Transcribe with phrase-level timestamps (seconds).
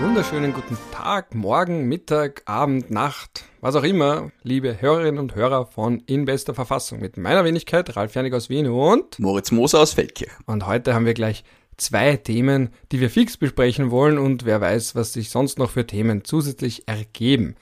[0.00, 6.00] wunderschönen guten Tag, Morgen, Mittag, Abend, Nacht, was auch immer, liebe Hörerinnen und Hörer von
[6.06, 10.30] In bester Verfassung mit meiner Wenigkeit, Ralf Janik aus Wien und Moritz Moser aus Feldkirch.
[10.44, 11.44] Und heute haben wir gleich
[11.78, 15.86] zwei Themen, die wir fix besprechen wollen und wer weiß, was sich sonst noch für
[15.86, 17.56] Themen zusätzlich ergeben.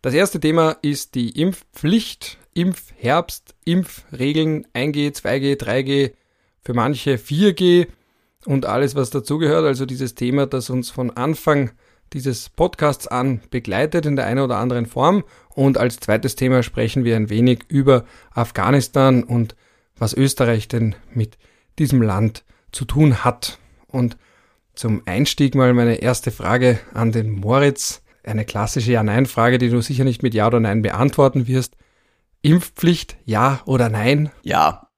[0.00, 6.12] Das erste Thema ist die Impfpflicht, Impfherbst, Impfregeln 1G, 2G, 3G,
[6.60, 7.86] für manche 4G
[8.46, 9.64] und alles, was dazugehört.
[9.64, 11.70] Also dieses Thema, das uns von Anfang
[12.12, 15.24] dieses Podcasts an begleitet in der einen oder anderen Form.
[15.50, 19.54] Und als zweites Thema sprechen wir ein wenig über Afghanistan und
[19.96, 21.38] was Österreich denn mit
[21.78, 23.58] diesem Land zu tun hat.
[23.86, 24.16] Und
[24.74, 28.02] zum Einstieg mal meine erste Frage an den Moritz.
[28.24, 31.76] Eine klassische Ja-Nein-Frage, die du sicher nicht mit Ja oder Nein beantworten wirst.
[32.42, 34.30] Impfpflicht, ja oder nein?
[34.42, 34.88] Ja.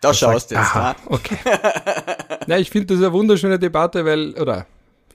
[0.00, 0.74] Da schaust du jetzt.
[0.74, 1.36] Aha, okay.
[2.46, 4.66] Na, ich finde das eine wunderschöne Debatte, weil, oder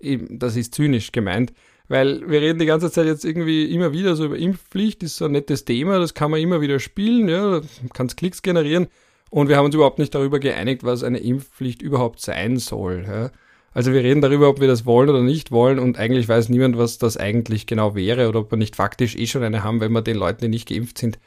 [0.01, 1.53] eben, das ist zynisch gemeint,
[1.87, 5.25] weil wir reden die ganze Zeit jetzt irgendwie immer wieder so über Impfpflicht, ist so
[5.25, 7.61] ein nettes Thema, das kann man immer wieder spielen, ja,
[7.93, 8.87] kann Klicks generieren
[9.29, 13.05] und wir haben uns überhaupt nicht darüber geeinigt, was eine Impfpflicht überhaupt sein soll.
[13.07, 13.31] Ja.
[13.73, 16.77] Also wir reden darüber, ob wir das wollen oder nicht wollen und eigentlich weiß niemand,
[16.77, 19.91] was das eigentlich genau wäre oder ob wir nicht faktisch eh schon eine haben, wenn
[19.91, 21.19] wir den Leuten, die nicht geimpft sind,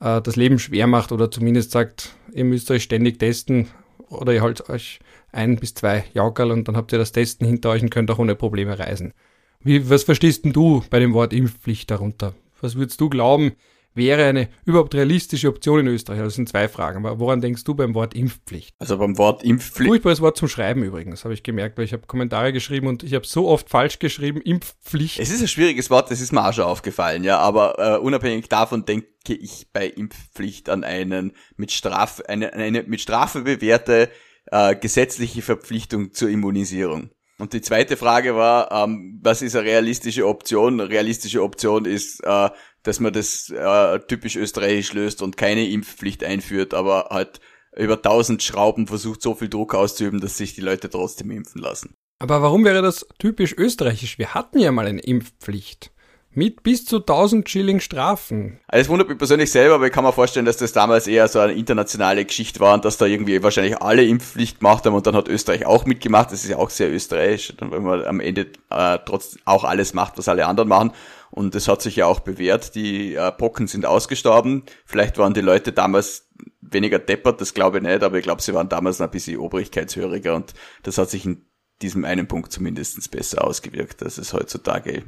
[0.00, 3.66] äh, das Leben schwer macht oder zumindest sagt, ihr müsst euch ständig testen
[4.08, 5.00] oder ihr holt euch
[5.32, 8.18] ein bis zwei Jaukerl und dann habt ihr das Testen hinter euch und könnt auch
[8.18, 9.12] ohne Probleme reisen.
[9.60, 12.34] Wie, was verstehst denn du bei dem Wort Impfpflicht darunter?
[12.60, 13.52] Was würdest du glauben,
[13.94, 16.20] wäre eine überhaupt realistische Option in Österreich?
[16.20, 17.04] Das sind zwei Fragen.
[17.04, 18.74] Aber woran denkst du beim Wort Impfpflicht?
[18.78, 19.88] Also beim Wort Impfpflicht.
[19.88, 23.14] Furchtbares Wort zum Schreiben übrigens, habe ich gemerkt, weil ich habe Kommentare geschrieben und ich
[23.14, 25.18] habe so oft falsch geschrieben, Impfpflicht.
[25.18, 28.48] Es ist ein schwieriges Wort, das ist mir auch schon aufgefallen, ja, aber äh, unabhängig
[28.48, 34.08] davon denke ich bei Impfpflicht an einen mit Strafe, eine, eine mit Strafe bewährte
[34.50, 37.10] äh, gesetzliche Verpflichtung zur Immunisierung.
[37.38, 40.80] Und die zweite Frage war, ähm, was ist eine realistische Option?
[40.80, 42.50] Eine realistische Option ist, äh,
[42.82, 47.40] dass man das äh, typisch österreichisch löst und keine Impfpflicht einführt, aber halt
[47.76, 51.94] über tausend Schrauben versucht, so viel Druck auszuüben, dass sich die Leute trotzdem impfen lassen.
[52.18, 54.18] Aber warum wäre das typisch österreichisch?
[54.18, 55.92] Wir hatten ja mal eine Impfpflicht.
[56.38, 58.60] Mit bis zu 1000 Schilling Strafen.
[58.68, 61.26] Also es wundert mich persönlich selber, aber ich kann mir vorstellen, dass das damals eher
[61.26, 65.04] so eine internationale Geschichte war und dass da irgendwie wahrscheinlich alle Impfpflicht gemacht haben und
[65.04, 66.30] dann hat Österreich auch mitgemacht.
[66.30, 70.16] Das ist ja auch sehr österreichisch, wenn man am Ende äh, trotz auch alles macht,
[70.16, 70.92] was alle anderen machen.
[71.32, 72.76] Und es hat sich ja auch bewährt.
[72.76, 74.62] Die äh, Pocken sind ausgestorben.
[74.86, 76.28] Vielleicht waren die Leute damals
[76.60, 80.36] weniger deppert, das glaube ich nicht, aber ich glaube, sie waren damals ein bisschen obrigkeitshöriger
[80.36, 80.54] und
[80.84, 81.44] das hat sich in
[81.82, 85.02] diesem einen Punkt zumindest besser ausgewirkt, als es heutzutage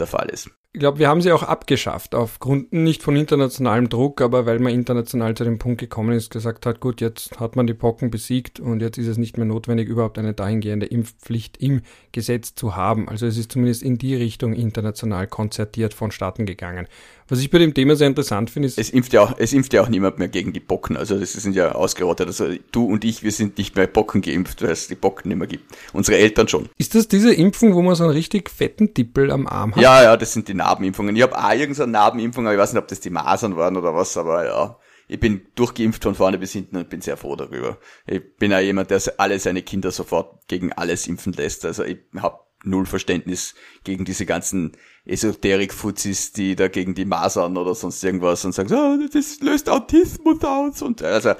[0.00, 0.50] der Fall ist.
[0.74, 4.72] Ich glaube, wir haben sie auch abgeschafft, aufgrund nicht von internationalem Druck, aber weil man
[4.72, 8.58] international zu dem Punkt gekommen ist, gesagt hat, gut, jetzt hat man die Pocken besiegt
[8.58, 13.06] und jetzt ist es nicht mehr notwendig, überhaupt eine dahingehende Impfpflicht im Gesetz zu haben.
[13.06, 16.88] Also es ist zumindest in die Richtung international konzertiert vonstatten gegangen.
[17.28, 18.78] Was ich bei dem Thema sehr interessant finde, ist.
[18.78, 20.96] Es impft ja auch, es impft ja auch niemand mehr gegen die Pocken.
[20.96, 22.26] Also das sind ja ausgerottet.
[22.26, 25.38] Also du und ich, wir sind nicht mehr Pocken geimpft, weil es die Pocken nicht
[25.38, 25.64] mehr gibt.
[25.94, 26.68] Unsere Eltern schon.
[26.76, 29.82] Ist das diese Impfung, wo man so einen richtig fetten Tippel am Arm hat?
[29.82, 31.16] Ja, ja, das sind die Narbenimpfungen.
[31.16, 33.94] Ich habe auch irgendeine Narbenimpfung, aber ich weiß nicht, ob das die Masern waren oder
[33.94, 34.78] was, aber ja.
[35.08, 37.78] Ich bin durchgeimpft von vorne bis hinten und bin sehr froh darüber.
[38.06, 41.64] Ich bin auch jemand, der alle seine Kinder sofort gegen alles impfen lässt.
[41.64, 44.72] Also ich habe null Verständnis gegen diese ganzen
[45.04, 50.42] Esoterik-Fuzis, die da gegen die Masern oder sonst irgendwas und sagen, oh, das löst Autismus
[50.44, 51.34] aus und also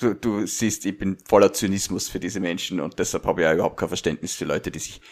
[0.00, 3.54] du, du siehst, ich bin voller Zynismus für diese Menschen und deshalb habe ich ja
[3.54, 5.02] überhaupt kein Verständnis für Leute, die sich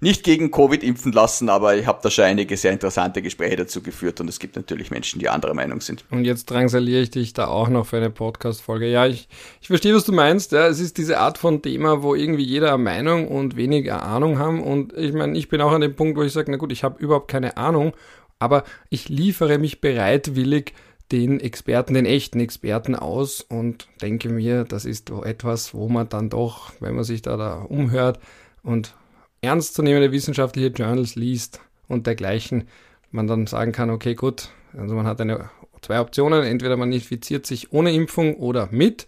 [0.00, 3.82] nicht gegen Covid impfen lassen, aber ich habe da schon einige sehr interessante Gespräche dazu
[3.82, 6.04] geführt und es gibt natürlich Menschen, die anderer Meinung sind.
[6.10, 8.86] Und jetzt drangsaliere ich dich da auch noch für eine Podcast-Folge.
[8.86, 9.28] Ja, ich,
[9.60, 10.52] ich verstehe, was du meinst.
[10.52, 14.38] Ja, es ist diese Art von Thema, wo irgendwie jeder eine Meinung und weniger Ahnung
[14.38, 14.62] haben.
[14.62, 16.82] Und ich meine, ich bin auch an dem Punkt, wo ich sage, na gut, ich
[16.82, 17.92] habe überhaupt keine Ahnung,
[18.38, 20.72] aber ich liefere mich bereitwillig
[21.12, 26.30] den Experten, den echten Experten aus und denke mir, das ist etwas, wo man dann
[26.30, 28.18] doch, wenn man sich da, da umhört
[28.62, 28.94] und
[29.42, 32.68] ernstzunehmende wissenschaftliche Journals liest und dergleichen,
[33.10, 35.50] man dann sagen kann, okay, gut, also man hat eine,
[35.82, 39.06] zwei Optionen, entweder man infiziert sich ohne Impfung oder mit.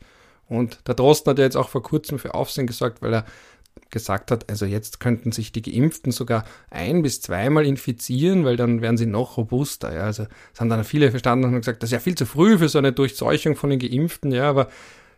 [0.48, 3.24] Und der Drosten hat ja jetzt auch vor kurzem für Aufsehen gesorgt, weil er
[3.90, 8.82] gesagt hat, also jetzt könnten sich die Geimpften sogar ein- bis zweimal infizieren, weil dann
[8.82, 9.94] wären sie noch robuster.
[9.94, 10.02] Ja.
[10.04, 12.68] Also das haben dann viele verstanden und gesagt, das ist ja viel zu früh für
[12.68, 14.68] so eine Durchseuchung von den Geimpften, ja, aber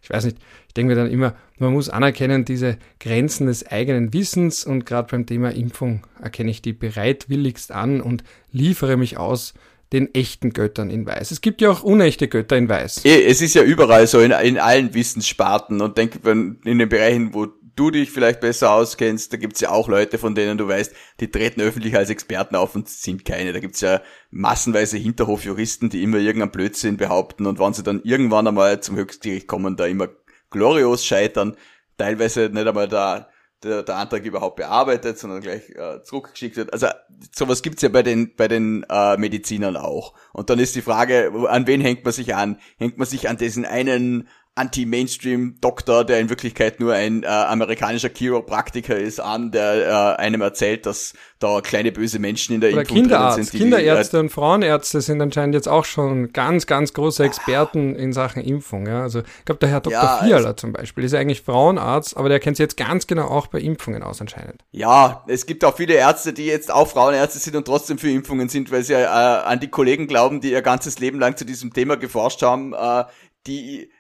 [0.05, 0.37] ich weiß nicht,
[0.69, 5.09] ich denke mir dann immer, man muss anerkennen, diese Grenzen des eigenen Wissens und gerade
[5.11, 8.23] beim Thema Impfung erkenne ich die bereitwilligst an und
[8.53, 9.55] liefere mich aus
[9.95, 11.31] den echten Göttern in Weiß.
[11.31, 13.03] Es gibt ja auch unechte Götter in Weiß.
[13.05, 17.49] Es ist ja überall so in, in allen Wissenssparten und denke, in den Bereichen, wo
[17.77, 21.31] du dich vielleicht besser auskennst, da gibt's ja auch Leute, von denen du weißt, die
[21.31, 23.53] treten öffentlich als Experten auf und sind keine.
[23.53, 24.01] Da gibt's ja
[24.31, 29.47] massenweise Hinterhofjuristen, die immer irgendeinen Blödsinn behaupten und wenn sie dann irgendwann einmal zum Höchstgericht
[29.47, 30.09] kommen, da immer
[30.51, 31.57] glorios scheitern,
[31.99, 33.29] teilweise nicht einmal da
[33.65, 36.73] der, der Antrag überhaupt bearbeitet, sondern gleich äh, zurückgeschickt wird.
[36.73, 36.89] Also
[37.35, 40.15] sowas gibt's ja bei den bei den äh, Medizinern auch.
[40.33, 42.59] Und dann ist die Frage, an wen hängt man sich an?
[42.77, 48.97] Hängt man sich an diesen einen Anti-Mainstream-Doktor, der in Wirklichkeit nur ein äh, amerikanischer Chiropraktiker
[48.97, 52.97] ist, an, der äh, einem erzählt, dass da kleine böse Menschen in der Oder Impfung
[52.99, 53.53] Kinderarzt, sind.
[53.53, 58.13] Die, Kinderärzte äh, und Frauenärzte sind anscheinend jetzt auch schon ganz, ganz große Experten in
[58.13, 58.87] Sachen Impfung.
[58.87, 59.03] Ja?
[59.03, 60.01] Also ich glaube, der Herr Dr.
[60.01, 63.09] Ja, Fiala also, zum Beispiel ist ja eigentlich Frauenarzt, aber der kennt sich jetzt ganz
[63.09, 64.63] genau auch bei Impfungen aus anscheinend.
[64.71, 68.49] Ja, es gibt auch viele Ärzte, die jetzt auch Frauenärzte sind und trotzdem für Impfungen
[68.49, 71.73] sind, weil sie äh, an die Kollegen glauben, die ihr ganzes Leben lang zu diesem
[71.73, 73.05] Thema geforscht haben, äh,
[73.49, 73.91] die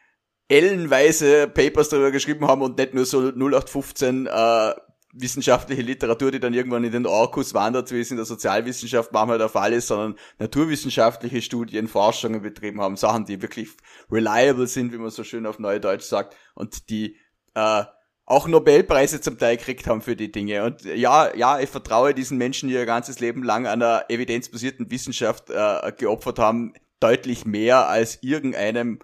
[0.48, 4.74] ellenweise Papers darüber geschrieben haben und nicht nur so 0815 äh,
[5.14, 9.38] wissenschaftliche Literatur, die dann irgendwann in den Orkus wandert, wie es in der Sozialwissenschaft manchmal
[9.38, 13.70] der Fall ist, sondern naturwissenschaftliche Studien, Forschungen betrieben haben, Sachen, die wirklich
[14.10, 17.16] reliable sind, wie man so schön auf Neudeutsch sagt, und die
[17.54, 17.84] äh,
[18.26, 20.64] auch Nobelpreise zum Teil gekriegt haben für die Dinge.
[20.64, 25.50] Und ja, ja, ich vertraue diesen Menschen, die ihr ganzes Leben lang einer evidenzbasierten Wissenschaft
[25.50, 28.98] äh, geopfert haben, deutlich mehr als irgendeinem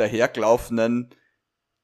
[0.00, 1.10] dahergelaufenen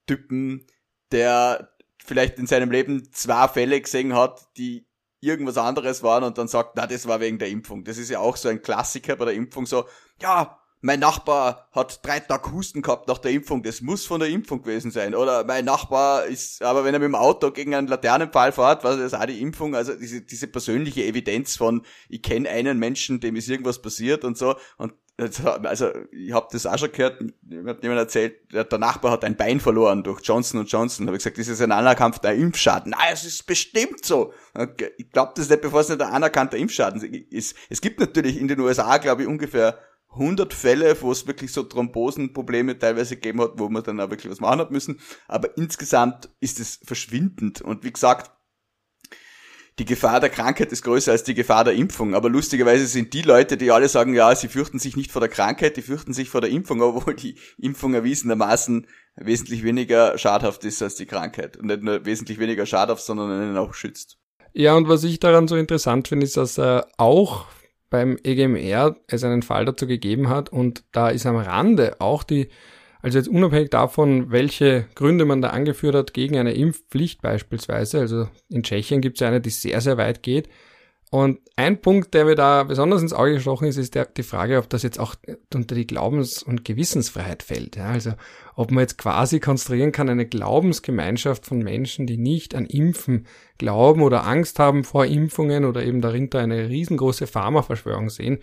[0.07, 0.67] Typen,
[1.13, 4.87] der vielleicht in seinem Leben zwei Fälle gesehen hat, die
[5.21, 7.85] irgendwas anderes waren und dann sagt, na, das war wegen der Impfung.
[7.85, 9.87] Das ist ja auch so ein Klassiker bei der Impfung so,
[10.21, 14.29] ja, mein Nachbar hat drei Tage Husten gehabt nach der Impfung, das muss von der
[14.29, 15.15] Impfung gewesen sein.
[15.15, 18.97] Oder mein Nachbar ist, aber wenn er mit dem Auto gegen einen Laternenpfahl fährt, war
[18.97, 19.75] das auch die Impfung.
[19.75, 24.37] Also diese, diese persönliche Evidenz von, ich kenne einen Menschen, dem ist irgendwas passiert und
[24.37, 24.55] so.
[24.77, 29.25] Und also ich habe das auch schon gehört, mir hat jemand erzählt, der Nachbar hat
[29.25, 31.07] ein Bein verloren durch Johnson Johnson.
[31.07, 32.91] Habe ich gesagt, das ist ein anerkannter Impfschaden.
[32.91, 34.35] Nein, es ist bestimmt so.
[34.99, 37.57] Ich glaube das nicht, bevor es nicht ein anerkannter Impfschaden ist.
[37.71, 39.79] Es gibt natürlich in den USA, glaube ich, ungefähr
[40.11, 44.31] 100 Fälle, wo es wirklich so Thrombosenprobleme teilweise gegeben hat, wo man dann auch wirklich
[44.31, 45.01] was machen hat müssen.
[45.29, 47.63] Aber insgesamt ist es verschwindend.
[47.63, 48.31] Und wie gesagt,
[49.79, 52.15] die Gefahr der Krankheit ist größer als die Gefahr der Impfung.
[52.15, 55.29] Aber lustigerweise sind die Leute, die alle sagen, ja, sie fürchten sich nicht vor der
[55.29, 58.87] Krankheit, die fürchten sich vor der Impfung, obwohl die Impfung erwiesenermaßen
[59.17, 61.57] wesentlich weniger schadhaft ist als die Krankheit.
[61.57, 64.19] Und nicht nur wesentlich weniger schadhaft, sondern einen auch schützt.
[64.55, 67.45] Ja, und was ich daran so interessant finde, ist, dass er auch
[67.91, 72.49] beim EGMR es einen Fall dazu gegeben hat und da ist am Rande auch die
[73.07, 78.29] also jetzt unabhängig davon, welche Gründe man da angeführt hat gegen eine Impfpflicht beispielsweise, also
[78.49, 80.49] in Tschechien gibt es ja eine, die sehr, sehr weit geht.
[81.13, 84.59] Und ein Punkt, der mir da besonders ins Auge gestochen ist, ist der, die Frage,
[84.59, 85.15] ob das jetzt auch
[85.55, 87.77] unter die Glaubens- und Gewissensfreiheit fällt.
[87.77, 88.15] Ja, also
[88.57, 94.03] ob man jetzt quasi konstruieren kann, eine Glaubensgemeinschaft von Menschen, die nicht an Impfen glauben
[94.03, 98.41] oder Angst haben vor Impfungen oder eben darinter eine riesengroße Pharmaverschwörung sehen,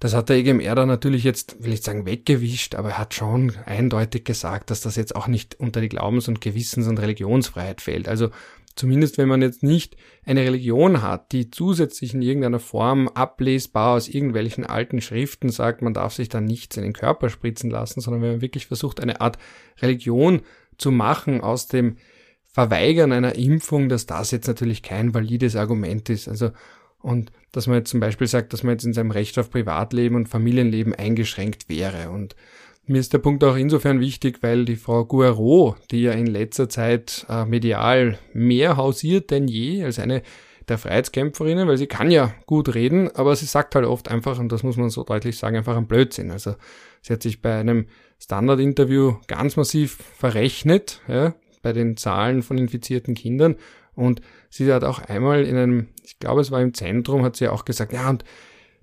[0.00, 3.52] das hat der EGMR dann natürlich jetzt, will ich sagen, weggewischt, aber er hat schon
[3.64, 8.08] eindeutig gesagt, dass das jetzt auch nicht unter die Glaubens- und Gewissens- und Religionsfreiheit fällt.
[8.08, 8.30] Also
[8.74, 14.08] zumindest wenn man jetzt nicht eine Religion hat, die zusätzlich in irgendeiner Form ablesbar aus
[14.08, 18.22] irgendwelchen alten Schriften sagt, man darf sich da nichts in den Körper spritzen lassen, sondern
[18.22, 19.38] wenn man wirklich versucht, eine Art
[19.80, 20.42] Religion
[20.78, 21.96] zu machen aus dem
[22.44, 26.28] Verweigern einer Impfung, dass das jetzt natürlich kein valides Argument ist.
[26.28, 26.52] Also
[27.06, 30.16] und dass man jetzt zum Beispiel sagt, dass man jetzt in seinem Recht auf Privatleben
[30.16, 32.10] und Familienleben eingeschränkt wäre.
[32.10, 32.34] Und
[32.86, 36.68] mir ist der Punkt auch insofern wichtig, weil die Frau Guerrero, die ja in letzter
[36.68, 40.22] Zeit äh, medial mehr hausiert denn je als eine
[40.66, 44.50] der Freiheitskämpferinnen, weil sie kann ja gut reden, aber sie sagt halt oft einfach, und
[44.50, 46.32] das muss man so deutlich sagen, einfach ein Blödsinn.
[46.32, 46.56] Also
[47.02, 47.86] sie hat sich bei einem
[48.18, 53.54] Standard-Interview ganz massiv verrechnet, ja, bei den Zahlen von infizierten Kindern
[53.94, 57.48] und sie hat auch einmal in einem, ich glaube es war im Zentrum, hat sie
[57.48, 58.24] auch gesagt, ja und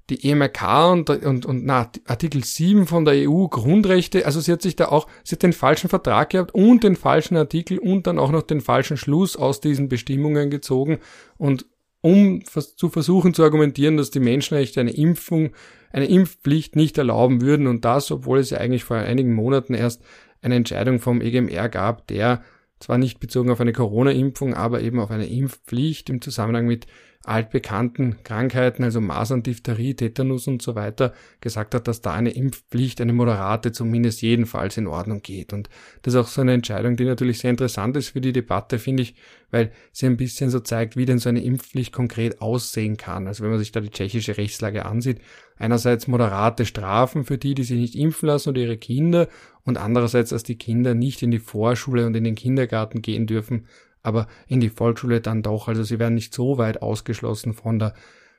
[0.10, 4.62] die EMRK und, und, und na, Artikel 7 von der EU Grundrechte, also sie hat
[4.62, 8.20] sich da auch, sie hat den falschen Vertrag gehabt und den falschen Artikel und dann
[8.20, 11.00] auch noch den falschen Schluss aus diesen Bestimmungen gezogen
[11.38, 11.66] und
[12.02, 15.52] um zu versuchen zu argumentieren, dass die Menschenrechte eine Impfung,
[15.94, 20.04] eine Impfpflicht nicht erlauben würden und das, obwohl es ja eigentlich vor einigen Monaten erst
[20.42, 22.44] eine Entscheidung vom EGMR gab, der
[22.84, 26.86] zwar nicht bezogen auf eine Corona-Impfung, aber eben auf eine Impfpflicht im Zusammenhang mit
[27.26, 33.00] altbekannten Krankheiten, also Masern, Diphtherie, Tetanus und so weiter, gesagt hat, dass da eine Impfpflicht,
[33.00, 35.54] eine moderate zumindest jedenfalls in Ordnung geht.
[35.54, 35.70] Und
[36.02, 39.04] das ist auch so eine Entscheidung, die natürlich sehr interessant ist für die Debatte, finde
[39.04, 39.16] ich,
[39.52, 43.28] weil sie ein bisschen so zeigt, wie denn so eine Impfpflicht konkret aussehen kann.
[43.28, 45.20] Also wenn man sich da die tschechische Rechtslage ansieht,
[45.56, 49.30] einerseits moderate Strafen für die, die sich nicht impfen lassen oder ihre Kinder
[49.64, 53.68] und andererseits, dass die Kinder nicht in die Vorschule und in den Kindergarten gehen dürfen,
[54.04, 55.68] aber in die Volksschule dann doch.
[55.68, 57.94] Also sie werden nicht so weit ausgeschlossen von der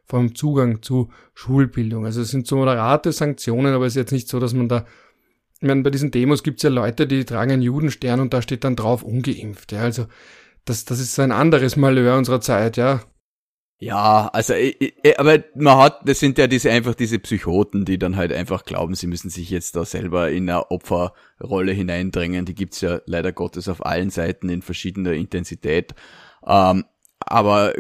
[0.06, 2.04] vom Zugang zu Schulbildung.
[2.04, 4.85] Also es sind so moderate Sanktionen, aber es ist jetzt nicht so, dass man da
[5.61, 8.42] ich meine, bei diesen Demos gibt es ja Leute, die tragen einen Judenstern und da
[8.42, 9.73] steht dann drauf ungeimpft.
[9.73, 10.06] Ja, also
[10.66, 13.00] das, das ist ein anderes Malheur unserer Zeit, ja.
[13.84, 14.54] Ja, also
[15.18, 18.94] aber man hat, das sind ja diese einfach diese Psychoten, die dann halt einfach glauben,
[18.94, 22.46] sie müssen sich jetzt da selber in eine Opferrolle hineindrängen.
[22.46, 25.94] Die gibt's ja leider Gottes auf allen Seiten in verschiedener Intensität.
[26.46, 26.86] Ähm,
[27.20, 27.74] aber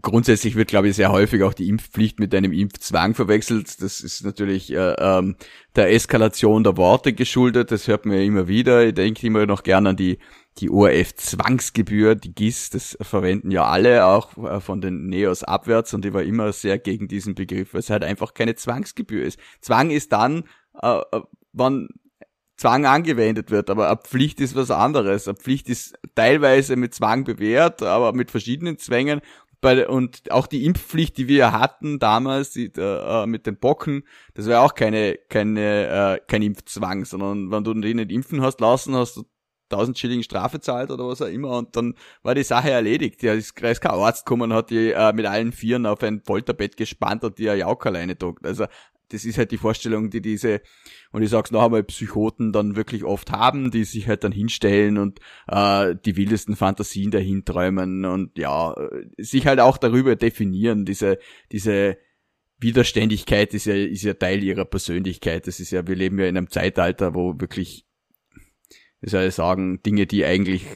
[0.00, 3.82] grundsätzlich wird, glaube ich, sehr häufig auch die Impfpflicht mit einem Impfzwang verwechselt.
[3.82, 5.36] Das ist natürlich äh, ähm,
[5.76, 7.70] der Eskalation der Worte geschuldet.
[7.70, 8.86] Das hört man ja immer wieder.
[8.86, 10.20] Ich denke immer noch gerne an die
[10.58, 16.04] die ORF-Zwangsgebühr, die GIS, das verwenden ja alle, auch äh, von den Neos abwärts und
[16.04, 19.38] ich war immer sehr gegen diesen Begriff, weil es halt einfach keine Zwangsgebühr ist.
[19.60, 20.44] Zwang ist dann,
[20.82, 21.20] äh, äh
[21.52, 21.88] wann
[22.56, 25.26] Zwang angewendet wird, aber eine Pflicht ist was anderes.
[25.26, 29.22] Eine Pflicht ist teilweise mit Zwang bewährt, aber mit verschiedenen Zwängen
[29.60, 34.04] bei, und auch die Impfpflicht, die wir hatten damals die, äh, mit den Bocken,
[34.34, 38.60] das war auch keine, keine, äh, kein Impfzwang, sondern wenn du den nicht impfen hast
[38.60, 39.24] lassen, hast du
[39.72, 43.22] 1000 Schilling Strafe zahlt oder was auch immer und dann war die Sache erledigt.
[43.22, 47.24] Ja, ist, kein Arzt gekommen hat die äh, mit allen Vieren auf ein Folterbett gespannt
[47.24, 48.46] und die eine Jaukerleine druckt.
[48.46, 48.66] Also
[49.10, 50.60] das ist halt die Vorstellung, die diese,
[51.12, 54.98] und ich sag's noch einmal, Psychoten dann wirklich oft haben, die sich halt dann hinstellen
[54.98, 58.74] und äh, die wildesten Fantasien dahin träumen und ja,
[59.18, 61.18] sich halt auch darüber definieren, diese,
[61.50, 61.98] diese
[62.60, 65.46] Widerständigkeit ist ja, ist ja Teil ihrer Persönlichkeit.
[65.46, 67.86] Das ist ja, wir leben ja in einem Zeitalter, wo wirklich,
[69.02, 70.66] soll ich sagen, Dinge, die eigentlich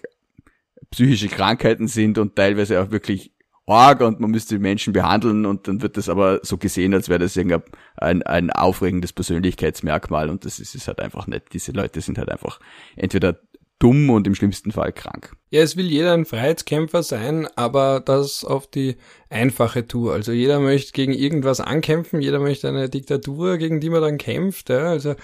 [0.91, 3.33] psychische Krankheiten sind und teilweise auch wirklich
[3.67, 7.09] arg und man müsste die Menschen behandeln und dann wird das aber so gesehen, als
[7.09, 7.63] wäre das irgendein
[7.97, 11.53] ein, ein aufregendes Persönlichkeitsmerkmal und das ist es halt einfach nicht.
[11.53, 12.61] Diese Leute sind halt einfach
[12.97, 13.41] entweder
[13.79, 15.33] dumm und im schlimmsten Fall krank.
[15.51, 18.97] Ja, es will jeder ein Freiheitskämpfer sein, aber das auf die
[19.29, 20.13] einfache Tour.
[20.13, 24.71] Also jeder möchte gegen irgendwas ankämpfen, jeder möchte eine Diktatur, gegen die man dann kämpft.
[24.71, 24.89] Ja?
[24.91, 25.17] Also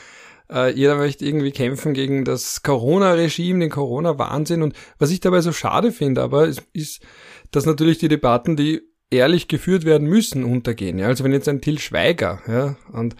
[0.53, 4.63] äh, jeder möchte irgendwie kämpfen gegen das Corona-Regime, den Corona-Wahnsinn.
[4.63, 7.03] Und was ich dabei so schade finde, aber ist, ist
[7.51, 10.99] dass natürlich die Debatten, die ehrlich geführt werden müssen, untergehen.
[10.99, 13.17] Ja, also wenn jetzt ein Till Schweiger, ja, und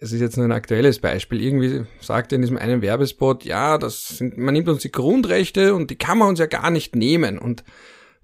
[0.00, 3.78] es ist jetzt nur ein aktuelles Beispiel, irgendwie sagt er in diesem einen Werbespot, ja,
[3.78, 6.94] das sind, man nimmt uns die Grundrechte und die kann man uns ja gar nicht
[6.94, 7.38] nehmen.
[7.38, 7.64] Und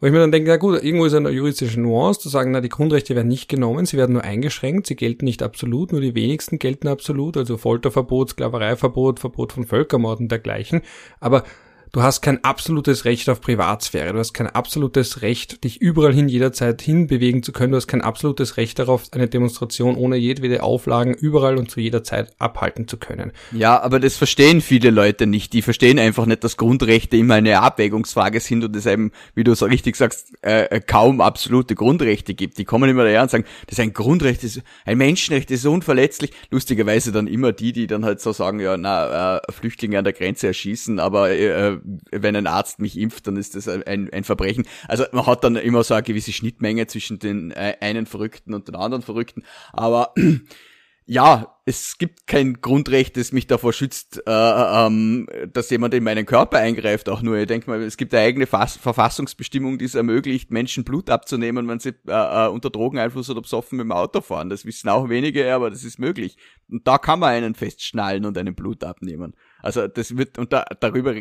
[0.00, 2.60] wo ich mir dann denke, na gut, irgendwo ist eine juristische Nuance, zu sagen, na,
[2.60, 6.14] die Grundrechte werden nicht genommen, sie werden nur eingeschränkt, sie gelten nicht absolut, nur die
[6.14, 10.80] wenigsten gelten absolut, also Folterverbot, Sklavereiverbot, Verbot von Völkermord und dergleichen.
[11.20, 11.44] Aber
[11.92, 14.12] Du hast kein absolutes Recht auf Privatsphäre.
[14.12, 17.72] Du hast kein absolutes Recht, dich überall hin jederzeit hinbewegen zu können.
[17.72, 22.04] Du hast kein absolutes Recht darauf, eine Demonstration ohne jedwede Auflagen überall und zu jeder
[22.04, 23.32] Zeit abhalten zu können.
[23.50, 25.52] Ja, aber das verstehen viele Leute nicht.
[25.52, 29.54] Die verstehen einfach nicht, dass Grundrechte immer eine Abwägungsfrage sind und es eben, wie du
[29.56, 32.58] so richtig sagst, äh, äh kaum absolute Grundrechte gibt.
[32.58, 36.30] Die kommen immer daher und sagen, das ist ein Grundrecht, ist ein Menschenrecht, ist unverletzlich.
[36.50, 40.12] Lustigerweise dann immer die, die dann halt so sagen, ja, na, äh, Flüchtlinge an der
[40.12, 41.79] Grenze erschießen, aber äh,
[42.10, 44.66] wenn ein Arzt mich impft, dann ist das ein, ein Verbrechen.
[44.88, 48.68] Also man hat dann immer so eine gewisse Schnittmenge zwischen den äh, einen Verrückten und
[48.68, 49.44] den anderen Verrückten.
[49.72, 50.14] Aber
[51.06, 56.24] ja, es gibt kein Grundrecht, das mich davor schützt, äh, ähm, dass jemand in meinen
[56.24, 57.08] Körper eingreift.
[57.08, 60.84] Auch nur, ich denke mal, es gibt eine eigene Fass Verfassungsbestimmung, die es ermöglicht, Menschen
[60.84, 64.50] Blut abzunehmen, wenn sie äh, äh, unter Drogeneinfluss oder besoffen mit dem Auto fahren.
[64.50, 66.36] Das wissen auch wenige, aber das ist möglich.
[66.68, 69.34] Und da kann man einen festschnallen und einen Blut abnehmen.
[69.62, 71.14] Also das wird, und da, darüber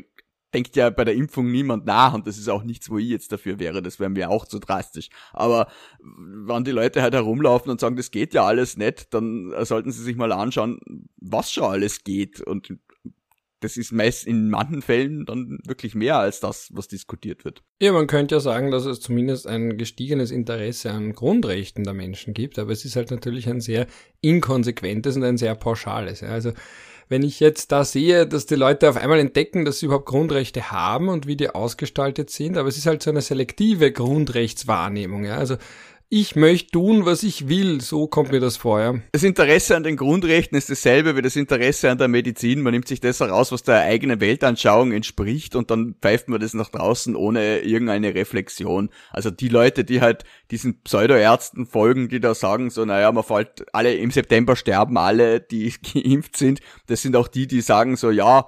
[0.53, 3.31] denkt ja bei der Impfung niemand nach und das ist auch nichts, wo ich jetzt
[3.31, 5.09] dafür wäre, das wäre mir auch zu drastisch.
[5.33, 5.67] Aber
[5.99, 10.03] wenn die Leute halt herumlaufen und sagen, das geht ja alles nicht, dann sollten sie
[10.03, 10.79] sich mal anschauen,
[11.17, 12.73] was schon alles geht und
[13.61, 17.61] das ist meist in manchen Fällen dann wirklich mehr als das, was diskutiert wird.
[17.81, 22.33] Ja, man könnte ja sagen, dass es zumindest ein gestiegenes Interesse an Grundrechten der Menschen
[22.33, 23.87] gibt, aber es ist halt natürlich ein sehr
[24.21, 26.21] inkonsequentes und ein sehr pauschales.
[26.21, 26.29] Ja.
[26.29, 26.53] Also
[27.09, 30.71] wenn ich jetzt da sehe, dass die Leute auf einmal entdecken, dass sie überhaupt Grundrechte
[30.71, 35.35] haben und wie die ausgestaltet sind, aber es ist halt so eine selektive Grundrechtswahrnehmung, ja.
[35.35, 35.57] Also
[36.11, 37.81] ich möchte tun, was ich will.
[37.81, 38.95] So kommt mir das vor, ja.
[39.11, 42.61] Das Interesse an den Grundrechten ist dasselbe wie das Interesse an der Medizin.
[42.61, 46.55] Man nimmt sich das heraus, was der eigenen Weltanschauung entspricht und dann pfeift man das
[46.55, 48.89] nach draußen ohne irgendeine Reflexion.
[49.11, 53.65] Also die Leute, die halt diesen Pseudoärzten folgen, die da sagen so, naja, man fällt
[53.71, 56.59] alle, im September sterben alle, die geimpft sind.
[56.87, 58.47] Das sind auch die, die sagen so, ja,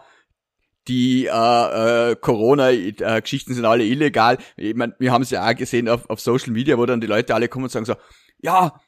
[0.88, 4.38] die äh, äh, Corona-Geschichten sind alle illegal.
[4.58, 7.08] Ich mein, wir haben es ja auch gesehen auf, auf Social Media, wo dann die
[7.08, 7.96] Leute alle kommen und sagen so,
[8.40, 8.80] ja,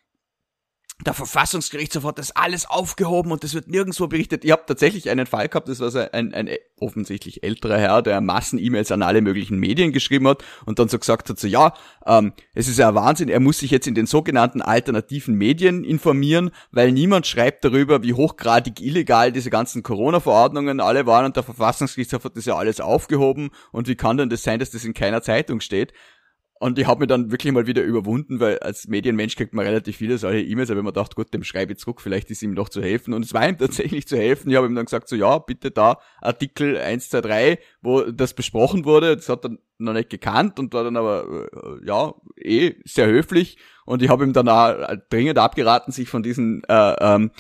[1.03, 4.45] der Verfassungsgerichtshof hat das alles aufgehoben und das wird nirgendwo berichtet.
[4.45, 8.91] Ich habe tatsächlich einen Fall gehabt, das war ein, ein offensichtlich älterer Herr, der Massen-E-Mails
[8.91, 11.74] an alle möglichen Medien geschrieben hat und dann so gesagt hat, so ja,
[12.05, 16.51] ähm, es ist ja Wahnsinn, er muss sich jetzt in den sogenannten alternativen Medien informieren,
[16.72, 22.24] weil niemand schreibt darüber, wie hochgradig illegal diese ganzen Corona-Verordnungen alle waren und der Verfassungsgerichtshof
[22.25, 25.22] hat das ja alles aufgehoben und wie kann denn das sein, dass das in keiner
[25.22, 25.93] Zeitung steht?
[26.63, 29.98] Und ich habe mir dann wirklich mal wieder überwunden, weil als Medienmensch kriegt man relativ
[29.98, 32.53] viele solche E-Mails, aber ich mir gedacht, gut, dem schreibe ich zurück, vielleicht ist ihm
[32.53, 33.13] noch zu helfen.
[33.13, 34.50] Und es war ihm tatsächlich zu helfen.
[34.50, 38.34] Ich habe ihm dann gesagt, so ja, bitte da Artikel 1, 2, 3, wo das
[38.34, 39.17] besprochen wurde.
[39.17, 43.58] Das hat er noch nicht gekannt und war dann aber, äh, ja, eh sehr höflich.
[43.86, 44.74] Und ich habe ihm dann auch
[45.10, 47.32] dringend abgeraten, sich von diesen äh, ähm,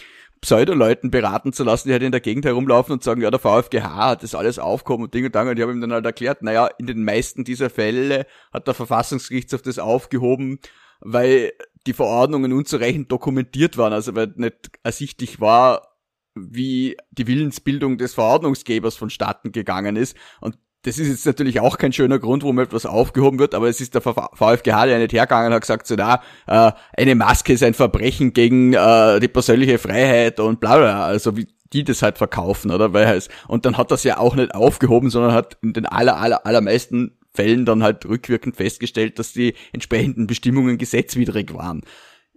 [0.43, 4.09] Pseudo-Leuten beraten zu lassen, die halt in der Gegend herumlaufen und sagen, ja, der VfGH
[4.09, 5.47] hat das alles aufgehoben und Ding und Dang.
[5.47, 8.73] Und ich habe ihm dann halt erklärt, naja, in den meisten dieser Fälle hat der
[8.73, 10.59] Verfassungsgerichtshof das aufgehoben,
[10.99, 11.53] weil
[11.87, 15.95] die Verordnungen unzureichend dokumentiert waren, also weil nicht ersichtlich war,
[16.35, 20.17] wie die Willensbildung des Verordnungsgebers vonstatten gegangen ist.
[20.41, 23.81] Und das ist jetzt natürlich auch kein schöner Grund, warum etwas aufgehoben wird, aber es
[23.81, 27.63] ist der VfGH, der nicht hergegangen und hat gesagt, so na, äh, eine Maske ist
[27.63, 32.17] ein Verbrechen gegen äh, die persönliche Freiheit und bla bla, also wie die das halt
[32.17, 32.93] verkaufen, oder?
[32.93, 36.17] Weil es, und dann hat das ja auch nicht aufgehoben, sondern hat in den aller,
[36.17, 41.81] aller, allermeisten Fällen dann halt rückwirkend festgestellt, dass die entsprechenden Bestimmungen gesetzwidrig waren.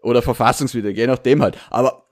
[0.00, 1.58] Oder verfassungswidrig, je nachdem halt.
[1.68, 2.06] Aber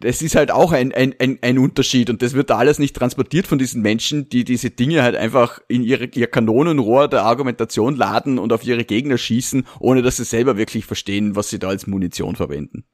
[0.00, 2.96] das ist halt auch ein, ein, ein, ein Unterschied und das wird da alles nicht
[2.96, 7.96] transportiert von diesen Menschen, die diese Dinge halt einfach in ihre, ihr Kanonenrohr der Argumentation
[7.96, 11.68] laden und auf ihre Gegner schießen, ohne dass sie selber wirklich verstehen, was sie da
[11.68, 12.84] als Munition verwenden.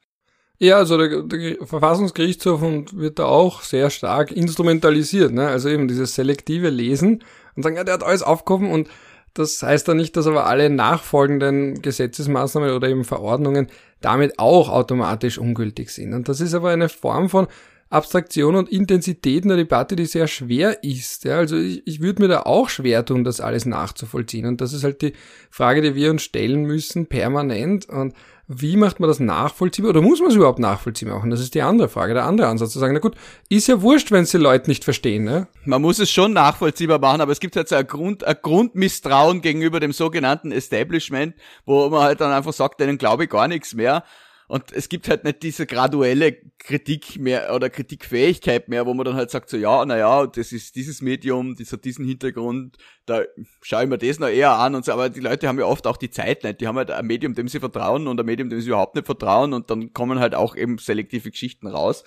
[0.59, 5.47] Ja, also der, der Verfassungsgerichtshof wird da auch sehr stark instrumentalisiert, ne?
[5.47, 7.23] Also eben dieses selektive Lesen
[7.55, 8.89] und sagen, ja, der hat alles aufgehoben und
[9.35, 13.67] das heißt dann nicht, dass aber alle nachfolgenden Gesetzesmaßnahmen oder eben Verordnungen
[14.01, 16.13] damit auch automatisch ungültig sind.
[16.13, 17.47] Und das ist aber eine Form von
[17.89, 21.23] Abstraktion und Intensität in der Debatte, die sehr schwer ist.
[21.23, 24.45] Ja, also ich, ich würde mir da auch schwer tun, das alles nachzuvollziehen.
[24.45, 25.13] Und das ist halt die
[25.49, 27.87] Frage, die wir uns stellen müssen, permanent.
[27.87, 28.13] Und
[28.47, 31.29] wie macht man das nachvollziehbar oder muss man es überhaupt nachvollziehbar machen?
[31.29, 33.15] Das ist die andere Frage, der andere Ansatz zu sagen, na gut,
[33.49, 35.25] ist ja wurscht, wenn es die Leute nicht verstehen.
[35.25, 35.47] Ne?
[35.65, 39.41] Man muss es schon nachvollziehbar machen, aber es gibt halt so ein, Grund, ein Grundmisstrauen
[39.41, 43.73] gegenüber dem sogenannten Establishment, wo man halt dann einfach sagt, denen glaube ich gar nichts
[43.73, 44.03] mehr.
[44.47, 49.15] Und es gibt halt nicht diese graduelle Kritik mehr oder Kritikfähigkeit mehr, wo man dann
[49.15, 53.23] halt sagt, so ja, naja, das ist dieses Medium, das hat diesen Hintergrund, da
[53.61, 55.85] schaue ich mir das noch eher an und so, aber die Leute haben ja oft
[55.85, 56.61] auch die Zeit nicht.
[56.61, 59.05] Die haben halt ein Medium, dem sie vertrauen und ein Medium, dem sie überhaupt nicht
[59.05, 62.05] vertrauen und dann kommen halt auch eben selektive Geschichten raus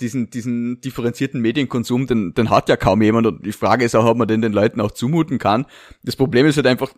[0.00, 4.04] diesen, diesen differenzierten Medienkonsum, den, den hat ja kaum jemand und die Frage ist auch,
[4.04, 5.66] ob man den den Leuten auch zumuten kann.
[6.02, 6.92] Das Problem ist halt einfach,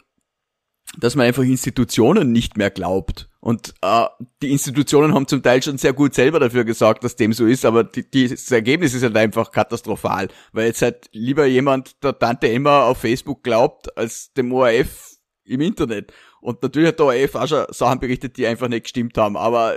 [0.97, 3.29] dass man einfach Institutionen nicht mehr glaubt.
[3.41, 4.07] Und äh,
[4.43, 7.65] die Institutionen haben zum Teil schon sehr gut selber dafür gesorgt, dass dem so ist,
[7.65, 12.19] aber die, die, das Ergebnis ist halt einfach katastrophal, weil jetzt halt lieber jemand der
[12.19, 16.13] Tante Emma auf Facebook glaubt, als dem ORF im Internet.
[16.41, 19.77] Und natürlich hat der ORF auch schon Sachen berichtet, die einfach nicht gestimmt haben, aber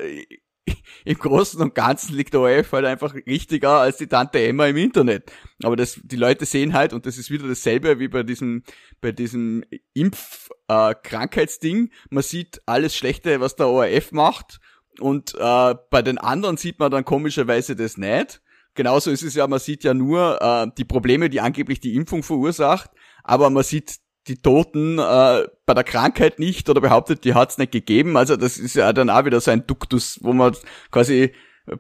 [1.06, 4.78] im Großen und Ganzen liegt der ORF halt einfach richtiger als die Tante Emma im
[4.78, 5.32] Internet.
[5.64, 8.64] Aber das, die Leute sehen halt, und das ist wieder dasselbe wie bei diesem,
[9.02, 11.88] bei diesem Impf-Krankheitsding.
[11.88, 14.60] Äh, man sieht alles Schlechte, was der ORF macht.
[15.00, 18.42] Und äh, bei den anderen sieht man dann komischerweise das nicht.
[18.74, 22.24] Genauso ist es ja, man sieht ja nur äh, die Probleme, die angeblich die Impfung
[22.24, 22.90] verursacht,
[23.24, 27.72] aber man sieht die Toten äh, bei der Krankheit nicht oder behauptet, die hat's nicht
[27.72, 28.18] gegeben.
[28.18, 30.56] Also das ist ja dann auch wieder so ein Duktus, wo man
[30.92, 31.34] quasi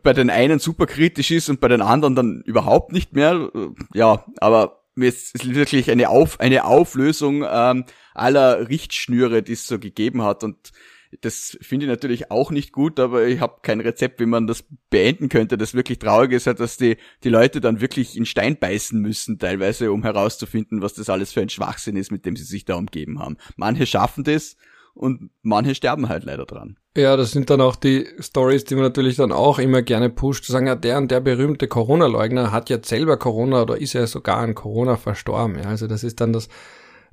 [0.03, 3.51] bei den einen super kritisch ist und bei den anderen dann überhaupt nicht mehr.
[3.93, 9.79] Ja, aber es ist wirklich eine, Auf, eine Auflösung ähm, aller Richtschnüre, die es so
[9.79, 10.43] gegeben hat.
[10.43, 10.71] Und
[11.19, 14.63] das finde ich natürlich auch nicht gut, aber ich habe kein Rezept, wie man das
[14.89, 15.57] beenden könnte.
[15.57, 19.37] Das wirklich Traurige ist halt, dass die, die Leute dann wirklich in Stein beißen müssen,
[19.37, 22.75] teilweise, um herauszufinden, was das alles für ein Schwachsinn ist, mit dem sie sich da
[22.75, 23.37] umgeben haben.
[23.57, 24.55] Manche schaffen das
[24.93, 26.77] und manche sterben halt leider dran.
[26.95, 30.45] Ja, das sind dann auch die Stories, die man natürlich dann auch immer gerne pusht,
[30.45, 34.05] zu sagen, ja, der und der berühmte Corona-Leugner hat jetzt selber Corona oder ist ja
[34.07, 35.57] sogar an Corona verstorben.
[35.57, 36.49] Ja, also das ist dann das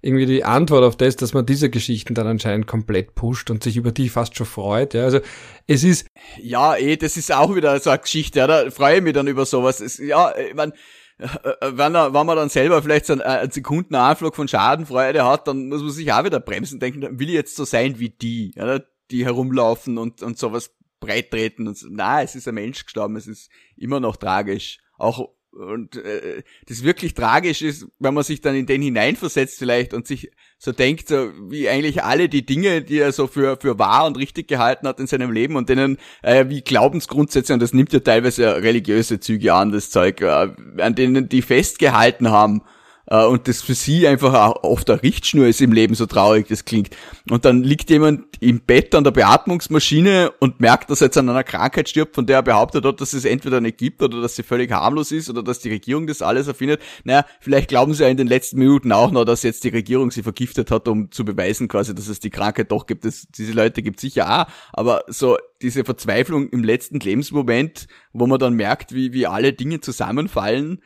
[0.00, 3.76] irgendwie die Antwort auf das, dass man diese Geschichten dann anscheinend komplett pusht und sich
[3.76, 4.94] über die fast schon freut.
[4.94, 5.20] Ja, also
[5.66, 6.06] es ist.
[6.40, 9.26] Ja, eh, das ist auch wieder so eine Geschichte, ja, da freue ich mich dann
[9.26, 9.80] über sowas.
[9.80, 10.72] Es, ja, ich mein,
[11.18, 11.26] äh,
[11.72, 15.82] wenn, wenn man dann selber vielleicht so einen, äh, Sekundenanflug von Schadenfreude hat, dann muss
[15.82, 18.80] man sich auch wieder bremsen denken, will ich jetzt so sein wie die, ja,
[19.10, 21.88] die herumlaufen und, und sowas breit treten und so.
[21.90, 24.78] Na, es ist ein Mensch gestorben, es ist immer noch tragisch.
[24.96, 29.92] Auch und äh, das wirklich tragisch ist, wenn man sich dann in den hineinversetzt vielleicht
[29.92, 33.78] und sich so denkt, so wie eigentlich alle die Dinge, die er so für für
[33.78, 37.72] wahr und richtig gehalten hat in seinem Leben und denen äh, wie Glaubensgrundsätze und das
[37.72, 42.62] nimmt ja teilweise religiöse Züge an, das Zeug, äh, an denen die festgehalten haben
[43.10, 46.64] und das für sie einfach auch oft eine Richtschnur ist im Leben, so traurig das
[46.64, 46.90] klingt.
[47.30, 51.28] Und dann liegt jemand im Bett an der Beatmungsmaschine und merkt, dass er jetzt an
[51.28, 54.36] einer Krankheit stirbt, von der er behauptet hat, dass es entweder nicht gibt oder dass
[54.36, 56.82] sie völlig harmlos ist oder dass die Regierung das alles erfindet.
[57.04, 60.10] Naja, vielleicht glauben sie ja in den letzten Minuten auch noch, dass jetzt die Regierung
[60.10, 63.04] sie vergiftet hat, um zu beweisen quasi, dass es die Krankheit doch gibt.
[63.04, 68.38] Das, diese Leute gibt sicher auch, aber so diese Verzweiflung im letzten Lebensmoment, wo man
[68.38, 70.82] dann merkt, wie, wie alle Dinge zusammenfallen,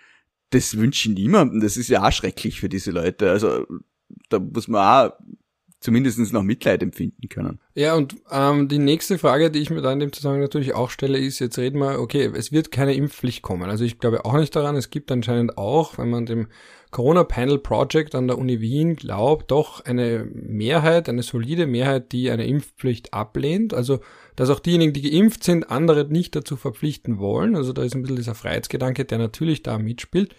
[0.53, 1.61] das wünsche ich niemandem.
[1.61, 3.31] Das ist ja auch schrecklich für diese Leute.
[3.31, 3.67] Also
[4.29, 5.13] da muss man auch
[5.81, 7.59] zumindest noch Mitleid empfinden können.
[7.75, 10.91] Ja, und ähm, die nächste Frage, die ich mir da in dem Zusammenhang natürlich auch
[10.91, 13.69] stelle, ist, jetzt reden wir, okay, es wird keine Impfpflicht kommen.
[13.69, 14.77] Also ich glaube auch nicht daran.
[14.77, 16.49] Es gibt anscheinend auch, wenn man dem
[16.93, 22.31] Corona Panel Project an der Uni Wien glaubt, doch eine Mehrheit, eine solide Mehrheit, die
[22.31, 23.75] eine Impfpflicht ablehnt.
[23.75, 24.01] Also
[24.37, 27.57] dass auch diejenigen, die geimpft sind, andere nicht dazu verpflichten wollen.
[27.57, 30.35] Also da ist ein bisschen dieser Freiheitsgedanke, der natürlich da mitspielt.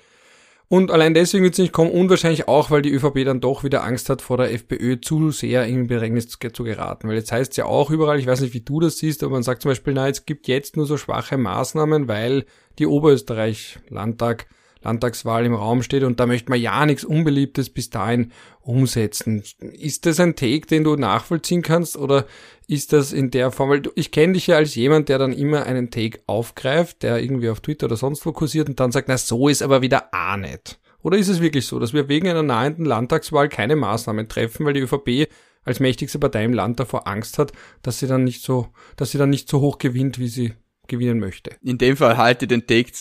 [0.69, 3.63] Und allein deswegen wird es nicht kommen und wahrscheinlich auch, weil die ÖVP dann doch
[3.63, 7.07] wieder Angst hat, vor der FPÖ zu sehr in Bedrängnis zu, zu geraten.
[7.07, 9.33] Weil jetzt heißt es ja auch überall, ich weiß nicht, wie du das siehst, aber
[9.33, 12.45] man sagt zum Beispiel, na, es gibt jetzt nur so schwache Maßnahmen, weil
[12.79, 14.47] die Oberösterreich-Landtag
[14.83, 19.43] Landtagswahl im Raum steht und da möchte man ja nichts Unbeliebtes bis dahin umsetzen.
[19.59, 22.25] Ist das ein Take, den du nachvollziehen kannst oder
[22.67, 25.65] ist das in der Form, weil ich kenne dich ja als jemand, der dann immer
[25.65, 29.17] einen Take aufgreift, der irgendwie auf Twitter oder sonst wo kursiert und dann sagt, na
[29.17, 30.79] so ist aber wieder auch nicht.
[31.01, 34.73] Oder ist es wirklich so, dass wir wegen einer nahenden Landtagswahl keine Maßnahmen treffen, weil
[34.73, 35.29] die ÖVP
[35.65, 39.17] als mächtigste Partei im Land davor Angst hat, dass sie dann nicht so, dass sie
[39.17, 40.53] dann nicht so hoch gewinnt, wie sie
[40.87, 41.55] gewinnen möchte?
[41.61, 42.91] In dem Fall halte den Take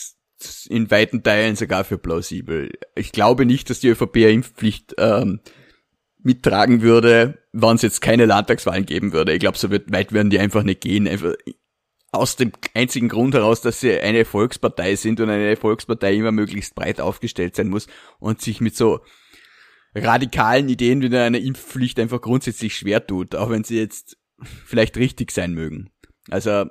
[0.69, 2.71] in weiten Teilen sogar für plausibel.
[2.95, 5.39] Ich glaube nicht, dass die ÖVP eine Impfpflicht ähm,
[6.23, 9.33] mittragen würde, wenn es jetzt keine Landtagswahlen geben würde.
[9.33, 11.07] Ich glaube, so weit werden die einfach nicht gehen.
[11.07, 11.33] Einfach
[12.11, 16.75] aus dem einzigen Grund heraus, dass sie eine Volkspartei sind und eine Volkspartei immer möglichst
[16.75, 17.87] breit aufgestellt sein muss
[18.19, 18.99] und sich mit so
[19.95, 24.17] radikalen Ideen wie einer Impfpflicht einfach grundsätzlich schwer tut, auch wenn sie jetzt
[24.65, 25.89] vielleicht richtig sein mögen.
[26.29, 26.65] Also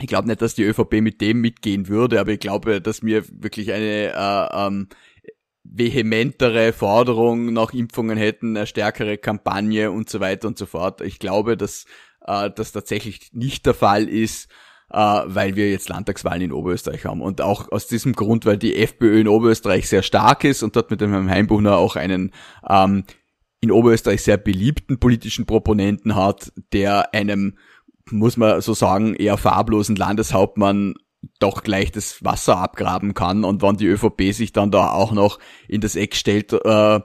[0.00, 3.24] ich glaube nicht, dass die ÖVP mit dem mitgehen würde, aber ich glaube, dass wir
[3.28, 4.88] wirklich eine äh, ähm,
[5.62, 11.00] vehementere Forderung nach Impfungen hätten, eine stärkere Kampagne und so weiter und so fort.
[11.00, 11.84] Ich glaube, dass
[12.26, 14.50] äh, das tatsächlich nicht der Fall ist,
[14.90, 17.20] äh, weil wir jetzt Landtagswahlen in Oberösterreich haben.
[17.20, 20.90] Und auch aus diesem Grund, weil die FPÖ in Oberösterreich sehr stark ist und dort
[20.90, 22.32] mit dem Herrn Heimbuchner auch einen
[22.68, 23.04] ähm,
[23.60, 27.58] in Oberösterreich sehr beliebten politischen Proponenten hat, der einem
[28.10, 30.94] muss man so sagen, eher farblosen Landeshauptmann
[31.38, 33.44] doch gleich das Wasser abgraben kann.
[33.44, 37.00] Und wenn die ÖVP sich dann da auch noch in das Eck stellt äh,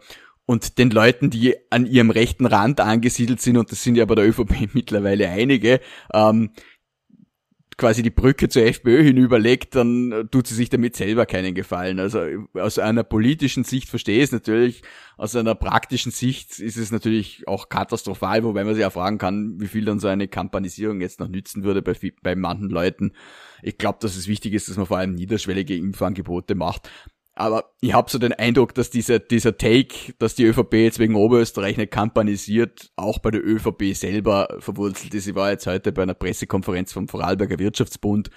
[0.46, 4.16] und den Leuten, die an ihrem rechten Rand angesiedelt sind, und das sind ja bei
[4.16, 5.82] der ÖVP mittlerweile einige,
[6.14, 6.52] ähm,
[7.78, 12.00] quasi die Brücke zur FPÖ hinüberlegt, dann tut sie sich damit selber keinen Gefallen.
[12.00, 12.22] Also
[12.54, 14.82] aus einer politischen Sicht verstehe ich es natürlich,
[15.18, 19.60] aus einer praktischen Sicht ist es natürlich auch katastrophal, wobei man sich ja fragen kann,
[19.60, 23.12] wie viel dann so eine Kampanisierung jetzt noch nützen würde bei, bei manchen Leuten.
[23.62, 26.90] Ich glaube, dass es wichtig ist, dass man vor allem niederschwellige Impfangebote macht.
[27.36, 31.16] Aber ich habe so den Eindruck, dass dieser, dieser Take, dass die ÖVP jetzt wegen
[31.16, 35.28] Oberösterreich nicht kampanisiert, auch bei der ÖVP selber verwurzelt ist.
[35.28, 38.30] Ich war jetzt heute bei einer Pressekonferenz vom Vorarlberger Wirtschaftsbund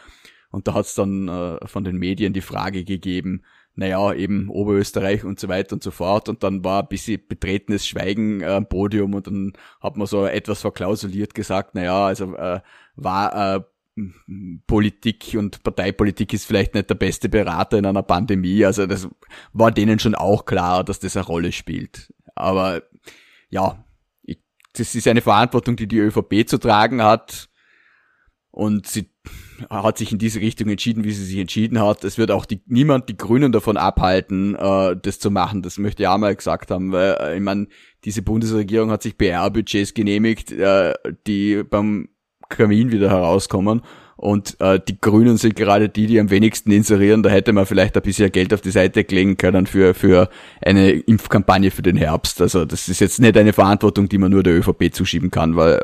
[0.50, 5.22] und da hat es dann äh, von den Medien die Frage gegeben, naja, eben Oberösterreich
[5.22, 6.28] und so weiter und so fort.
[6.28, 10.26] Und dann war ein bisschen betretenes Schweigen äh, am Podium und dann hat man so
[10.26, 12.60] etwas verklausuliert gesagt, naja, also äh,
[12.96, 13.60] war äh,
[14.66, 18.64] Politik und Parteipolitik ist vielleicht nicht der beste Berater in einer Pandemie.
[18.64, 19.08] Also das
[19.52, 22.12] war denen schon auch klar, dass das eine Rolle spielt.
[22.34, 22.82] Aber
[23.50, 23.84] ja,
[24.74, 27.48] das ist eine Verantwortung, die die ÖVP zu tragen hat.
[28.50, 29.10] Und sie
[29.70, 32.02] hat sich in diese Richtung entschieden, wie sie sich entschieden hat.
[32.04, 35.62] Es wird auch die, niemand die Grünen davon abhalten, äh, das zu machen.
[35.62, 37.68] Das möchte ich auch mal gesagt haben, weil äh, ich meine,
[38.04, 40.94] diese Bundesregierung hat sich BR-Budgets genehmigt, äh,
[41.26, 42.08] die beim
[42.48, 43.82] Kamin wieder herauskommen.
[44.16, 47.22] Und äh, die Grünen sind gerade die, die am wenigsten inserieren.
[47.22, 50.28] Da hätte man vielleicht ein bisschen Geld auf die Seite legen können für, für
[50.60, 52.42] eine Impfkampagne für den Herbst.
[52.42, 55.80] Also das ist jetzt nicht eine Verantwortung, die man nur der ÖVP zuschieben kann, weil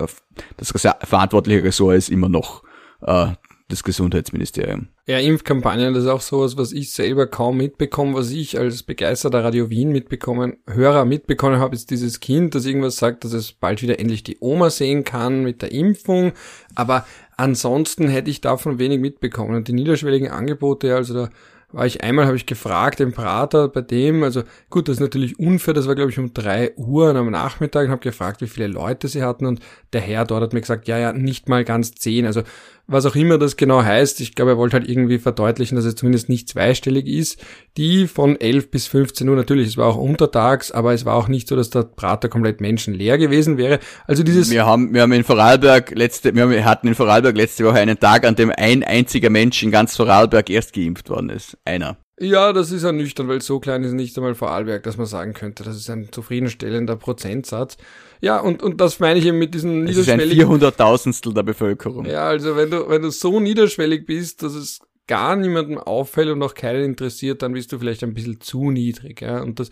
[0.57, 2.64] das verantwortliche Ressort ist immer noch
[3.03, 3.29] äh,
[3.68, 4.88] das Gesundheitsministerium.
[5.07, 9.45] Ja, Impfkampagnen, das ist auch sowas, was ich selber kaum mitbekomme, was ich als begeisterter
[9.45, 13.83] Radio Wien mitbekommen, Hörer mitbekommen habe, ist dieses Kind, das irgendwas sagt, dass es bald
[13.83, 16.33] wieder endlich die Oma sehen kann mit der Impfung,
[16.75, 19.57] aber ansonsten hätte ich davon wenig mitbekommen.
[19.57, 21.31] Und die niederschwelligen Angebote, also da
[21.71, 25.38] war ich einmal, habe ich gefragt, den Prater bei dem, also gut, das ist natürlich
[25.38, 28.69] unfair, das war glaube ich um drei Uhr am Nachmittag und habe gefragt, wie viele
[28.69, 29.45] Leute sie hatten.
[29.45, 29.61] Und
[29.93, 32.43] der Herr dort hat mir gesagt, ja, ja, nicht mal ganz zehn, also
[32.87, 35.94] was auch immer das genau heißt, ich glaube, er wollte halt irgendwie verdeutlichen, dass es
[35.94, 37.42] zumindest nicht zweistellig ist,
[37.77, 41.29] die von 11 bis 15 Uhr, natürlich, es war auch untertags, aber es war auch
[41.29, 43.81] nicht so, dass der Prater komplett menschenleer gewesen wäre.
[44.07, 44.51] Also dieses...
[44.51, 47.79] Wir haben, wir haben in Vorarlberg letzte, wir, haben, wir hatten in Vorarlberg letzte Woche
[47.79, 51.57] einen Tag, an dem ein einziger Mensch in ganz Vorarlberg erst geimpft worden ist.
[51.64, 51.97] Einer.
[52.20, 55.64] Ja, das ist ernüchternd, weil so klein ist nicht einmal Vorarlberg, dass man sagen könnte,
[55.64, 57.77] das ist ein zufriedenstellender Prozentsatz.
[58.25, 60.19] Ja, und, und das meine ich eben mit diesen niederschwelligen...
[60.19, 62.07] Das ist ein Vierhunderttausendstel der Bevölkerung.
[62.07, 66.43] Ja, also wenn du, wenn du so niederschwellig bist, dass es gar niemandem auffällt und
[66.43, 69.69] auch keinen interessiert, dann bist du vielleicht ein bisschen zu niedrig, ja, und das,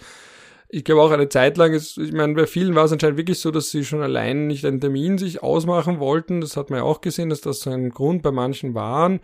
[0.69, 3.39] ich glaube auch eine Zeit lang ist, ich meine, bei vielen war es anscheinend wirklich
[3.39, 6.41] so, dass sie schon allein nicht einen Termin sich ausmachen wollten.
[6.41, 9.21] Das hat man ja auch gesehen, dass das so ein Grund bei manchen waren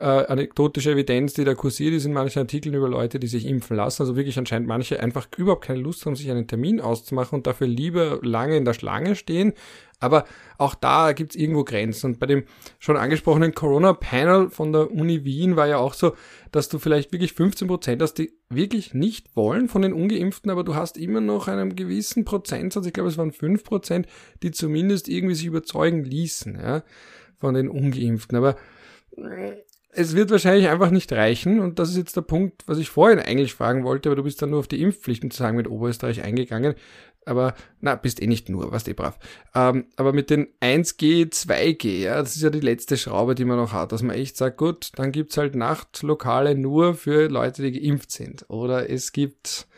[0.00, 3.76] äh, anekdotische Evidenz, die da kursiert ist in manchen Artikeln über Leute, die sich impfen
[3.76, 4.02] lassen.
[4.02, 7.66] Also wirklich anscheinend manche einfach überhaupt keine Lust haben, sich einen Termin auszumachen und dafür
[7.66, 9.52] lieber lange in der Schlange stehen.
[9.98, 10.24] Aber
[10.56, 12.12] auch da gibt's irgendwo Grenzen.
[12.12, 12.44] Und bei dem
[12.78, 16.14] schon angesprochenen Corona-Panel von der Uni Wien war ja auch so,
[16.50, 20.64] dass du vielleicht wirklich 15 Prozent hast, die wirklich nicht wollen von den Ungeimpften, aber
[20.64, 24.06] du hast immer noch einen gewissen Prozentsatz, ich glaube es waren 5 Prozent,
[24.42, 26.82] die zumindest irgendwie sich überzeugen ließen, ja,
[27.38, 28.38] von den Ungeimpften.
[28.38, 28.56] Aber
[29.92, 33.18] es wird wahrscheinlich einfach nicht reichen und das ist jetzt der Punkt, was ich vorhin
[33.18, 36.22] eigentlich fragen wollte, aber du bist dann nur auf die Impfpflichten zu sagen mit Oberösterreich
[36.22, 36.74] eingegangen.
[37.26, 39.18] Aber, na, bist eh nicht nur, was eh brav.
[39.54, 43.58] Ähm, aber mit den 1G, 2G, ja, das ist ja die letzte Schraube, die man
[43.58, 47.78] noch hat, dass man echt sagt, gut, dann gibt's halt Nachtlokale nur für Leute, die
[47.78, 48.46] geimpft sind.
[48.48, 49.68] Oder es gibt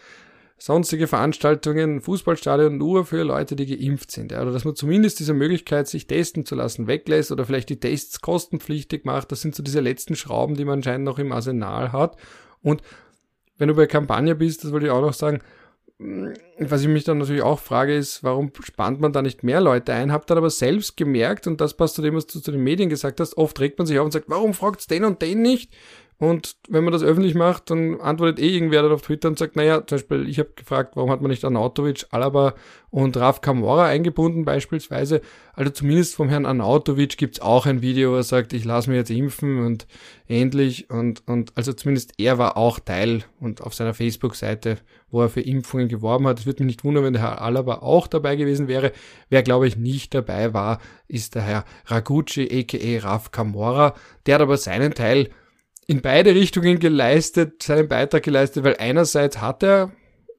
[0.64, 4.30] sonstige Veranstaltungen, Fußballstadion nur für Leute, die geimpft sind.
[4.30, 7.80] Ja, oder dass man zumindest diese Möglichkeit, sich testen zu lassen, weglässt oder vielleicht die
[7.80, 9.32] Tests kostenpflichtig macht.
[9.32, 12.16] Das sind so diese letzten Schrauben, die man anscheinend noch im Arsenal hat.
[12.62, 12.80] Und
[13.58, 15.40] wenn du bei Kampagne bist, das wollte ich auch noch sagen,
[15.98, 16.28] mm,
[16.60, 19.92] was ich mich dann natürlich auch frage, ist, warum spannt man da nicht mehr Leute
[19.92, 20.12] ein?
[20.12, 22.88] Hab dann aber selbst gemerkt, und das passt zu dem, was du zu den Medien
[22.88, 25.72] gesagt hast, oft regt man sich auf und sagt, warum fragt's den und den nicht?
[26.22, 29.56] Und wenn man das öffentlich macht, dann antwortet eh irgendwer dann auf Twitter und sagt,
[29.56, 32.54] naja, zum Beispiel, ich habe gefragt, warum hat man nicht Arnautovic, Alaba
[32.90, 35.20] und Raf Kamora eingebunden beispielsweise.
[35.54, 38.98] Also zumindest vom Herrn Arnautovic gibt's auch ein Video, wo er sagt, ich lasse mir
[38.98, 39.88] jetzt impfen und
[40.28, 40.88] endlich.
[40.90, 44.78] Und, und also zumindest er war auch Teil und auf seiner Facebook-Seite,
[45.10, 46.38] wo er für Impfungen geworben hat.
[46.38, 48.92] Es würde mich nicht wundern, wenn der Herr Alaba auch dabei gewesen wäre.
[49.28, 53.00] Wer, glaube ich, nicht dabei war, ist der Herr Ragucci, a.k.a.
[53.00, 53.96] Raf Kamora.
[54.26, 55.28] Der hat aber seinen Teil
[55.86, 59.92] in beide Richtungen geleistet, seinen Beitrag geleistet, weil einerseits hat er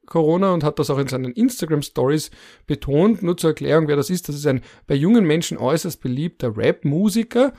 [0.06, 2.32] Corona und hat das auch in seinen Instagram Stories
[2.68, 3.24] betont.
[3.24, 4.28] Nur zur Erklärung, wer das ist.
[4.28, 7.54] Das ist ein bei jungen Menschen äußerst beliebter Rap-Musiker.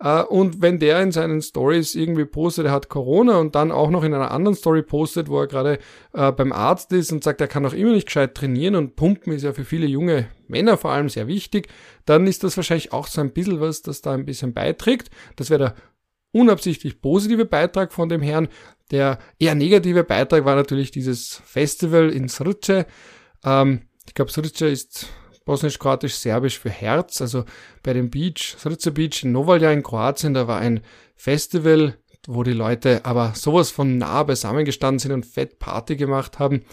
[0.00, 3.90] Äh, und wenn der in seinen Stories irgendwie postet, er hat Corona und dann auch
[3.90, 5.78] noch in einer anderen Story postet, wo er gerade
[6.12, 9.32] äh, beim Arzt ist und sagt, er kann auch immer nicht gescheit trainieren und Pumpen
[9.32, 11.68] ist ja für viele junge Männer vor allem sehr wichtig,
[12.04, 15.10] dann ist das wahrscheinlich auch so ein bisschen was, das da ein bisschen beiträgt.
[15.36, 15.74] Das wäre der
[16.32, 18.48] unabsichtlich positive Beitrag von dem Herrn.
[18.90, 22.86] Der eher negative Beitrag war natürlich dieses Festival in Srce.
[23.44, 25.06] Ähm, ich glaube, Srce ist
[25.44, 27.20] bosnisch-kroatisch-serbisch für Herz.
[27.20, 27.44] Also
[27.82, 30.80] bei dem Beach, Srce Beach in Novalja in Kroatien, da war ein
[31.16, 36.64] Festival, wo die Leute aber sowas von nah beisammengestanden sind und fett Party gemacht haben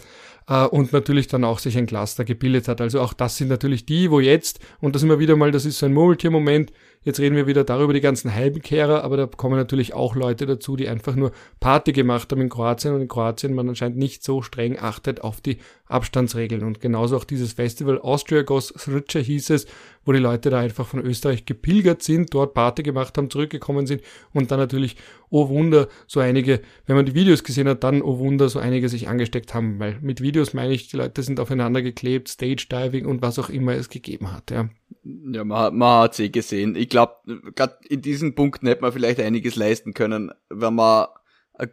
[0.48, 2.80] äh, und natürlich dann auch sich ein Cluster gebildet hat.
[2.80, 5.78] Also auch das sind natürlich die, wo jetzt, und das immer wieder mal, das ist
[5.78, 6.72] so ein Murmeltier-Moment,
[7.06, 10.74] Jetzt reden wir wieder darüber, die ganzen Heimkehrer, aber da kommen natürlich auch Leute dazu,
[10.74, 11.30] die einfach nur
[11.60, 15.40] Party gemacht haben in Kroatien und in Kroatien man anscheinend nicht so streng achtet auf
[15.40, 16.64] die Abstandsregeln.
[16.64, 19.66] Und genauso auch dieses Festival Austria Goes Srce hieß es,
[20.04, 24.02] wo die Leute da einfach von Österreich gepilgert sind, dort Party gemacht haben, zurückgekommen sind
[24.32, 24.96] und dann natürlich,
[25.30, 28.88] oh Wunder, so einige, wenn man die Videos gesehen hat, dann, oh Wunder, so einige
[28.88, 33.06] sich angesteckt haben, weil mit Videos meine ich, die Leute sind aufeinander geklebt, Stage Diving
[33.06, 34.68] und was auch immer es gegeben hat, ja.
[35.04, 36.74] Ja, man, man hat eh gesehen.
[36.74, 37.14] Ich glaube,
[37.54, 41.06] gerade in diesen Punkten hätte man vielleicht einiges leisten können, wenn man
[41.54, 41.72] eine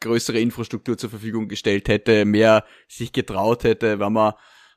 [0.00, 4.34] größere Infrastruktur zur Verfügung gestellt hätte, mehr sich getraut hätte, wenn man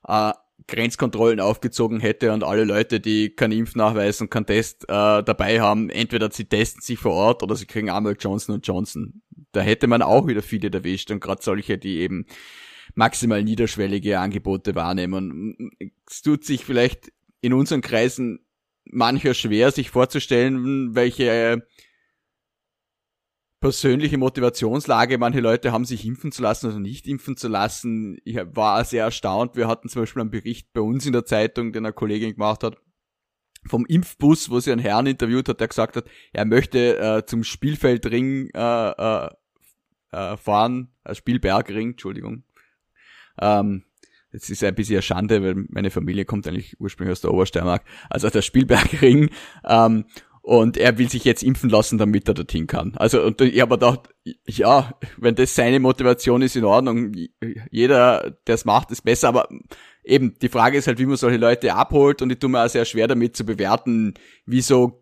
[0.07, 0.33] äh,
[0.67, 5.89] Grenzkontrollen aufgezogen hätte und alle Leute, die keinen Impfnachweis und keinen Test äh, dabei haben,
[5.89, 9.21] entweder sie testen sich vor Ort oder sie kriegen einmal Johnson Johnson.
[9.52, 12.26] Da hätte man auch wieder viele erwischt und gerade solche, die eben
[12.95, 15.71] maximal niederschwellige Angebote wahrnehmen.
[16.10, 18.39] Es tut sich vielleicht in unseren Kreisen
[18.86, 21.65] mancher schwer, sich vorzustellen, welche
[23.63, 28.17] persönliche Motivationslage manche Leute haben, sich impfen zu lassen oder nicht impfen zu lassen.
[28.26, 29.56] Ich war sehr erstaunt.
[29.56, 32.62] Wir hatten zum Beispiel einen Bericht bei uns in der Zeitung, den eine Kollegin gemacht
[32.62, 32.76] hat,
[33.65, 37.45] vom Impfbus, wo sie einen Herrn interviewt hat, der gesagt hat, er möchte äh, zum
[37.45, 39.30] Spielfeldring äh, äh,
[40.12, 42.43] äh, fahren, äh, Spielbergring, Entschuldigung.
[43.39, 43.86] Ähm,
[44.34, 47.84] Jetzt ist ein bisschen eine Schande, weil meine Familie kommt eigentlich ursprünglich aus der Obersteiermark,
[48.10, 49.30] also der Spielbergring.
[49.63, 50.06] Ähm,
[50.43, 52.93] und er will sich jetzt impfen lassen, damit er dorthin kann.
[52.97, 54.10] Also und ich habe gedacht,
[54.45, 57.13] ja, wenn das seine Motivation ist, in Ordnung.
[57.71, 59.29] Jeder, der es macht, ist besser.
[59.29, 59.47] Aber
[60.03, 62.21] eben die Frage ist halt, wie man solche Leute abholt.
[62.21, 64.99] Und ich tue mir auch sehr schwer damit zu bewerten, wie so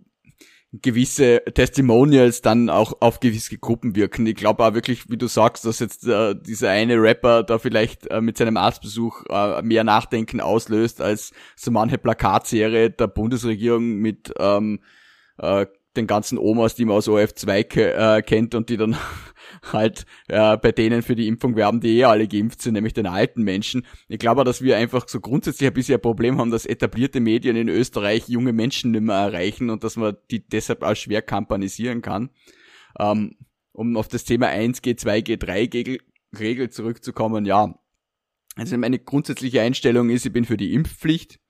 [0.73, 4.27] gewisse Testimonials dann auch auf gewisse Gruppen wirken.
[4.27, 8.05] Ich glaube auch wirklich, wie du sagst, dass jetzt äh, dieser eine Rapper da vielleicht
[8.11, 14.31] äh, mit seinem Arztbesuch äh, mehr Nachdenken auslöst als so manche Plakatserie der Bundesregierung mit
[14.37, 14.81] ähm,
[15.41, 15.65] äh,
[15.97, 18.95] den ganzen Omas, die man aus OF2 ke äh, kennt und die dann
[19.73, 23.07] halt äh, bei denen für die Impfung werben, die eh alle geimpft sind, nämlich den
[23.07, 23.85] alten Menschen.
[24.07, 27.57] Ich glaube, dass wir einfach so grundsätzlich ein bisschen ein Problem haben, dass etablierte Medien
[27.57, 32.01] in Österreich junge Menschen nicht mehr erreichen und dass man die deshalb auch schwer kampanisieren
[32.01, 32.29] kann.
[32.97, 33.35] Ähm,
[33.73, 35.99] um auf das Thema 1G, 2G, 3G
[36.37, 37.75] Regel zurückzukommen, ja.
[38.55, 41.40] Also meine grundsätzliche Einstellung ist, ich bin für die Impfpflicht.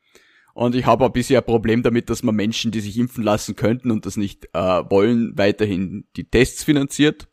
[0.53, 3.55] Und ich habe ein bisschen ein Problem damit, dass man Menschen, die sich impfen lassen
[3.55, 7.27] könnten und das nicht äh, wollen, weiterhin die Tests finanziert.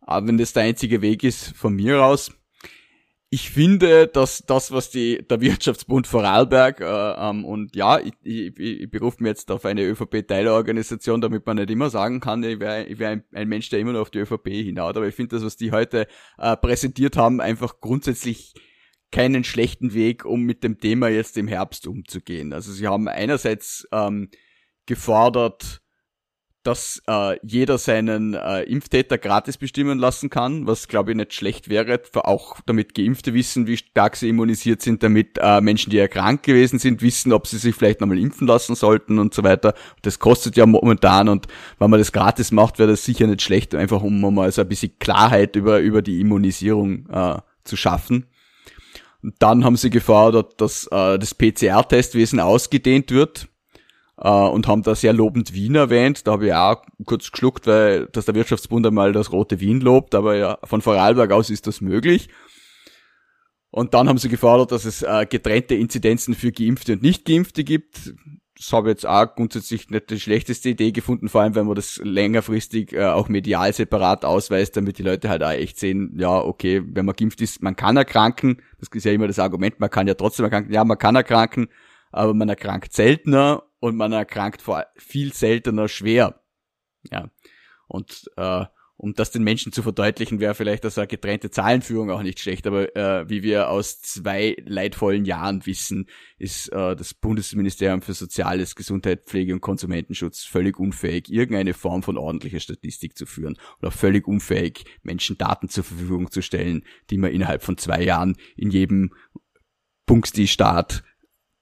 [0.00, 2.32] Aber wenn das der einzige Weg ist, von mir aus.
[3.30, 8.56] Ich finde, dass das, was die, der Wirtschaftsbund Vorarlberg, äh, ähm, und ja, ich, ich,
[8.56, 12.84] ich berufe mir jetzt auf eine ÖVP-Teilerorganisation, damit man nicht immer sagen kann, ich wäre
[12.84, 14.96] ich wär ein, ein, Mensch, der immer nur auf die ÖVP hinaut.
[14.96, 16.06] Aber ich finde das, was die heute
[16.38, 18.54] äh, präsentiert haben, einfach grundsätzlich
[19.14, 22.52] keinen schlechten Weg, um mit dem Thema jetzt im Herbst umzugehen.
[22.52, 24.28] Also sie haben einerseits ähm,
[24.86, 25.82] gefordert,
[26.64, 31.68] dass äh, jeder seinen äh, Impftäter gratis bestimmen lassen kann, was glaube ich nicht schlecht
[31.68, 36.08] wäre, auch damit Geimpfte wissen, wie stark sie immunisiert sind, damit äh, Menschen, die ja
[36.08, 39.74] krank gewesen sind, wissen, ob sie sich vielleicht nochmal impfen lassen sollten und so weiter.
[40.02, 41.46] Das kostet ja momentan und
[41.78, 44.68] wenn man das gratis macht, wäre das sicher nicht schlecht, einfach um mal so ein
[44.68, 48.26] bisschen Klarheit über, über die Immunisierung äh, zu schaffen.
[49.38, 53.48] Dann haben sie gefordert, dass äh, das PCR-Testwesen ausgedehnt wird
[54.18, 56.26] äh, und haben da sehr lobend Wien erwähnt.
[56.26, 60.14] Da habe ich auch kurz geschluckt, weil dass der Wirtschaftsbund einmal das rote Wien lobt,
[60.14, 62.28] aber ja, von Vorarlberg aus ist das möglich.
[63.70, 68.14] Und dann haben sie gefordert, dass es äh, getrennte Inzidenzen für Geimpfte und Nicht-Geimpfte gibt.
[68.56, 71.74] Das habe ich jetzt auch grundsätzlich nicht die schlechteste Idee gefunden, vor allem wenn man
[71.74, 76.40] das längerfristig äh, auch medial separat ausweist, damit die Leute halt auch echt sehen, ja,
[76.40, 78.62] okay, wenn man geimpft ist, man kann erkranken.
[78.78, 80.72] Das ist ja immer das Argument, man kann ja trotzdem erkranken.
[80.72, 81.68] Ja, man kann erkranken,
[82.12, 86.40] aber man erkrankt seltener und man erkrankt vor viel seltener schwer.
[87.10, 87.30] Ja.
[87.88, 88.64] Und äh,
[89.04, 92.66] um das den Menschen zu verdeutlichen, wäre vielleicht das eine getrennte Zahlenführung auch nicht schlecht,
[92.66, 96.06] aber äh, wie wir aus zwei leidvollen Jahren wissen,
[96.38, 102.16] ist äh, das Bundesministerium für Soziales, Gesundheit, Pflege und Konsumentenschutz völlig unfähig, irgendeine Form von
[102.16, 107.18] ordentlicher Statistik zu führen und auch völlig unfähig, Menschen Daten zur Verfügung zu stellen, die
[107.18, 109.12] man innerhalb von zwei Jahren in jedem
[110.06, 111.04] Punkti-Staat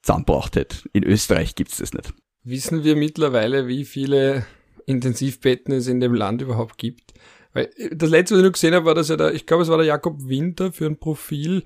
[0.02, 0.88] zusammengebracht hätte.
[0.92, 2.14] In Österreich gibt's das nicht.
[2.44, 4.46] Wissen wir mittlerweile, wie viele
[4.86, 7.12] Intensivbetten es in dem Land überhaupt gibt?
[7.52, 9.62] Weil äh, das letzte, was ich noch gesehen habe, war das ja der, ich glaube,
[9.62, 11.64] es war der Jakob Winter für ein Profil,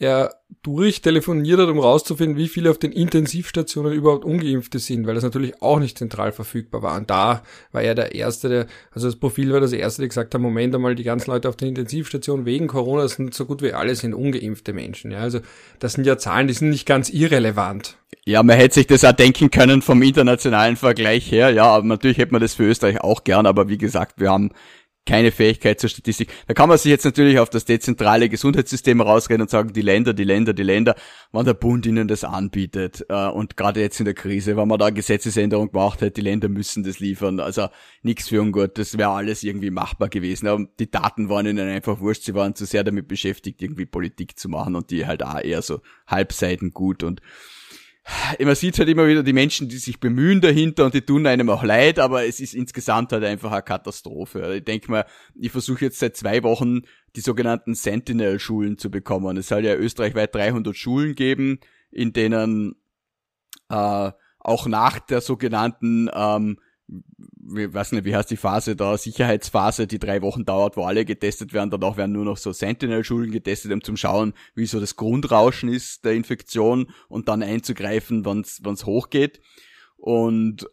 [0.00, 5.22] er durchtelefoniert hat, um rauszufinden, wie viele auf den Intensivstationen überhaupt Ungeimpfte sind, weil das
[5.22, 6.96] natürlich auch nicht zentral verfügbar war.
[6.96, 10.34] Und da war er der Erste, der, also das Profil war das Erste, der gesagt
[10.34, 13.72] hat, Moment einmal, die ganzen Leute auf den Intensivstationen wegen Corona sind so gut wie
[13.72, 15.10] alle sind ungeimpfte Menschen.
[15.12, 15.40] Ja, also
[15.78, 17.98] das sind ja Zahlen, die sind nicht ganz irrelevant.
[18.24, 21.50] Ja, man hätte sich das auch denken können vom internationalen Vergleich her.
[21.50, 24.50] Ja, aber natürlich hätte man das für Österreich auch gern, aber wie gesagt, wir haben
[25.06, 26.30] keine Fähigkeit zur Statistik.
[26.46, 30.12] Da kann man sich jetzt natürlich auf das dezentrale Gesundheitssystem rausreden und sagen, die Länder,
[30.12, 30.94] die Länder, die Länder,
[31.32, 33.04] wann der Bund ihnen das anbietet.
[33.08, 36.48] Äh, und gerade jetzt in der Krise, wenn man da Gesetzesänderung gemacht hätte, die Länder
[36.48, 37.40] müssen das liefern.
[37.40, 37.68] Also
[38.02, 40.46] nichts für ungut, das wäre alles irgendwie machbar gewesen.
[40.46, 44.38] Aber die Daten waren ihnen einfach wurscht, sie waren zu sehr damit beschäftigt, irgendwie Politik
[44.38, 47.20] zu machen und die halt auch eher so halbseiten gut und
[48.38, 51.50] man sieht halt immer wieder die Menschen, die sich bemühen dahinter und die tun einem
[51.50, 54.56] auch leid, aber es ist insgesamt halt einfach eine Katastrophe.
[54.56, 56.82] Ich denke mal, ich versuche jetzt seit zwei Wochen
[57.16, 59.36] die sogenannten Sentinel-Schulen zu bekommen.
[59.36, 61.60] Es soll ja österreichweit 300 Schulen geben,
[61.90, 62.76] in denen
[63.68, 66.58] äh, auch nach der sogenannten ähm,
[67.50, 71.04] wie, weiß nicht, wie heißt die Phase da, Sicherheitsphase, die drei Wochen dauert, wo alle
[71.04, 71.70] getestet werden.
[71.70, 76.04] Danach werden nur noch so Sentinel-Schulen getestet, um zu schauen, wie so das Grundrauschen ist
[76.04, 79.40] der Infektion und dann einzugreifen, wenn es hochgeht.
[79.96, 80.66] Und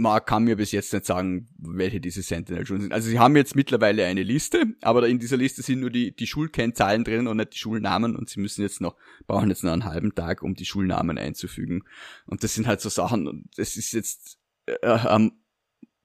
[0.00, 2.92] man kann mir bis jetzt nicht sagen, welche diese Sentinel-Schulen sind.
[2.92, 6.26] Also sie haben jetzt mittlerweile eine Liste, aber in dieser Liste sind nur die, die
[6.26, 9.84] Schulkennzahlen drin und nicht die Schulnamen und sie müssen jetzt noch, brauchen jetzt noch einen
[9.84, 11.84] halben Tag, um die Schulnamen einzufügen.
[12.24, 15.32] Und das sind halt so Sachen, das ist jetzt äh, ähm,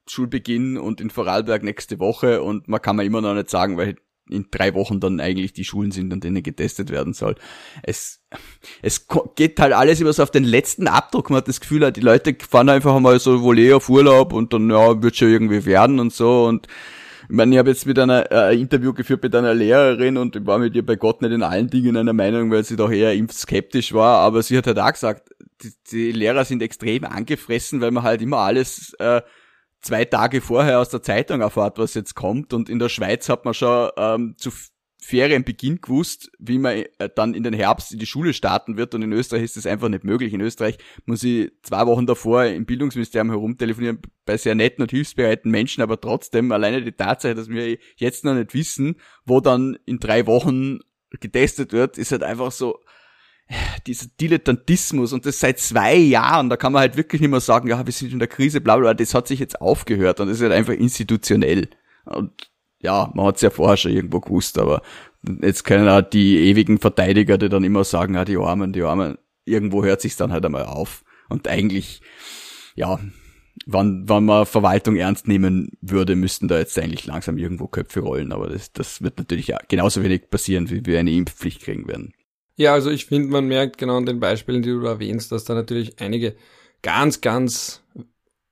[0.08, 3.96] Schulbeginn und in Vorarlberg nächste Woche und man kann mir immer noch nicht sagen, weil
[4.30, 7.36] in drei Wochen dann eigentlich die Schulen sind, an denen getestet werden soll.
[7.84, 8.22] Es,
[8.82, 11.30] es geht halt alles über so auf den letzten Abdruck.
[11.30, 14.52] Man hat das Gefühl, die Leute fahren einfach mal so wohl eh auf Urlaub und
[14.52, 16.68] dann, ja, wird schon irgendwie werden und so und
[17.28, 20.46] ich meine, ich habe jetzt mit einer äh, Interview geführt mit einer Lehrerin und ich
[20.46, 23.16] war mit ihr bei Gott nicht in allen Dingen einer Meinung, weil sie doch eher
[23.16, 25.32] impfskeptisch war, aber sie hat halt auch gesagt,
[25.64, 29.22] die, die Lehrer sind extrem angefressen, weil man halt immer alles äh,
[29.86, 32.54] zwei Tage vorher aus der Zeitung erfahrt, was jetzt kommt.
[32.54, 34.52] Und in der Schweiz hat man schon ähm, zu
[35.02, 38.96] Ferienbeginn gewusst, wie man äh, dann in den Herbst in die Schule starten wird.
[38.96, 40.34] Und in Österreich ist das einfach nicht möglich.
[40.34, 45.52] In Österreich muss ich zwei Wochen davor im Bildungsministerium herumtelefonieren bei sehr netten und hilfsbereiten
[45.52, 50.00] Menschen, aber trotzdem alleine die Tatsache, dass wir jetzt noch nicht wissen, wo dann in
[50.00, 50.80] drei Wochen
[51.20, 52.80] getestet wird, ist halt einfach so,
[53.86, 57.68] dieser Dilettantismus und das seit zwei Jahren, da kann man halt wirklich nicht mehr sagen,
[57.68, 60.38] ja, wir sind in der Krise, bla bla, das hat sich jetzt aufgehört und das
[60.38, 61.70] ist halt einfach institutionell.
[62.06, 62.32] Und
[62.80, 64.82] ja, man hat es ja vorher schon irgendwo gewusst, aber
[65.42, 69.18] jetzt können halt die ewigen Verteidiger, die dann immer sagen, ja, die Armen, die Armen,
[69.46, 71.04] irgendwo hört sich's dann halt einmal auf.
[71.30, 72.02] Und eigentlich,
[72.76, 73.00] ja,
[73.66, 78.32] wann, wann man Verwaltung ernst nehmen würde, müssten da jetzt eigentlich langsam irgendwo Köpfe rollen,
[78.32, 82.14] aber das, das wird natürlich genauso wenig passieren, wie wir eine Impfpflicht kriegen werden.
[82.58, 85.54] Ja, also ich finde, man merkt genau an den Beispielen, die du erwähnst, dass da
[85.54, 86.36] natürlich einige
[86.82, 87.84] ganz, ganz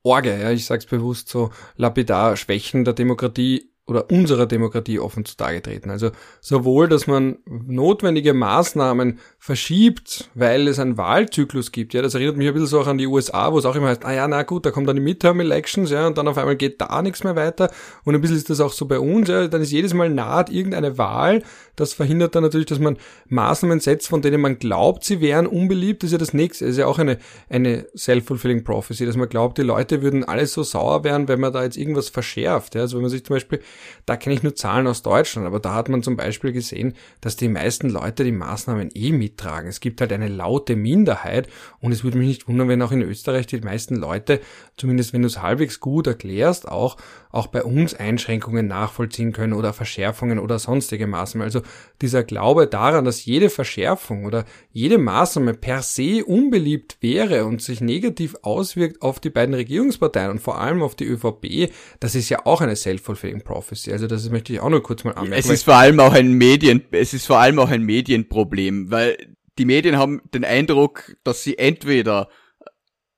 [0.02, 5.60] Orge, ja, ich sag's bewusst so lapidar, Schwächen der Demokratie oder unserer Demokratie offen zutage
[5.60, 5.90] treten.
[5.90, 6.10] Also
[6.40, 11.92] sowohl, dass man notwendige Maßnahmen verschiebt, weil es einen Wahlzyklus gibt.
[11.92, 13.88] Ja, das erinnert mich ein bisschen so auch an die USA, wo es auch immer
[13.88, 16.56] heißt, ah ja, na gut, da kommen dann die Midterm-Elections, ja, und dann auf einmal
[16.56, 17.70] geht da nichts mehr weiter.
[18.04, 20.48] Und ein bisschen ist das auch so bei uns, ja, dann ist jedes Mal naht
[20.48, 21.42] irgendeine Wahl.
[21.76, 22.96] Das verhindert dann natürlich, dass man
[23.28, 26.02] Maßnahmen setzt, von denen man glaubt, sie wären unbeliebt.
[26.02, 26.64] Das ist ja das nächste.
[26.64, 27.18] Das ist ja auch eine,
[27.50, 31.52] eine self-fulfilling prophecy, dass man glaubt, die Leute würden alles so sauer werden, wenn man
[31.52, 32.76] da jetzt irgendwas verschärft.
[32.76, 33.60] Ja, also wenn man sich zum Beispiel,
[34.06, 37.36] da kenne ich nur Zahlen aus Deutschland, aber da hat man zum Beispiel gesehen, dass
[37.36, 39.68] die meisten Leute die Maßnahmen eh mit mittragen.
[39.68, 41.48] Es gibt halt eine laute Minderheit
[41.80, 44.40] und es würde mich nicht wundern, wenn auch in Österreich die meisten Leute,
[44.76, 46.96] zumindest wenn du es halbwegs gut erklärst, auch,
[47.34, 51.44] auch bei uns Einschränkungen nachvollziehen können oder Verschärfungen oder sonstige Maßnahmen.
[51.44, 51.62] Also
[52.00, 57.80] dieser Glaube daran, dass jede Verschärfung oder jede Maßnahme per se unbeliebt wäre und sich
[57.80, 62.46] negativ auswirkt auf die beiden Regierungsparteien und vor allem auf die ÖVP, das ist ja
[62.46, 63.90] auch eine self-fulfilling prophecy.
[63.90, 65.34] Also das möchte ich auch nur kurz mal anmerken.
[65.34, 69.16] Es ist vor allem auch ein Medien, es ist vor allem auch ein Medienproblem, weil
[69.58, 72.28] die Medien haben den Eindruck, dass sie entweder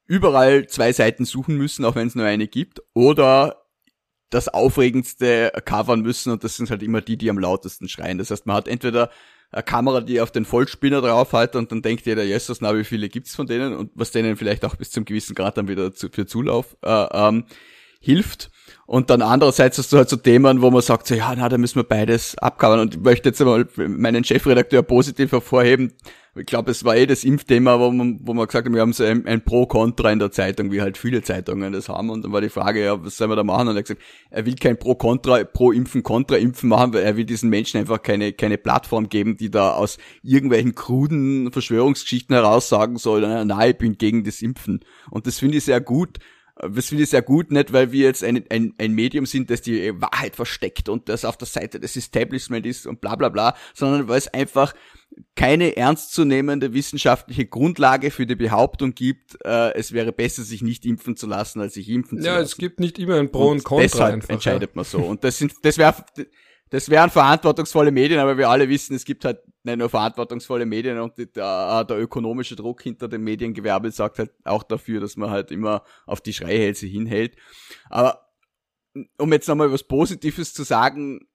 [0.07, 3.66] überall zwei Seiten suchen müssen, auch wenn es nur eine gibt, oder
[4.31, 8.19] das Aufregendste covern müssen und das sind halt immer die, die am lautesten schreien.
[8.19, 9.11] Das heißt, man hat entweder
[9.53, 12.85] eine Kamera, die auf den Vollspinner drauf hat und dann denkt jeder, Jesus, na, wie
[12.85, 15.95] viele gibt's von denen und was denen vielleicht auch bis zum gewissen Grad dann wieder
[15.95, 17.45] zu, für Zulauf äh, ähm,
[18.01, 18.51] hilft.
[18.87, 21.59] Und dann andererseits hast du halt so Themen, wo man sagt, so, ja, na, da
[21.59, 22.81] müssen wir beides abcovern.
[22.81, 25.93] Und ich möchte jetzt einmal meinen Chefredakteur positiv hervorheben,
[26.39, 28.93] ich glaube, es war eh das Impfthema, wo man, wo man gesagt hat, wir haben
[28.93, 32.11] so ein, ein Pro-Contra in der Zeitung, wie halt viele Zeitungen das haben.
[32.11, 33.69] Und dann war die Frage, ja, was sollen wir da machen?
[33.69, 37.49] Und er hat gesagt, er will kein Pro-Contra, Pro-Impfen, Contra-Impfen machen, weil er will diesen
[37.49, 43.23] Menschen einfach keine, keine Plattform geben, die da aus irgendwelchen kruden Verschwörungsgeschichten heraus sagen soll,
[43.23, 44.81] na, ich bin gegen das Impfen.
[45.11, 46.19] Und das finde ich sehr gut.
[46.59, 49.61] Das finde ich sehr gut, nicht weil wir jetzt ein, ein, ein Medium sind, das
[49.61, 53.55] die Wahrheit versteckt und das auf der Seite des Establishment ist und bla bla bla,
[53.75, 54.73] sondern weil es einfach
[55.35, 61.17] keine ernstzunehmende wissenschaftliche Grundlage für die Behauptung gibt, äh, es wäre besser, sich nicht impfen
[61.17, 62.41] zu lassen, als sich impfen zu ja, lassen.
[62.41, 63.83] Ja, es gibt nicht immer ein Pro und, und Contra.
[63.83, 64.77] Deshalb einfach, entscheidet ja.
[64.77, 64.99] man so.
[64.99, 65.95] Und das sind, das wäre,
[66.71, 70.99] das wären verantwortungsvolle Medien, aber wir alle wissen, es gibt halt nicht nur verantwortungsvolle Medien
[70.99, 75.31] und die, der, der ökonomische Druck hinter dem Mediengewerbe sagt halt auch dafür, dass man
[75.31, 77.37] halt immer auf die Schreihälse hinhält.
[77.89, 78.29] Aber
[79.19, 81.29] um jetzt nochmal was Positives zu sagen,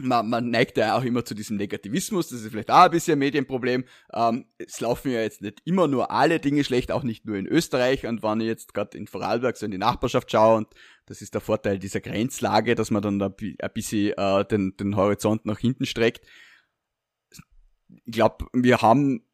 [0.00, 3.14] man, man neigt ja auch immer zu diesem Negativismus, das ist vielleicht auch ein bisschen
[3.14, 3.84] ein Medienproblem.
[4.12, 7.46] Ähm, es laufen ja jetzt nicht immer nur alle Dinge schlecht, auch nicht nur in
[7.46, 8.06] Österreich.
[8.06, 10.68] Und wenn ich jetzt gerade in Vorarlberg so in die Nachbarschaft schaue, und
[11.06, 13.34] das ist der Vorteil dieser Grenzlage, dass man dann ein
[13.74, 16.26] bisschen äh, den, den Horizont nach hinten streckt.
[17.88, 19.24] Ich glaube, wir haben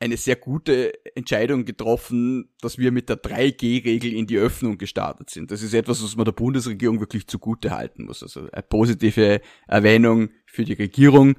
[0.00, 5.50] eine sehr gute Entscheidung getroffen, dass wir mit der 3G-Regel in die Öffnung gestartet sind.
[5.50, 8.22] Das ist etwas, was man der Bundesregierung wirklich zugute halten muss.
[8.22, 11.36] Also eine positive Erwähnung für die Regierung.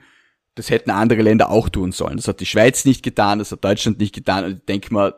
[0.55, 2.17] Das hätten andere Länder auch tun sollen.
[2.17, 4.45] Das hat die Schweiz nicht getan, das hat Deutschland nicht getan.
[4.45, 5.13] Und ich denke mal,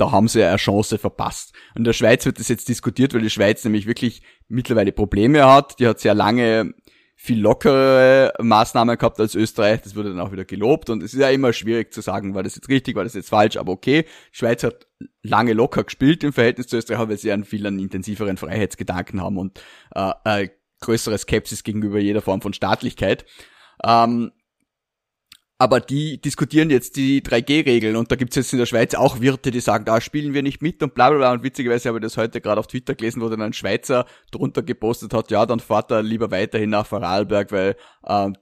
[0.00, 1.52] da haben sie eine Chance verpasst.
[1.76, 5.78] In der Schweiz wird das jetzt diskutiert, weil die Schweiz nämlich wirklich mittlerweile Probleme hat.
[5.78, 6.74] Die hat sehr lange
[7.14, 9.82] viel lockere Maßnahmen gehabt als Österreich.
[9.82, 12.42] Das wurde dann auch wieder gelobt und es ist ja immer schwierig zu sagen, war
[12.42, 14.04] das jetzt richtig, war das jetzt falsch, aber okay.
[14.32, 14.86] Die Schweiz hat
[15.22, 19.36] lange locker gespielt im Verhältnis zu Österreich, weil sie einen viel einen intensiveren Freiheitsgedanken haben
[19.36, 19.62] und
[19.94, 20.48] äh, äh,
[20.80, 23.26] größere Skepsis gegenüber jeder Form von Staatlichkeit.
[23.84, 24.32] Ähm,
[25.60, 29.50] aber die diskutieren jetzt die 3G-Regeln und da gibt's jetzt in der Schweiz auch Wirte,
[29.50, 31.32] die sagen, da spielen wir nicht mit und bla bla bla.
[31.32, 34.62] Und witzigerweise habe ich das heute gerade auf Twitter gelesen, wo dann ein Schweizer drunter
[34.62, 37.74] gepostet hat, ja, dann fahrt er lieber weiterhin nach Vorarlberg, weil äh,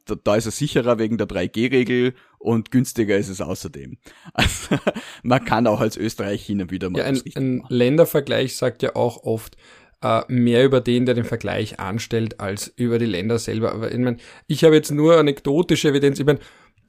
[0.05, 3.99] da, da ist er sicherer wegen der 3G-Regel und günstiger ist es außerdem.
[4.33, 4.79] Also
[5.25, 7.01] man kann auch als Österreich hin und wieder mal.
[7.01, 9.57] Ja, ein, ein Ländervergleich sagt ja auch oft,
[10.03, 13.73] äh, mehr über den, der den Vergleich anstellt, als über die Länder selber.
[13.73, 16.21] Aber ich meine, ich habe jetzt nur anekdotische Evidenz.
[16.21, 16.39] Ich meine,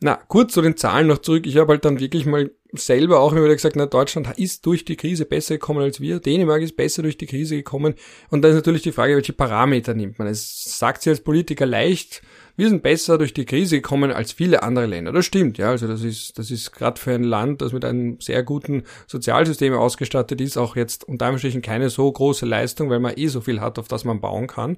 [0.02, 1.46] na, kurz zu den Zahlen noch zurück.
[1.46, 4.86] Ich habe halt dann wirklich mal selber auch immer wieder gesagt, na, Deutschland ist durch
[4.86, 6.20] die Krise besser gekommen als wir.
[6.20, 7.96] Dänemark ist besser durch die Krise gekommen.
[8.30, 10.28] Und da ist natürlich die Frage, welche Parameter nimmt man.
[10.28, 12.22] Es sagt sich als Politiker leicht,
[12.56, 15.12] wir sind besser durch die Krise gekommen als viele andere Länder.
[15.12, 15.70] Das stimmt, ja.
[15.70, 19.74] Also das ist, das ist gerade für ein Land, das mit einem sehr guten Sozialsystem
[19.74, 23.62] ausgestattet ist, auch jetzt unter Anführungsstrichen keine so große Leistung, weil man eh so viel
[23.62, 24.78] hat, auf das man bauen kann.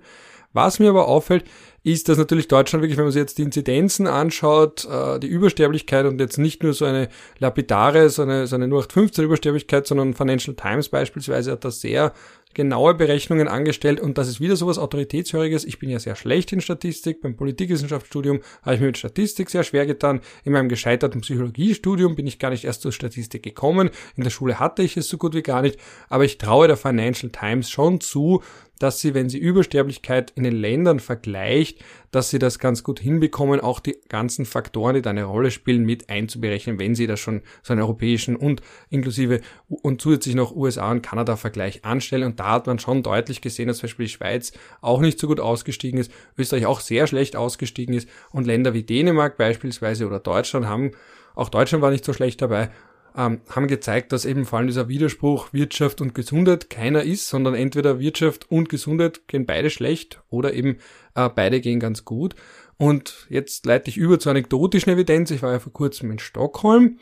[0.54, 1.46] Was mir aber auffällt,
[1.84, 6.06] ist, dass natürlich Deutschland wirklich, wenn man sich jetzt die Inzidenzen anschaut, äh, die Übersterblichkeit
[6.06, 10.56] und jetzt nicht nur so eine lapidare, so eine, so eine 0815 Übersterblichkeit, sondern Financial
[10.56, 12.14] Times beispielsweise hat da sehr
[12.54, 15.64] genaue Berechnungen angestellt und das ist wieder sowas Autoritätshöriges.
[15.64, 17.22] Ich bin ja sehr schlecht in Statistik.
[17.22, 20.22] Beim Politikwissenschaftsstudium habe ich mir mit Statistik sehr schwer getan.
[20.44, 23.90] In meinem gescheiterten Psychologiestudium bin ich gar nicht erst zur Statistik gekommen.
[24.16, 25.80] In der Schule hatte ich es so gut wie gar nicht.
[26.10, 28.44] Aber ich traue der Financial Times schon zu,
[28.82, 33.60] dass sie, wenn sie Übersterblichkeit in den Ländern vergleicht, dass sie das ganz gut hinbekommen,
[33.60, 37.42] auch die ganzen Faktoren, die da eine Rolle spielen, mit einzuberechnen, wenn sie da schon
[37.62, 42.24] so einen europäischen und inklusive und zusätzlich noch USA und Kanada Vergleich anstellen.
[42.24, 44.52] Und da hat man schon deutlich gesehen, dass zum Beispiel die Schweiz
[44.82, 48.84] auch nicht so gut ausgestiegen ist, Österreich auch sehr schlecht ausgestiegen ist und Länder wie
[48.84, 50.92] Dänemark beispielsweise oder Deutschland haben,
[51.36, 52.72] auch Deutschland war nicht so schlecht dabei,
[53.16, 57.56] ähm, haben gezeigt, dass eben vor allem dieser Widerspruch Wirtschaft und Gesundheit keiner ist, sondern
[57.56, 60.78] entweder Wirtschaft und Gesundheit gehen beide schlecht oder eben
[61.16, 62.36] äh, beide gehen ganz gut.
[62.78, 65.32] Und jetzt leite ich über zur anekdotischen Evidenz.
[65.32, 67.00] Ich war ja vor kurzem in Stockholm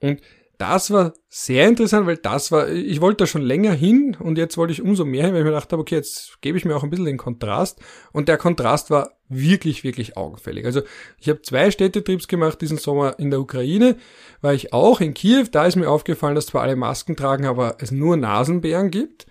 [0.00, 0.20] und
[0.58, 4.56] das war sehr interessant, weil das war, ich wollte da schon länger hin und jetzt
[4.56, 6.76] wollte ich umso mehr hin, weil ich mir gedacht habe, okay, jetzt gebe ich mir
[6.76, 7.78] auch ein bisschen den Kontrast.
[8.12, 10.64] Und der Kontrast war wirklich, wirklich augenfällig.
[10.64, 10.82] Also
[11.18, 13.96] ich habe zwei Städtetrips gemacht diesen Sommer in der Ukraine,
[14.40, 17.76] war ich auch in Kiew, da ist mir aufgefallen, dass zwar alle Masken tragen, aber
[17.78, 19.26] es nur Nasenbären gibt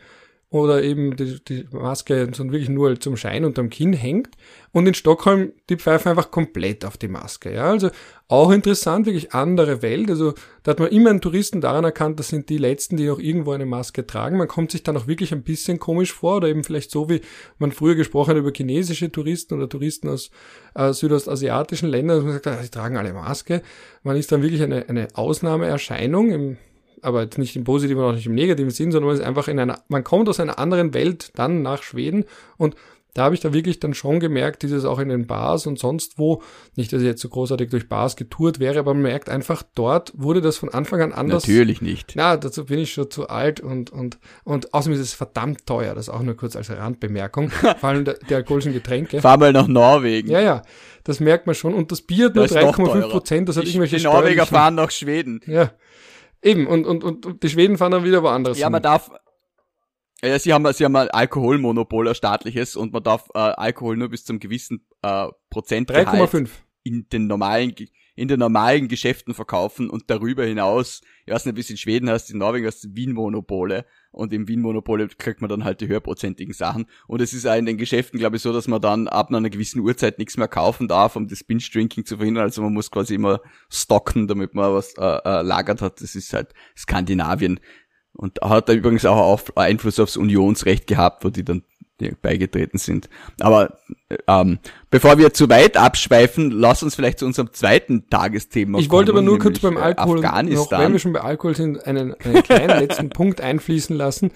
[0.50, 4.30] oder eben die, die Maske so wirklich nur zum Schein unterm Kinn hängt.
[4.72, 7.54] Und in Stockholm, die pfeifen einfach komplett auf die Maske.
[7.54, 7.90] Ja, also
[8.30, 10.10] auch interessant, wirklich andere Welt.
[10.10, 13.20] Also da hat man immer einen Touristen daran erkannt, das sind die Letzten, die noch
[13.20, 14.38] irgendwo eine Maske tragen.
[14.38, 17.22] Man kommt sich dann auch wirklich ein bisschen komisch vor oder eben vielleicht so, wie
[17.58, 20.32] man früher gesprochen hat über chinesische Touristen oder Touristen aus
[20.76, 22.24] äh, südostasiatischen Ländern.
[22.24, 23.62] Man sagt, ah, sie tragen alle Maske.
[24.04, 26.58] Man ist dann wirklich eine, eine Ausnahmeerscheinung im
[27.02, 29.48] aber jetzt nicht im positiven oder auch nicht im negativen Sinn, sondern man ist einfach
[29.48, 32.26] in einer, man kommt aus einer anderen Welt dann nach Schweden
[32.58, 32.76] und
[33.18, 36.20] da habe ich da wirklich dann schon gemerkt, dieses auch in den Bars und sonst
[36.20, 36.44] wo,
[36.76, 40.14] nicht, dass ich jetzt so großartig durch Bars getourt wäre, aber man merkt einfach, dort
[40.16, 41.48] wurde das von Anfang an anders.
[41.48, 42.14] Natürlich nicht.
[42.16, 45.96] Na, dazu bin ich schon zu alt und, und, und außerdem ist es verdammt teuer,
[45.96, 49.20] das auch nur kurz als Randbemerkung, vor allem die alkoholischen Getränke.
[49.20, 50.30] Fahr mal nach Norwegen.
[50.30, 50.62] Ja, ja,
[51.04, 53.98] das merkt man schon und das Bier hat nur 3,5 Prozent, das hat ich, irgendwelche
[53.98, 55.42] Die Norweger fahren nach Schweden.
[55.48, 55.72] Ja,
[56.42, 58.60] Eben, und, und, und die Schweden fahren dann wieder woanders.
[58.60, 59.12] Ja, man darf,
[60.22, 64.10] ja, sie haben, sie haben ein Alkoholmonopol, ein staatliches, und man darf äh, Alkohol nur
[64.10, 66.50] bis zum gewissen äh, Prozent 3,5
[66.84, 67.76] in den normalen
[68.18, 72.10] in den normalen Geschäften verkaufen und darüber hinaus, ich weiß nicht, wie es in Schweden
[72.10, 76.54] heißt, in Norwegen heißt es Wien-Monopole und im Wien-Monopole kriegt man dann halt die höherprozentigen
[76.54, 79.30] Sachen und es ist auch in den Geschäften, glaube ich, so, dass man dann ab
[79.30, 82.90] einer gewissen Uhrzeit nichts mehr kaufen darf, um das Binge-Drinking zu verhindern, also man muss
[82.90, 83.40] quasi immer
[83.70, 87.60] stocken, damit man was äh, äh, lagert hat, das ist halt Skandinavien.
[88.14, 91.62] Und hat da übrigens auch auf Einfluss aufs Unionsrecht gehabt, wo die dann
[92.22, 93.10] beigetreten sind.
[93.40, 93.80] Aber
[94.28, 99.12] ähm, bevor wir zu weit abschweifen, lass uns vielleicht zu unserem zweiten Tagesthema Ich wollte
[99.12, 102.80] aber nur kurz beim Alkohol, noch, wenn wir schon bei Alkohol sind, einen, einen kleinen
[102.88, 104.32] letzten Punkt einfließen lassen.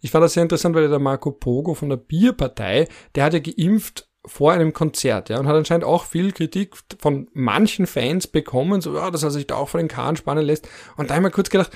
[0.00, 3.40] Ich fand das sehr interessant, weil der Marco Pogo von der Bierpartei, der hat ja
[3.40, 8.80] geimpft vor einem Konzert, ja, und hat anscheinend auch viel Kritik von manchen Fans bekommen,
[8.80, 10.68] so, ja, dass er sich da auch von den Kahn spannen lässt.
[10.96, 11.70] Und da habe ich mir kurz gedacht,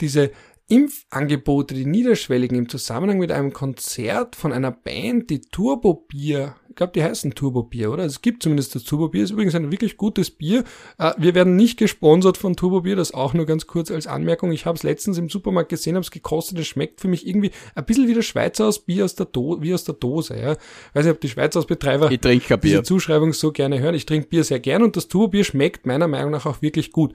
[0.00, 0.30] diese
[0.68, 6.74] Impfangebote, die niederschwelligen im Zusammenhang mit einem Konzert von einer Band, die Turbo Bier, ich
[6.74, 8.04] glaube, die heißen Turbo Bier, oder?
[8.04, 10.64] Es gibt zumindest das Turbo Bier, ist übrigens ein wirklich gutes Bier.
[10.98, 14.52] Äh, wir werden nicht gesponsert von Turbo Bier, das auch nur ganz kurz als Anmerkung.
[14.52, 17.52] Ich habe es letztens im Supermarkt gesehen, habe es gekostet, es schmeckt für mich irgendwie
[17.74, 20.36] ein bisschen wie das Schweizer aus Bier aus der, Do wie aus der Dose.
[20.36, 20.56] Ja.
[20.92, 22.82] Weiß nicht, ob die Schweizer aus Betreiber ich trinke diese.
[22.82, 23.94] Zuschreibung so gerne hören.
[23.94, 26.90] Ich trinke Bier sehr gern und das Turbo Bier schmeckt meiner Meinung nach auch wirklich
[26.90, 27.14] gut.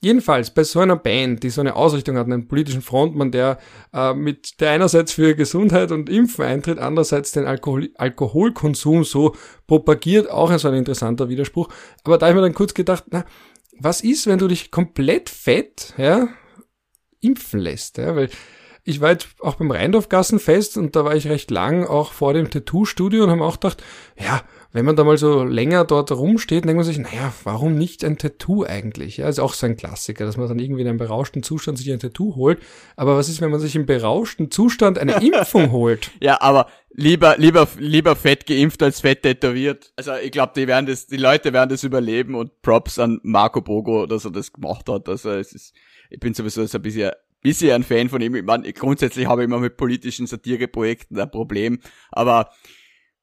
[0.00, 3.58] Jedenfalls bei so einer Band, die so eine Ausrichtung hat, einen politischen Frontmann, der
[3.92, 9.34] äh, mit der einerseits für Gesundheit und Impfen eintritt, andererseits den Alkohol Alkoholkonsum so
[9.66, 11.68] propagiert, auch so ein interessanter Widerspruch.
[12.04, 13.24] Aber da habe ich mir dann kurz gedacht, na,
[13.80, 16.28] was ist, wenn du dich komplett fett, ja,
[17.20, 18.30] impfen lässt, ja, weil
[18.84, 22.50] ich war jetzt auch beim Rheindorfgassenfest und da war ich recht lang auch vor dem
[22.50, 23.82] Tattoo-Studio und habe auch gedacht,
[24.18, 24.42] ja,
[24.72, 28.18] wenn man da mal so länger dort rumsteht, denkt man sich, naja, warum nicht ein
[28.18, 29.16] Tattoo eigentlich?
[29.16, 31.90] Ja, ist auch so ein Klassiker, dass man dann irgendwie in einem berauschten Zustand sich
[31.90, 32.58] ein Tattoo holt.
[32.94, 36.10] Aber was ist, wenn man sich im berauschten Zustand eine Impfung holt?
[36.20, 39.92] Ja, aber lieber, lieber, lieber fett geimpft als fett tätowiert.
[39.96, 43.62] Also ich glaube, die werden das, die Leute werden das überleben und Props an Marco
[43.62, 45.08] Bogo, dass er das gemacht hat.
[45.08, 45.74] Also es ist,
[46.10, 47.10] ich bin sowieso so ein bisschen
[47.40, 48.34] bisschen ein Fan von ihm.
[48.34, 51.78] Ich meine, grundsätzlich habe ich immer mit politischen Satireprojekten ein Problem,
[52.10, 52.50] aber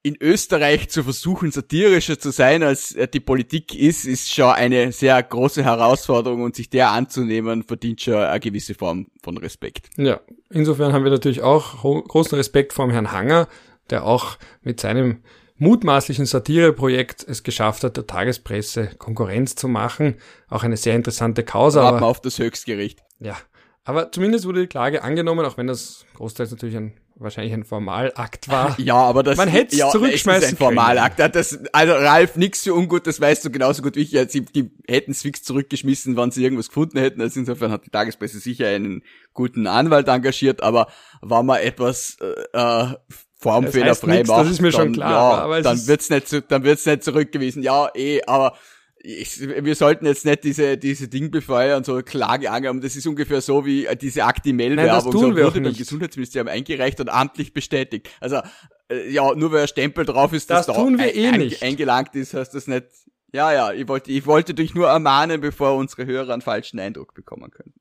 [0.05, 4.91] in Österreich zu versuchen, satirischer zu sein, als äh, die Politik ist, ist schon eine
[4.91, 9.89] sehr große Herausforderung und sich der anzunehmen, verdient schon eine gewisse Form von Respekt.
[9.97, 10.19] Ja,
[10.51, 13.47] insofern haben wir natürlich auch großen Respekt vor dem Herrn Hanger,
[13.89, 15.23] der auch mit seinem
[15.57, 20.17] mutmaßlichen Satireprojekt es geschafft hat, der Tagespresse Konkurrenz zu machen.
[20.49, 21.81] Auch eine sehr interessante Causa.
[21.81, 23.01] Warten auf das Höchstgericht.
[23.19, 23.37] Ja,
[23.83, 28.49] aber zumindest wurde die Klage angenommen, auch wenn das großteils natürlich ein wahrscheinlich ein Formalakt
[28.49, 28.75] war.
[28.85, 31.19] Ja, aber das man hätte ja, zurückschmeißen es ein Formalakt.
[31.19, 34.11] Das, also Ralf, nix für ungut, das weißt du genauso gut wie ich.
[34.11, 37.21] Ja, sie, die hätten es fix zurückgeschmissen, wenn sie irgendwas gefunden hätten.
[37.21, 39.03] Also insofern hat die Tagespresse sicher einen
[39.33, 40.87] guten Anwalt engagiert, aber
[41.21, 42.95] war mal etwas äh, äh
[43.37, 46.85] formfehlerfrei macht, das ist mir dann, schon klar, ja, aber dann wird's nicht, dann wird's
[46.85, 47.61] nicht zurückgewiesen.
[47.61, 48.57] Ja, eh, aber
[49.05, 52.81] ich, wir sollten jetzt nicht diese, diese Ding befeuern, so Klage angeben.
[52.81, 55.11] Das ist ungefähr so wie äh, diese Aktimel-Werbung.
[55.11, 58.09] So wurde beim Gesundheitsministerium eingereicht und amtlich bestätigt.
[58.19, 58.41] Also,
[58.89, 61.39] äh, ja, nur weil ein Stempel drauf ist, das dass tun da wir eh ein,
[61.39, 61.61] nicht.
[61.61, 62.85] eingelangt ist, heißt das nicht.
[63.31, 67.13] Ja, ja, ich wollte, ich wollte dich nur ermahnen, bevor unsere Hörer einen falschen Eindruck
[67.13, 67.73] bekommen können.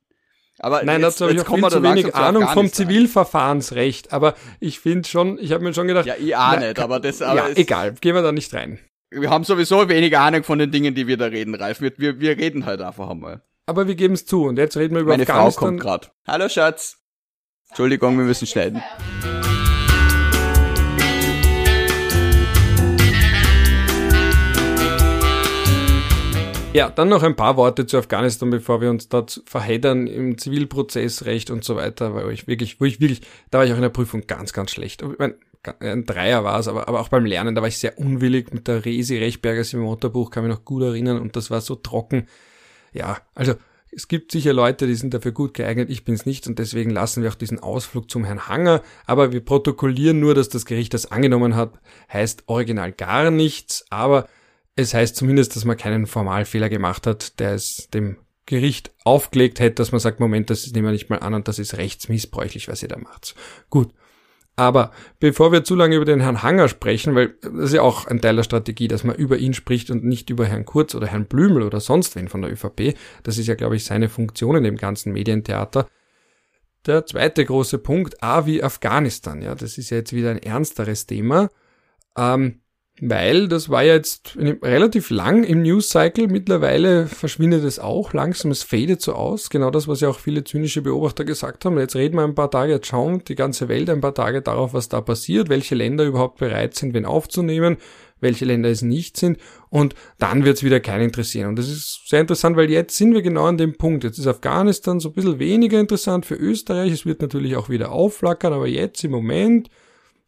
[0.59, 4.13] Aber Nein, jetzt, dazu habe ich auch viel zu wenig Ahnung vom Zivilverfahrensrecht.
[4.13, 6.07] Aber ich finde schon, ich habe mir schon gedacht.
[6.07, 7.23] Ja, ich auch na, nicht, aber das.
[7.23, 8.79] Aber ja, egal, gehen wir da nicht rein
[9.21, 11.81] wir haben sowieso wenig Ahnung von den Dingen, die wir da reden, Ralf.
[11.81, 13.43] Wir, wir, wir reden halt einfach einmal.
[13.67, 16.09] Aber wir geben es zu und jetzt reden wir über Meine Frau kommt gerade.
[16.27, 16.99] Hallo Schatz.
[17.69, 18.83] Entschuldigung, wir müssen schneiden.
[26.73, 31.51] Ja, dann noch ein paar Worte zu Afghanistan, bevor wir uns dort verheddern im Zivilprozessrecht
[31.51, 33.21] und so weiter, weil ich wirklich, wo ich wirklich,
[33.53, 35.03] da war ich auch in der Prüfung ganz, ganz schlecht.
[35.03, 35.35] Ich mein,
[35.81, 38.69] ein Dreier war es, aber, aber auch beim Lernen, da war ich sehr unwillig mit
[38.69, 42.27] der Resi Rechberger im Motorbuch, kann mich noch gut erinnern und das war so trocken.
[42.93, 43.55] Ja, also
[43.91, 46.91] es gibt sicher Leute, die sind dafür gut geeignet, ich bin es nicht und deswegen
[46.91, 50.95] lassen wir auch diesen Ausflug zum Herrn Hanger, aber wir protokollieren nur, dass das Gericht
[50.95, 51.73] das angenommen hat,
[52.13, 54.29] heißt original gar nichts, aber
[54.77, 59.77] es heißt zumindest, dass man keinen Formalfehler gemacht hat, der es dem Gericht aufgelegt hätte,
[59.77, 62.83] dass man sagt, Moment, das nehmen wir nicht mal an und das ist rechtsmissbräuchlich, was
[62.83, 63.35] ihr da macht.
[63.71, 63.93] Gut.
[64.57, 68.07] Aber bevor wir zu lange über den Herrn Hanger sprechen, weil das ist ja auch
[68.07, 71.09] ein Teil der Strategie, dass man über ihn spricht und nicht über Herrn Kurz oder
[71.09, 72.97] Herrn Blümel oder sonst wen von der ÖVP.
[73.25, 75.89] Das ist ja, glaube ich, seine Funktion in dem ganzen Medientheater.
[76.87, 79.43] Der zweite große Punkt, A wie Afghanistan.
[79.43, 81.49] Ja, das ist ja jetzt wieder ein ernsteres Thema.
[82.17, 82.61] Ähm,
[83.01, 86.29] weil das war ja jetzt relativ lang im News Cycle.
[86.29, 89.51] Mittlerweile verschwindet es auch langsam, es fadet so aus.
[89.51, 91.77] Genau das, was ja auch viele zynische Beobachter gesagt haben.
[91.79, 94.75] Jetzt reden wir ein paar Tage, jetzt schauen die ganze Welt ein paar Tage darauf,
[94.75, 97.79] was da passiert, welche Länder überhaupt bereit sind, wen aufzunehmen,
[98.21, 99.39] welche Länder es nicht sind.
[99.71, 101.49] Und dann wird es wieder keinen interessieren.
[101.49, 104.05] Und das ist sehr interessant, weil jetzt sind wir genau an dem Punkt.
[104.05, 106.93] Jetzt ist Afghanistan so ein bisschen weniger interessant für Österreich.
[106.93, 109.69] Es wird natürlich auch wieder aufflackern, aber jetzt im Moment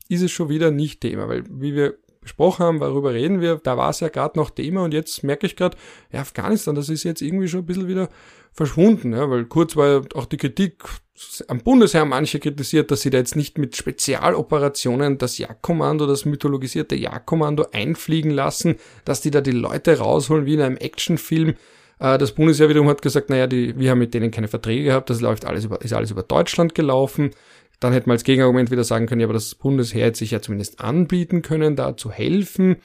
[0.08, 1.94] ist es schon wieder nicht Thema, weil wie wir
[2.26, 5.46] besprochen haben, worüber reden wir, da war es ja gerade noch Thema und jetzt merke
[5.46, 5.76] ich gerade,
[6.12, 8.08] ja, Afghanistan, das ist jetzt irgendwie schon ein bisschen wieder
[8.52, 10.82] verschwunden, ja, weil kurz war ja auch die Kritik
[11.46, 16.96] am Bundesheer manche kritisiert, dass sie da jetzt nicht mit Spezialoperationen das Jagdkommando, das mythologisierte
[16.96, 21.54] Jagdkommando einfliegen lassen, dass die da die Leute rausholen wie in einem Actionfilm.
[22.00, 25.08] Äh, das Bundesheer wiederum hat gesagt, naja, die, wir haben mit denen keine Verträge gehabt,
[25.10, 27.30] das läuft alles über, ist alles über Deutschland gelaufen.
[27.80, 30.40] Dann hätte man als Gegenargument wieder sagen können, ja, aber das Bundesheer hätte sich ja
[30.40, 32.76] zumindest anbieten können, da zu helfen.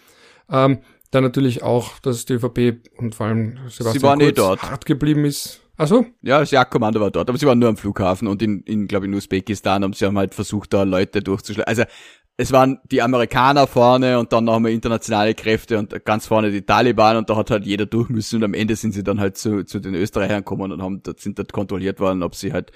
[0.50, 0.80] Ähm,
[1.12, 5.62] dann natürlich auch, dass die ÖVP und vor allem Sebastian eh Kurz hart geblieben ist.
[5.78, 6.06] Ach so?
[6.22, 9.06] Ja, das Jagdkommando war dort, aber sie waren nur am Flughafen und in, in glaube
[9.06, 11.68] ich, in Usbekistan haben sie haben halt versucht, da Leute durchzuschlagen.
[11.68, 11.84] Also
[12.38, 16.62] es waren die Amerikaner vorne und dann noch mal internationale Kräfte und ganz vorne die
[16.62, 19.38] Taliban und da hat halt jeder durch müssen und am Ende sind sie dann halt
[19.38, 22.72] zu, zu den Österreichern gekommen und haben, dort sind dort kontrolliert worden, ob sie halt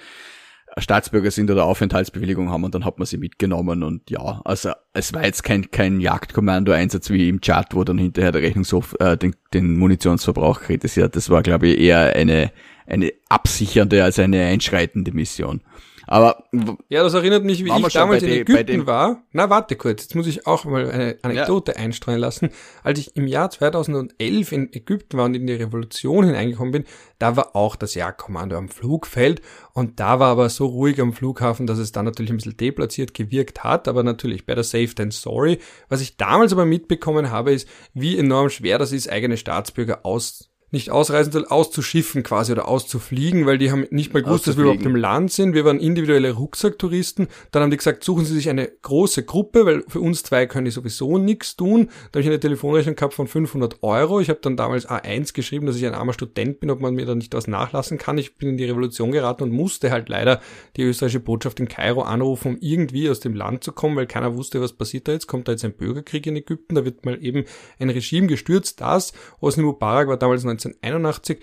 [0.78, 5.14] Staatsbürger sind oder Aufenthaltsbewilligung haben und dann hat man sie mitgenommen und ja, also es
[5.14, 9.36] war jetzt kein, kein Jagdkommando-Einsatz wie im Chat, wo dann hinterher der Rechnungshof äh, den,
[9.54, 11.16] den Munitionsverbrauch kritisiert.
[11.16, 12.52] Das war, glaube ich, eher eine,
[12.88, 15.62] eine absichernde als eine einschreitende Mission.
[16.08, 16.44] Aber
[16.90, 19.24] ja, das erinnert mich, wie ich damals in Ägypten war.
[19.32, 21.78] Na, warte kurz, jetzt muss ich auch mal eine Anekdote ja.
[21.78, 22.50] einstreuen lassen.
[22.84, 26.84] Als ich im Jahr 2011 in Ägypten war und in die Revolution hineingekommen bin,
[27.20, 29.42] da war auch das Jagdkommando am Flugfeld
[29.74, 33.14] und da war aber so ruhig am Flughafen, dass es dann natürlich ein bisschen deplatziert
[33.14, 35.60] gewirkt hat, aber natürlich better safe than sorry.
[35.90, 40.52] Was ich damals aber mitbekommen habe, ist, wie enorm schwer das ist, eigene Staatsbürger aus
[40.72, 44.64] nicht ausreisen soll, auszuschiffen quasi oder auszufliegen, weil die haben nicht mal gewusst, dass wir
[44.64, 45.54] überhaupt im Land sind.
[45.54, 47.28] Wir waren individuelle Rucksacktouristen.
[47.52, 50.66] Dann haben die gesagt, suchen Sie sich eine große Gruppe, weil für uns zwei können
[50.66, 51.90] die sowieso nichts tun.
[52.12, 54.20] Da habe ich eine Telefonrechnung gehabt von 500 Euro.
[54.20, 57.06] Ich habe dann damals A1 geschrieben, dass ich ein armer Student bin, ob man mir
[57.06, 58.18] da nicht was nachlassen kann.
[58.18, 60.42] Ich bin in die Revolution geraten und musste halt leider
[60.76, 64.36] die österreichische Botschaft in Kairo anrufen, um irgendwie aus dem Land zu kommen, weil keiner
[64.36, 65.28] wusste, was passiert da jetzt.
[65.28, 66.76] Kommt da jetzt ein Bürgerkrieg in Ägypten?
[66.76, 67.46] Da wird mal eben
[67.80, 68.82] ein Regime gestürzt.
[68.82, 71.40] Das, Hosni Mubarak war damals 19 1981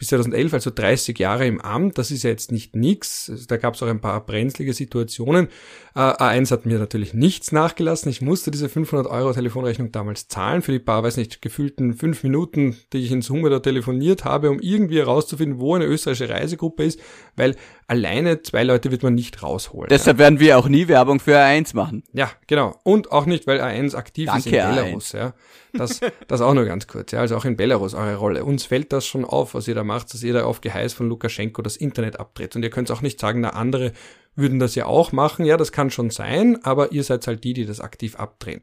[0.00, 1.98] bis 2011, also 30 Jahre im Amt.
[1.98, 3.30] Das ist ja jetzt nicht nix.
[3.48, 5.48] Da gab es auch ein paar brenzlige Situationen.
[5.94, 8.10] Äh, A1 hat mir natürlich nichts nachgelassen.
[8.10, 12.22] Ich musste diese 500 Euro Telefonrechnung damals zahlen für die paar, weiß nicht, gefühlten fünf
[12.22, 16.84] Minuten, die ich in Summe da telefoniert habe, um irgendwie herauszufinden, wo eine österreichische Reisegruppe
[16.84, 16.98] ist,
[17.36, 17.54] weil
[17.86, 19.90] alleine zwei Leute wird man nicht rausholen.
[19.90, 20.24] Deshalb ja.
[20.24, 22.04] werden wir auch nie Werbung für A1 machen.
[22.14, 22.80] Ja, genau.
[22.84, 25.14] Und auch nicht, weil A1 aktiv Danke, ist in Belarus.
[25.14, 25.18] A1.
[25.18, 25.34] Ja.
[25.72, 27.12] Das, das auch nur ganz kurz.
[27.12, 27.20] Ja.
[27.20, 28.44] Also auch in Belarus eure Rolle.
[28.44, 31.08] Uns fällt das schon auf, was ihr da macht, dass ihr da auf Geheiß von
[31.08, 32.54] Lukaschenko das Internet abdreht.
[32.54, 33.92] Und ihr könnt auch nicht sagen, na andere
[34.36, 35.44] würden das ja auch machen.
[35.44, 38.62] Ja, das kann schon sein, aber ihr seid halt die, die das aktiv abdrehen,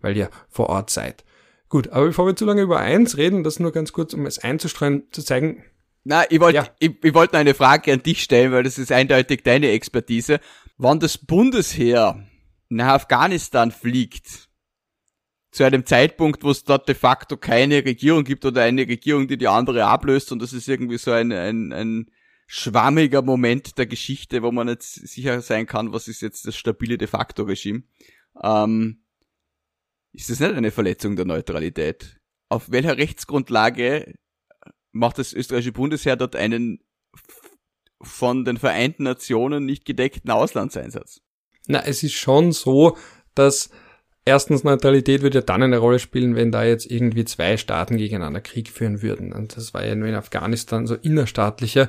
[0.00, 1.24] weil ihr vor Ort seid.
[1.68, 4.38] Gut, aber bevor wir zu lange über eins reden, das nur ganz kurz, um es
[4.38, 5.64] einzustreuen, zu zeigen.
[6.04, 6.68] Na, ich wollte, ja.
[6.78, 10.40] ich, ich wollte eine Frage an dich stellen, weil das ist eindeutig deine Expertise.
[10.78, 12.24] Wann das Bundesheer
[12.68, 14.47] nach Afghanistan fliegt,
[15.50, 19.38] zu einem Zeitpunkt, wo es dort de facto keine Regierung gibt oder eine Regierung, die
[19.38, 22.10] die andere ablöst und das ist irgendwie so ein, ein, ein
[22.46, 26.98] schwammiger Moment der Geschichte, wo man jetzt sicher sein kann, was ist jetzt das stabile
[26.98, 27.82] de facto Regime.
[28.42, 29.04] Ähm,
[30.12, 32.18] ist das nicht eine Verletzung der Neutralität?
[32.48, 34.14] Auf welcher Rechtsgrundlage
[34.92, 36.82] macht das österreichische Bundesheer dort einen
[38.00, 41.20] von den Vereinten Nationen nicht gedeckten Auslandseinsatz?
[41.66, 42.96] Na, es ist schon so,
[43.34, 43.70] dass
[44.28, 48.40] erstens Neutralität würde ja dann eine Rolle spielen, wenn da jetzt irgendwie zwei Staaten gegeneinander
[48.40, 49.32] Krieg führen würden.
[49.32, 51.88] Und das war ja nur in Afghanistan so innerstaatlicher.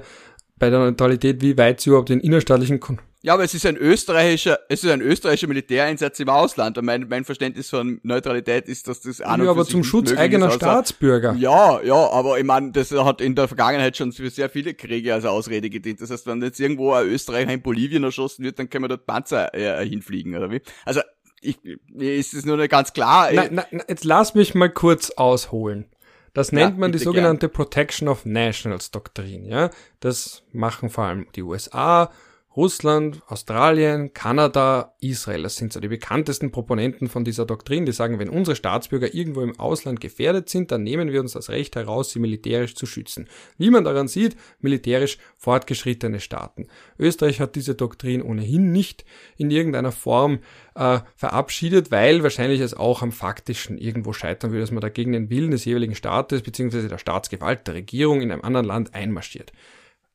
[0.57, 3.75] Bei der Neutralität, wie weit sie überhaupt den innerstaatlichen Kon ja, aber es ist ein
[3.75, 6.77] österreichischer, es ist ein österreichischer Militäreinsatz im Ausland.
[6.77, 10.49] Und mein, mein Verständnis von Neutralität ist, dass das an Ja, aber zum Schutz eigener
[10.51, 11.33] Staatsbürger.
[11.33, 15.13] Ja, ja, aber ich meine, das hat in der Vergangenheit schon für sehr viele Kriege
[15.13, 15.99] als Ausrede gedient.
[15.99, 19.05] Das heißt, wenn jetzt irgendwo ein Österreicher in Bolivien erschossen wird, dann können wir dort
[19.05, 20.61] Panzer äh, hinfliegen, oder wie?
[20.85, 21.01] Also,
[21.41, 23.29] ich, mir ist es nur nicht ganz klar.
[23.31, 25.85] Na, na, na, jetzt lass mich mal kurz ausholen.
[26.33, 27.53] Das nennt ja, man die sogenannte gern.
[27.53, 29.71] Protection of Nationals Doktrin, ja.
[29.99, 32.11] Das machen vor allem die USA
[32.59, 35.43] Russland, Australien, Kanada, Israel.
[35.43, 39.39] Das sind so die bekanntesten Proponenten von dieser Doktrin, die sagen, wenn unsere Staatsbürger irgendwo
[39.43, 43.29] im Ausland gefährdet sind, dann nehmen wir uns das Recht heraus, sie militärisch zu schützen.
[43.57, 46.67] Wie man daran sieht, militärisch fortgeschrittene Staaten.
[46.99, 49.05] Österreich hat diese Doktrin ohnehin nicht
[49.37, 50.39] in irgendeiner Form
[50.75, 55.29] äh, verabschiedet, weil wahrscheinlich es auch am faktischen irgendwo scheitern würde, dass man dagegen den
[55.29, 56.89] Willen des jeweiligen Staates bzw.
[56.89, 59.53] der Staatsgewalt der Regierung in einem anderen Land einmarschiert.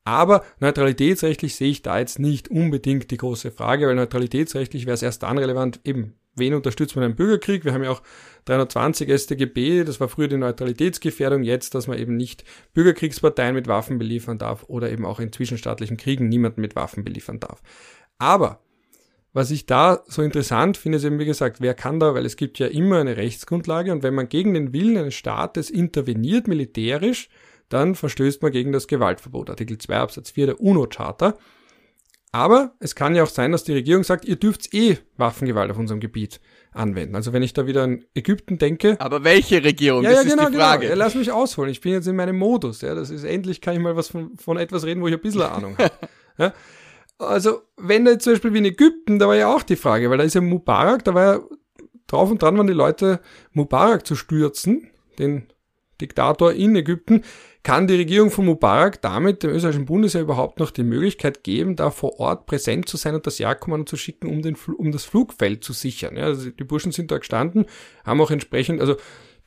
[0.05, 5.01] Aber neutralitätsrechtlich sehe ich da jetzt nicht unbedingt die große Frage, weil neutralitätsrechtlich wäre es
[5.01, 7.65] erst dann relevant, eben, wen unterstützt man im Bürgerkrieg?
[7.65, 8.03] Wir haben ja auch
[8.45, 12.43] 320 StGB, das war früher die Neutralitätsgefährdung, jetzt, dass man eben nicht
[12.75, 17.39] Bürgerkriegsparteien mit Waffen beliefern darf oder eben auch in zwischenstaatlichen Kriegen niemanden mit Waffen beliefern
[17.39, 17.63] darf.
[18.19, 18.61] Aber
[19.33, 22.37] was ich da so interessant finde, ist eben, wie gesagt, wer kann da, weil es
[22.37, 27.27] gibt ja immer eine Rechtsgrundlage und wenn man gegen den Willen eines Staates interveniert militärisch,
[27.69, 31.37] dann verstößt man gegen das Gewaltverbot, Artikel 2 Absatz 4 der UNO-Charta.
[32.31, 35.77] Aber es kann ja auch sein, dass die Regierung sagt, ihr dürft eh Waffengewalt auf
[35.77, 36.41] unserem Gebiet
[36.73, 37.15] anwenden.
[37.15, 38.97] Also wenn ich da wieder an Ägypten denke.
[38.99, 40.03] Aber welche Regierung?
[40.03, 40.81] Ja, das ja, genau, ist die Frage.
[40.81, 40.89] Genau.
[40.91, 41.71] Ja, lass mich ausholen.
[41.71, 42.81] Ich bin jetzt in meinem Modus.
[42.81, 45.21] Ja, das ist endlich kann ich mal was von, von etwas reden, wo ich ein
[45.21, 45.91] bisschen Ahnung habe.
[46.37, 46.53] Ja.
[47.17, 50.17] Also wenn da zum Beispiel wie in Ägypten, da war ja auch die Frage, weil
[50.17, 51.41] da ist ja Mubarak, da war ja
[52.07, 53.21] drauf und dran waren die Leute
[53.53, 55.47] Mubarak zu stürzen, den
[56.01, 57.23] Diktator in Ägypten
[57.65, 61.89] kann die Regierung von Mubarak damit dem österreichischen Bundesheer überhaupt noch die Möglichkeit geben, da
[61.89, 65.63] vor Ort präsent zu sein und das Jagdkommando zu schicken, um, den, um das Flugfeld
[65.63, 66.15] zu sichern.
[66.15, 67.65] Ja, also die Burschen sind da gestanden,
[68.05, 68.97] haben auch entsprechend, also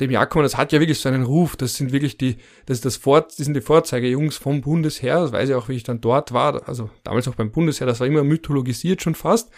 [0.01, 2.97] dem Jagdkommando, das hat ja wirklich so einen Ruf, das sind wirklich die, das das
[2.97, 6.33] Vor, das sind die Vorzeigejungs vom Bundesheer, das weiß ich auch, wie ich dann dort
[6.33, 9.49] war, also damals auch beim Bundesheer, das war immer mythologisiert schon fast.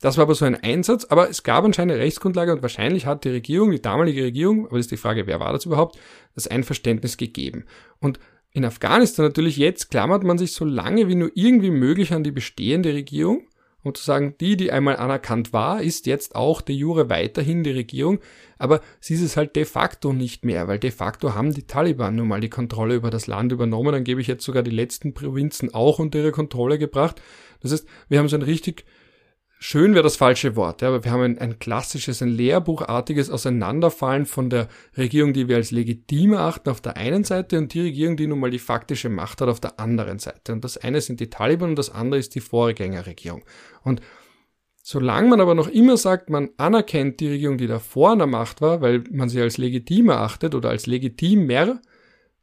[0.00, 3.24] Das war aber so ein Einsatz, aber es gab anscheinend eine Rechtsgrundlage und wahrscheinlich hat
[3.24, 5.98] die Regierung, die damalige Regierung, aber das ist die Frage, wer war das überhaupt,
[6.34, 7.64] das Einverständnis gegeben.
[8.00, 8.18] Und
[8.52, 12.32] in Afghanistan natürlich jetzt klammert man sich so lange wie nur irgendwie möglich an die
[12.32, 13.46] bestehende Regierung,
[13.82, 17.70] um zu sagen, die, die einmal anerkannt war, ist jetzt auch de jure weiterhin die
[17.70, 18.20] Regierung,
[18.58, 22.16] aber sie ist es halt de facto nicht mehr, weil de facto haben die Taliban
[22.16, 25.12] nun mal die Kontrolle über das Land übernommen, dann gebe ich jetzt sogar die letzten
[25.12, 27.20] Provinzen auch unter ihre Kontrolle gebracht.
[27.60, 28.84] Das heißt, wir haben so ein richtig
[29.62, 34.24] schön wäre das falsche Wort, ja, aber wir haben ein, ein klassisches, ein lehrbuchartiges Auseinanderfallen
[34.24, 38.16] von der Regierung, die wir als legitim achten auf der einen Seite und die Regierung,
[38.16, 40.54] die nun mal die faktische Macht hat auf der anderen Seite.
[40.54, 43.44] Und das eine sind die Taliban und das andere ist die Vorgängerregierung.
[43.84, 44.00] Und
[44.82, 48.62] solange man aber noch immer sagt, man anerkennt die Regierung, die davor an der Macht
[48.62, 51.80] war, weil man sie als legitim erachtet oder als legitimer,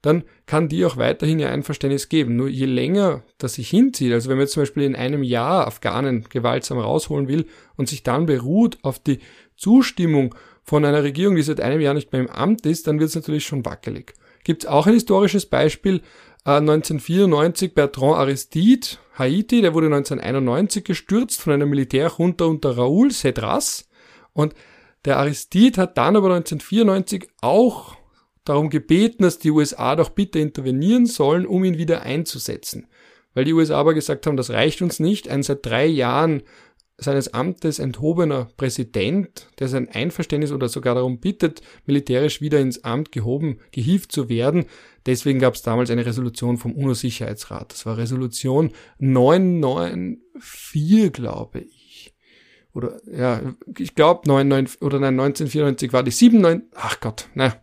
[0.07, 2.37] dann kann die auch weiterhin ihr Einverständnis geben.
[2.37, 6.25] Nur je länger das sich hinzieht, also wenn man zum Beispiel in einem Jahr Afghanen
[6.29, 7.45] gewaltsam rausholen will
[7.75, 9.19] und sich dann beruht auf die
[9.57, 10.33] Zustimmung
[10.63, 13.15] von einer Regierung, die seit einem Jahr nicht mehr im Amt ist, dann wird es
[13.15, 14.13] natürlich schon wackelig.
[14.45, 16.01] Gibt es auch ein historisches Beispiel,
[16.45, 18.87] äh, 1994 Bertrand Aristide,
[19.19, 23.89] Haiti, der wurde 1991 gestürzt von einer Militärjunta unter Raoul Cedras
[24.31, 24.53] und
[25.03, 27.96] der Aristide hat dann aber 1994 auch
[28.49, 32.87] darum gebeten, dass die USA doch bitte intervenieren sollen, um ihn wieder einzusetzen.
[33.33, 35.29] Weil die USA aber gesagt haben, das reicht uns nicht.
[35.29, 36.41] Ein seit drei Jahren
[36.97, 43.11] seines Amtes enthobener Präsident, der sein Einverständnis oder sogar darum bittet, militärisch wieder ins Amt
[43.11, 44.65] gehoben, gehievt zu werden.
[45.05, 47.71] Deswegen gab es damals eine Resolution vom UNO-Sicherheitsrat.
[47.71, 52.15] Das war Resolution 994, glaube ich.
[52.73, 53.41] Oder ja,
[53.77, 56.71] ich glaube 99 oder nein, 1994 war die 79.
[56.75, 57.55] Ach Gott, na,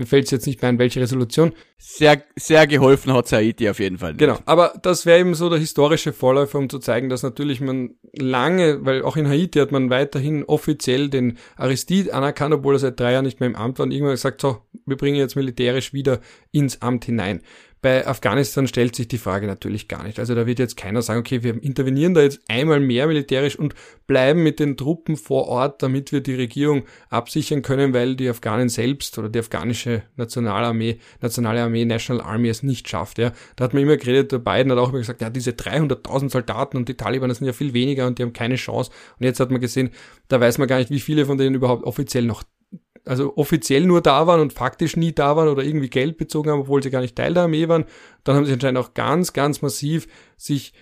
[0.00, 1.52] mir fällt es jetzt nicht mehr ein, welche Resolution.
[1.76, 4.12] Sehr, sehr geholfen hat Haiti auf jeden Fall.
[4.12, 4.20] Nicht.
[4.20, 7.90] Genau, aber das wäre eben so der historische Vorläufer, um zu zeigen, dass natürlich man
[8.14, 12.98] lange, weil auch in Haiti hat man weiterhin offiziell den Aristide anerkannt, obwohl er seit
[12.98, 15.92] drei Jahren nicht mehr im Amt war und irgendwann gesagt, so, wir bringen jetzt militärisch
[15.92, 16.20] wieder
[16.50, 17.42] ins Amt hinein.
[17.82, 20.18] Bei Afghanistan stellt sich die Frage natürlich gar nicht.
[20.18, 23.74] Also da wird jetzt keiner sagen, okay, wir intervenieren da jetzt einmal mehr militärisch und
[24.06, 28.68] bleiben mit den Truppen vor Ort, damit wir die Regierung absichern können, weil die Afghanen
[28.68, 33.18] selbst oder die afghanische Nationalarmee, Nationale Armee, National Army es nicht schafft.
[33.18, 33.32] Ja.
[33.56, 36.76] Da hat man immer geredet, der Biden hat auch immer gesagt, ja, diese 300.000 Soldaten
[36.76, 38.90] und die Taliban, das sind ja viel weniger und die haben keine Chance.
[39.18, 39.88] Und jetzt hat man gesehen,
[40.28, 42.42] da weiß man gar nicht, wie viele von denen überhaupt offiziell noch
[43.04, 46.60] also offiziell nur da waren und faktisch nie da waren oder irgendwie Geld bezogen haben,
[46.60, 47.84] obwohl sie gar nicht Teil der Armee waren.
[48.24, 50.72] Dann haben sie anscheinend auch ganz, ganz massiv sich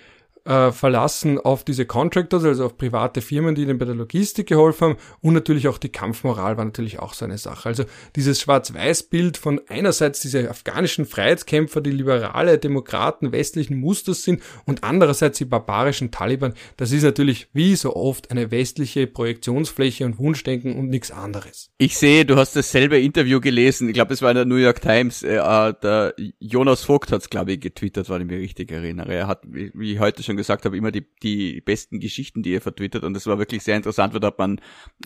[0.49, 4.89] äh, verlassen auf diese Contractors, also auf private Firmen, die ihnen bei der Logistik geholfen
[4.89, 4.97] haben.
[5.21, 7.69] Und natürlich auch die Kampfmoral war natürlich auch so eine Sache.
[7.69, 7.85] Also
[8.17, 15.37] dieses Schwarz-Weiß-Bild von einerseits diese afghanischen Freiheitskämpfer, die liberale Demokraten westlichen Musters sind und andererseits
[15.37, 20.89] die barbarischen Taliban, das ist natürlich wie so oft eine westliche Projektionsfläche und Wunschdenken und
[20.89, 21.71] nichts anderes.
[21.77, 23.89] Ich sehe, du hast dasselbe Interview gelesen.
[23.89, 25.23] Ich glaube, es war in der New York Times.
[25.23, 29.13] Äh, äh der Jonas Vogt hat es, glaube ich, getwittert, weil ich mich richtig erinnere.
[29.13, 33.05] Er hat, wie heute schon gesagt habe, immer die, die besten Geschichten, die er vertwittert.
[33.05, 34.61] Und das war wirklich sehr interessant, weil da hat man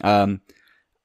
[0.05, 0.41] ähm,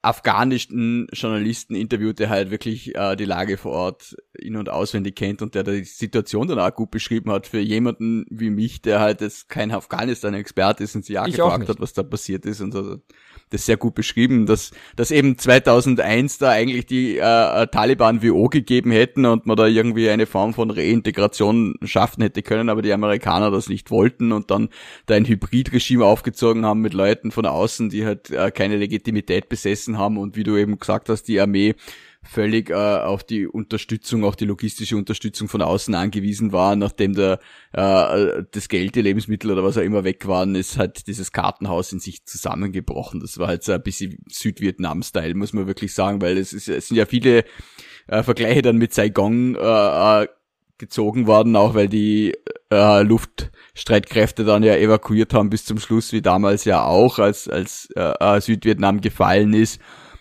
[0.00, 5.42] afghanischen Journalisten interviewt, der halt wirklich äh, die Lage vor Ort in- und auswendig kennt
[5.42, 9.20] und der die Situation dann auch gut beschrieben hat für jemanden wie mich, der halt
[9.20, 12.60] jetzt kein Afghanistan-Experte ist und sich auch ich gefragt auch hat, was da passiert ist
[12.60, 12.98] und so
[13.50, 18.90] das sehr gut beschrieben, dass, dass eben 2001 da eigentlich die äh, Taliban WO gegeben
[18.90, 23.50] hätten und man da irgendwie eine Form von Reintegration schaffen hätte können, aber die Amerikaner
[23.50, 24.68] das nicht wollten und dann
[25.06, 29.98] da ein Hybridregime aufgezogen haben mit Leuten von außen, die halt äh, keine Legitimität besessen
[29.98, 31.74] haben und wie du eben gesagt hast, die Armee
[32.28, 37.40] völlig äh, auf die Unterstützung, auch die logistische Unterstützung von außen angewiesen war, nachdem der
[37.72, 41.90] äh, das Geld, die Lebensmittel oder was auch immer weg waren, ist halt dieses Kartenhaus
[41.92, 43.20] in sich zusammengebrochen.
[43.20, 46.88] Das war halt so ein bisschen Südvietnam-Style, muss man wirklich sagen, weil es, ist, es
[46.88, 47.44] sind ja viele
[48.08, 50.28] äh, Vergleiche dann mit Saigon äh, äh
[50.80, 52.36] gezogen worden, auch weil die
[52.70, 57.88] äh, Luftstreitkräfte dann ja evakuiert haben bis zum Schluss, wie damals ja auch, als, als
[57.96, 59.80] äh, äh Südvietnam gefallen ist.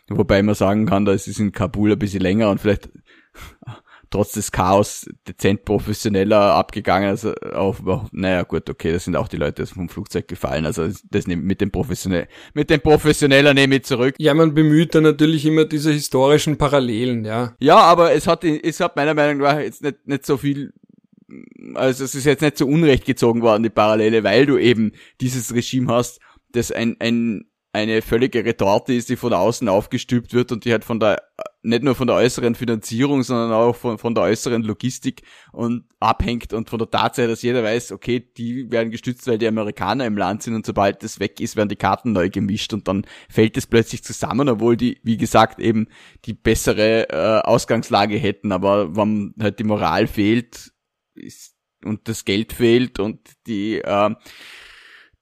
[0.10, 2.90] Wobei man sagen kann, da ist es in Kabul ein bisschen länger und vielleicht
[4.10, 7.10] trotz des Chaos dezent professioneller abgegangen.
[7.10, 7.78] Also auch,
[8.12, 10.66] naja gut, okay, das sind auch die Leute vom Flugzeug gefallen.
[10.66, 14.16] Also das mit dem professionell, mit dem professioneller nehme ich zurück.
[14.18, 17.56] Ja, man bemüht dann natürlich immer diese historischen Parallelen, ja.
[17.60, 20.74] Ja, aber es hat, es hat meiner Meinung nach jetzt nicht, nicht so viel
[21.74, 25.54] also es ist jetzt nicht so unrecht gezogen worden, die Parallele, weil du eben dieses
[25.54, 26.22] Regime hast,
[26.54, 30.84] das ein, ein eine völlige Retorte ist, die von außen aufgestülpt wird und die halt
[30.84, 31.22] von der,
[31.62, 36.54] nicht nur von der äußeren Finanzierung, sondern auch von, von der äußeren Logistik und abhängt
[36.54, 40.18] und von der Tatsache, dass jeder weiß, okay, die werden gestützt, weil die Amerikaner im
[40.18, 43.58] Land sind und sobald das weg ist, werden die Karten neu gemischt und dann fällt
[43.58, 45.88] es plötzlich zusammen, obwohl die, wie gesagt, eben
[46.26, 50.72] die bessere äh, Ausgangslage hätten, aber wenn halt die Moral fehlt
[51.14, 54.16] ist, und das Geld fehlt und die äh,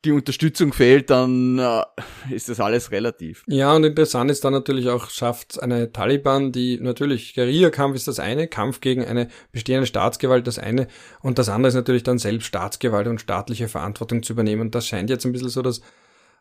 [0.05, 1.83] die Unterstützung fehlt, dann äh,
[2.29, 3.43] ist das alles relativ.
[3.47, 8.19] Ja, und interessant ist dann natürlich auch, schafft eine Taliban, die natürlich, Guerilla-Kampf ist das
[8.19, 10.87] eine, Kampf gegen eine bestehende Staatsgewalt das eine,
[11.21, 14.61] und das andere ist natürlich dann selbst Staatsgewalt und staatliche Verantwortung zu übernehmen.
[14.61, 15.81] Und das scheint jetzt ein bisschen so das,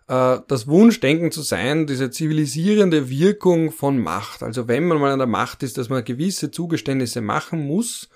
[0.09, 4.43] äh, das Wunschdenken zu sein, diese zivilisierende Wirkung von Macht.
[4.43, 8.09] Also wenn man mal an der Macht ist, dass man gewisse Zugeständnisse machen muss,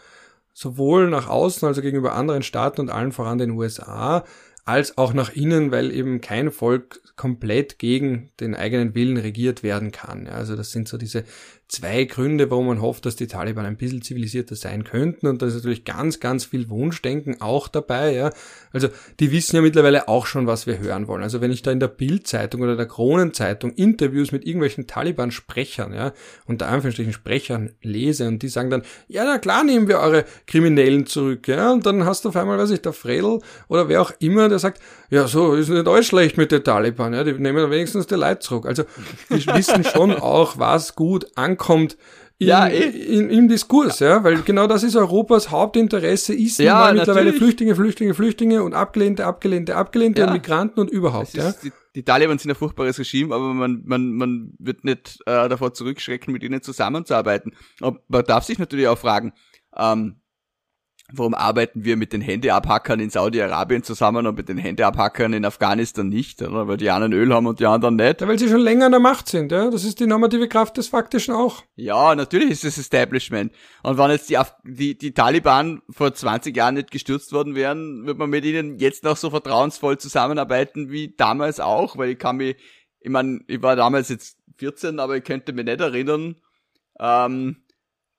[0.58, 4.24] sowohl nach außen, also gegenüber anderen Staaten und allen voran den USA,
[4.68, 9.92] als auch nach innen, weil eben kein Volk komplett gegen den eigenen Willen regiert werden
[9.92, 10.26] kann.
[10.26, 11.24] Ja, also das sind so diese
[11.68, 15.26] zwei Gründe, warum man hofft, dass die Taliban ein bisschen zivilisierter sein könnten.
[15.26, 18.14] Und da ist natürlich ganz, ganz viel Wunschdenken auch dabei.
[18.14, 18.30] Ja.
[18.72, 18.88] Also
[19.20, 21.22] die wissen ja mittlerweile auch schon, was wir hören wollen.
[21.22, 26.12] Also wenn ich da in der Bildzeitung oder der Kronenzeitung Interviews mit irgendwelchen Taliban-Sprechern, ja,
[26.46, 31.04] unter Anführungsstrichen Sprechern lese und die sagen dann, ja, na klar nehmen wir eure Kriminellen
[31.04, 31.48] zurück.
[31.48, 31.70] Ja.
[31.72, 34.58] Und dann hast du auf einmal, weiß ich, der Fredel oder wer auch immer, der
[34.58, 37.12] sagt, ja, so ist nicht alles schlecht mit den Taliban.
[37.12, 37.24] Ja.
[37.24, 38.64] Die nehmen wenigstens die Leute zurück.
[38.64, 38.84] Also
[39.28, 41.96] die wissen schon auch, was gut ankommt ankommt
[42.40, 42.88] ja, eh.
[42.88, 48.14] in, im Diskurs, ja, weil genau das ist Europas Hauptinteresse, ist ja, mittlerweile Flüchtlinge, Flüchtlinge,
[48.14, 50.28] Flüchtlinge und Abgelehnte, Abgelehnte, Abgelehnte ja.
[50.28, 51.52] und Migranten und überhaupt, ja.
[51.64, 55.74] Die, die, Taliban sind ein furchtbares Regime, aber man, man, man wird nicht äh, davor
[55.74, 57.56] zurückschrecken, mit ihnen zusammenzuarbeiten.
[57.80, 59.32] Und man darf sich natürlich auch fragen,
[59.76, 60.20] ähm,
[61.10, 66.06] Warum arbeiten wir mit den Händeabhackern in Saudi-Arabien zusammen und mit den Händeabhackern in Afghanistan
[66.06, 66.42] nicht?
[66.42, 66.68] Oder?
[66.68, 68.20] Weil die einen Öl haben und die anderen nicht.
[68.20, 69.70] Ja, weil sie schon länger an der Macht sind, ja.
[69.70, 71.62] Das ist die normative Kraft des Faktischen auch.
[71.76, 73.52] Ja, natürlich ist es Establishment.
[73.82, 78.04] Und wenn jetzt die, Af die, die Taliban vor 20 Jahren nicht gestürzt worden wären,
[78.04, 82.36] wird man mit ihnen jetzt noch so vertrauensvoll zusammenarbeiten wie damals auch, weil ich kann
[82.36, 82.56] mich,
[83.00, 86.36] ich meine, ich war damals jetzt 14, aber ich könnte mich nicht erinnern,
[87.00, 87.64] ähm,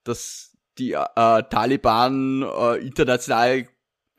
[0.04, 0.49] dass
[0.80, 3.68] die äh, Taliban äh, international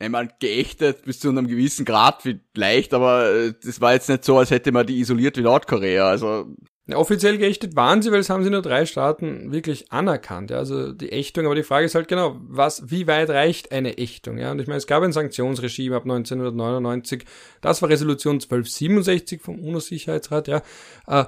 [0.09, 4.39] meine, geächtet bis zu einem gewissen Grad vielleicht, aber äh, das war jetzt nicht so,
[4.39, 6.09] als hätte man die isoliert wie Nordkorea.
[6.09, 6.47] Also
[6.91, 10.51] ja, offiziell geächtet waren sie, weil es haben sie nur drei Staaten wirklich anerkannt.
[10.51, 13.99] Ja, also die Ächtung, aber die Frage ist halt genau, was, wie weit reicht eine
[13.99, 14.39] Ächtung?
[14.39, 17.25] Ja, und ich meine, es gab ein Sanktionsregime ab 1999.
[17.61, 20.49] Das war Resolution 1267 vom UNO-Sicherheitsrat.
[20.49, 20.63] Ja,
[21.07, 21.27] äh,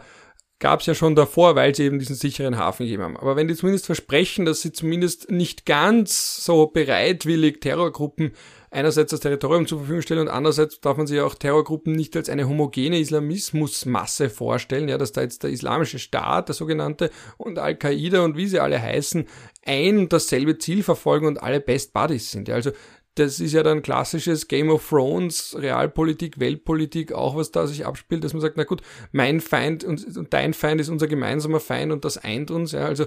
[0.63, 3.17] gab es ja schon davor, weil sie eben diesen sicheren Hafen gegeben haben.
[3.17, 8.31] Aber wenn die zumindest versprechen, dass sie zumindest nicht ganz so bereitwillig Terrorgruppen
[8.71, 12.29] einerseits das Territorium zur Verfügung stellen und andererseits darf man sich auch Terrorgruppen nicht als
[12.29, 18.23] eine homogene Islamismusmasse vorstellen, ja, dass da jetzt der islamische Staat, der sogenannte, und Al-Qaida
[18.25, 19.27] und wie sie alle heißen,
[19.67, 22.47] ein und dasselbe Ziel verfolgen und alle Best Buddies sind.
[22.47, 22.71] Ja, also
[23.15, 28.25] das ist ja dann klassisches Game of Thrones, Realpolitik, Weltpolitik, auch was da sich abspielt,
[28.25, 28.83] dass man sagt, na gut,
[29.13, 32.73] mein Feind und, und dein Feind ist unser gemeinsamer Feind und das eint uns.
[32.73, 33.07] Ja, also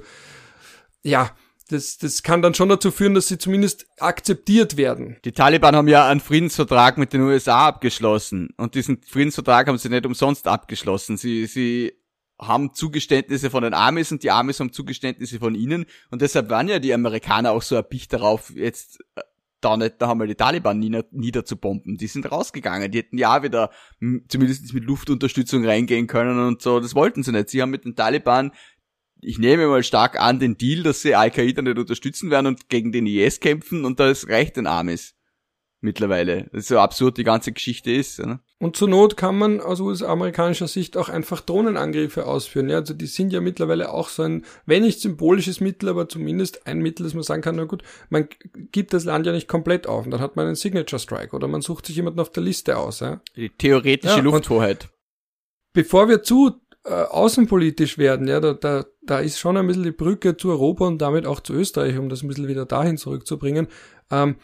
[1.01, 1.31] ja,
[1.69, 5.17] das, das kann dann schon dazu führen, dass sie zumindest akzeptiert werden.
[5.25, 9.89] Die Taliban haben ja einen Friedensvertrag mit den USA abgeschlossen und diesen Friedensvertrag haben sie
[9.89, 11.17] nicht umsonst abgeschlossen.
[11.17, 11.93] Sie, sie
[12.39, 16.67] haben Zugeständnisse von den Amis und die Amis haben Zugeständnisse von ihnen und deshalb waren
[16.67, 18.99] ja die Amerikaner auch so erpicht darauf, jetzt
[19.61, 21.97] da nicht da haben wir die Taliban nieder, niederzubomben.
[21.97, 22.91] Die sind rausgegangen.
[22.91, 23.71] Die hätten ja wieder
[24.27, 26.79] zumindest mit Luftunterstützung reingehen können und so.
[26.79, 27.49] Das wollten sie nicht.
[27.49, 28.51] Sie haben mit den Taliban,
[29.21, 32.91] ich nehme mal stark an, den Deal, dass sie Al-Qaida nicht unterstützen werden und gegen
[32.91, 35.15] den IS kämpfen und das reicht den Amis
[35.85, 36.49] mittlerweile.
[36.51, 38.19] So absurd die ganze Geschichte ist.
[38.19, 38.39] Ne?
[38.59, 42.67] Und zur Not kann man aus US-amerikanischer Sicht auch einfach Drohnenangriffe ausführen.
[42.67, 46.67] Ja, also die sind ja mittlerweile auch so ein, wenn nicht symbolisches Mittel, aber zumindest
[46.67, 48.27] ein Mittel, das man sagen kann, na gut, man
[48.71, 50.03] gibt das Land ja nicht komplett auf.
[50.05, 52.77] Und dann hat man einen Signature Strike oder man sucht sich jemanden auf der Liste
[52.77, 52.99] aus.
[52.99, 53.21] Ja?
[53.35, 54.89] Die theoretische ja, Lufthoheit.
[55.71, 59.91] Bevor wir zu äh, außenpolitisch werden, ja, da, da, da ist schon ein bisschen die
[59.91, 63.67] Brücke zu Europa und damit auch zu Österreich, um das ein bisschen wieder dahin zurückzubringen.
[64.11, 64.35] Ähm,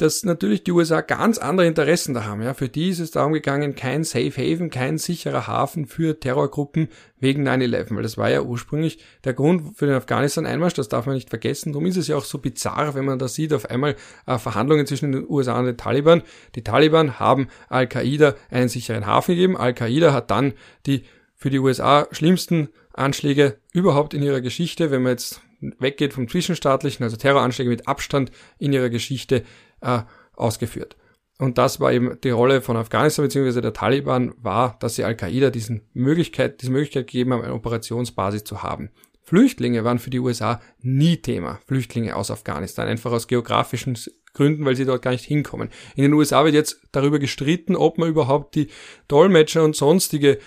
[0.00, 2.40] dass natürlich die USA ganz andere Interessen da haben.
[2.40, 6.88] Ja, für die ist es darum gegangen, kein Safe Haven, kein sicherer Hafen für Terrorgruppen
[7.18, 11.16] wegen 9-11, weil das war ja ursprünglich der Grund für den Afghanistan-Einmarsch, das darf man
[11.16, 11.72] nicht vergessen.
[11.72, 13.94] Darum ist es ja auch so bizarr, wenn man da sieht, auf einmal
[14.26, 16.22] äh, Verhandlungen zwischen den USA und den Taliban.
[16.54, 19.58] Die Taliban haben Al-Qaida einen sicheren Hafen gegeben.
[19.58, 20.54] Al-Qaida hat dann
[20.86, 21.02] die
[21.36, 27.04] für die USA schlimmsten Anschläge überhaupt in ihrer Geschichte, wenn man jetzt weggeht vom Zwischenstaatlichen,
[27.04, 29.44] also Terroranschläge mit Abstand in ihrer Geschichte
[29.80, 30.00] äh,
[30.34, 30.96] ausgeführt.
[31.38, 33.62] Und das war eben die Rolle von Afghanistan bzw.
[33.62, 38.62] der Taliban, war, dass sie Al-Qaida diesen Möglichkeit, diese Möglichkeit gegeben haben, eine Operationsbasis zu
[38.62, 38.90] haben.
[39.22, 41.60] Flüchtlinge waren für die USA nie Thema.
[41.66, 43.96] Flüchtlinge aus Afghanistan, einfach aus geografischen
[44.34, 45.70] Gründen, weil sie dort gar nicht hinkommen.
[45.96, 48.68] In den USA wird jetzt darüber gestritten, ob man überhaupt die
[49.08, 50.38] Dolmetscher und sonstige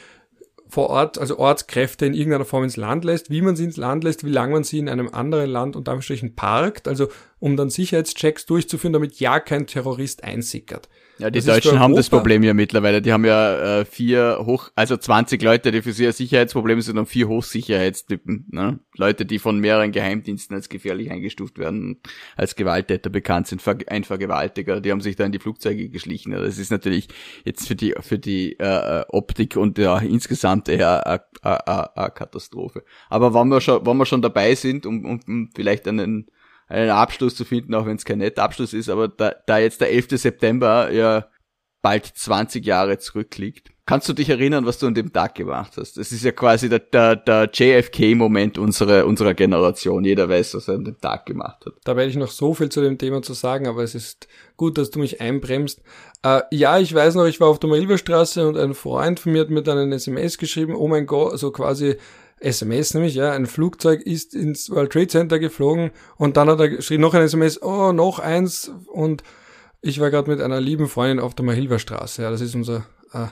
[0.73, 4.03] vor Ort, also Ortskräfte in irgendeiner Form ins Land lässt, wie man sie ins Land
[4.03, 7.69] lässt, wie lange man sie in einem anderen Land unter Anführungsstrichen parkt, also um dann
[7.69, 10.89] Sicherheitschecks durchzuführen, damit ja kein Terrorist einsickert.
[11.19, 13.01] Ja, die das Deutschen haben das Problem ja mittlerweile.
[13.01, 16.97] Die haben ja äh, vier hoch, also 20 Leute, die für sie ein Sicherheitsproblem sind
[16.97, 18.47] und vier Hochsicherheitstypen.
[18.49, 18.79] Ne?
[18.95, 21.99] Leute, die von mehreren Geheimdiensten als gefährlich eingestuft werden,
[22.35, 26.31] als Gewalttäter bekannt sind, ein Vergewaltiger, die haben sich da in die Flugzeuge geschlichen.
[26.31, 27.07] Das ist natürlich
[27.45, 32.83] jetzt für die für die äh, äh Optik und ja insgesamt eher eine Katastrophe.
[33.09, 36.27] Aber wenn wir schon, wenn wir schon dabei sind, um, um, um vielleicht einen
[36.73, 39.81] einen Abschluss zu finden, auch wenn es kein netter Abschluss ist, aber da, da jetzt
[39.81, 40.19] der 11.
[40.19, 41.27] September ja
[41.81, 43.69] bald 20 Jahre zurückliegt.
[43.85, 45.97] Kannst du dich erinnern, was du an dem Tag gemacht hast?
[45.97, 50.05] Das ist ja quasi der, der, der JFK-Moment unserer, unserer Generation.
[50.05, 51.73] Jeder weiß, was er an dem Tag gemacht hat.
[51.83, 54.77] Da werde ich noch so viel zu dem Thema zu sagen, aber es ist gut,
[54.77, 55.81] dass du mich einbremst.
[56.23, 59.41] Äh, ja, ich weiß noch, ich war auf der Marilberstraße und ein Freund von mir
[59.41, 61.97] hat mir dann eine SMS geschrieben, oh mein Gott, so quasi
[62.43, 66.69] SMS nämlich, ja, ein Flugzeug ist ins World Trade Center geflogen und dann hat er
[66.69, 68.71] geschrieben, noch ein SMS, oh, noch eins.
[68.87, 69.23] Und
[69.81, 72.85] ich war gerade mit einer lieben Freundin auf der Mahilver Straße, ja, das ist unser
[73.13, 73.27] äh,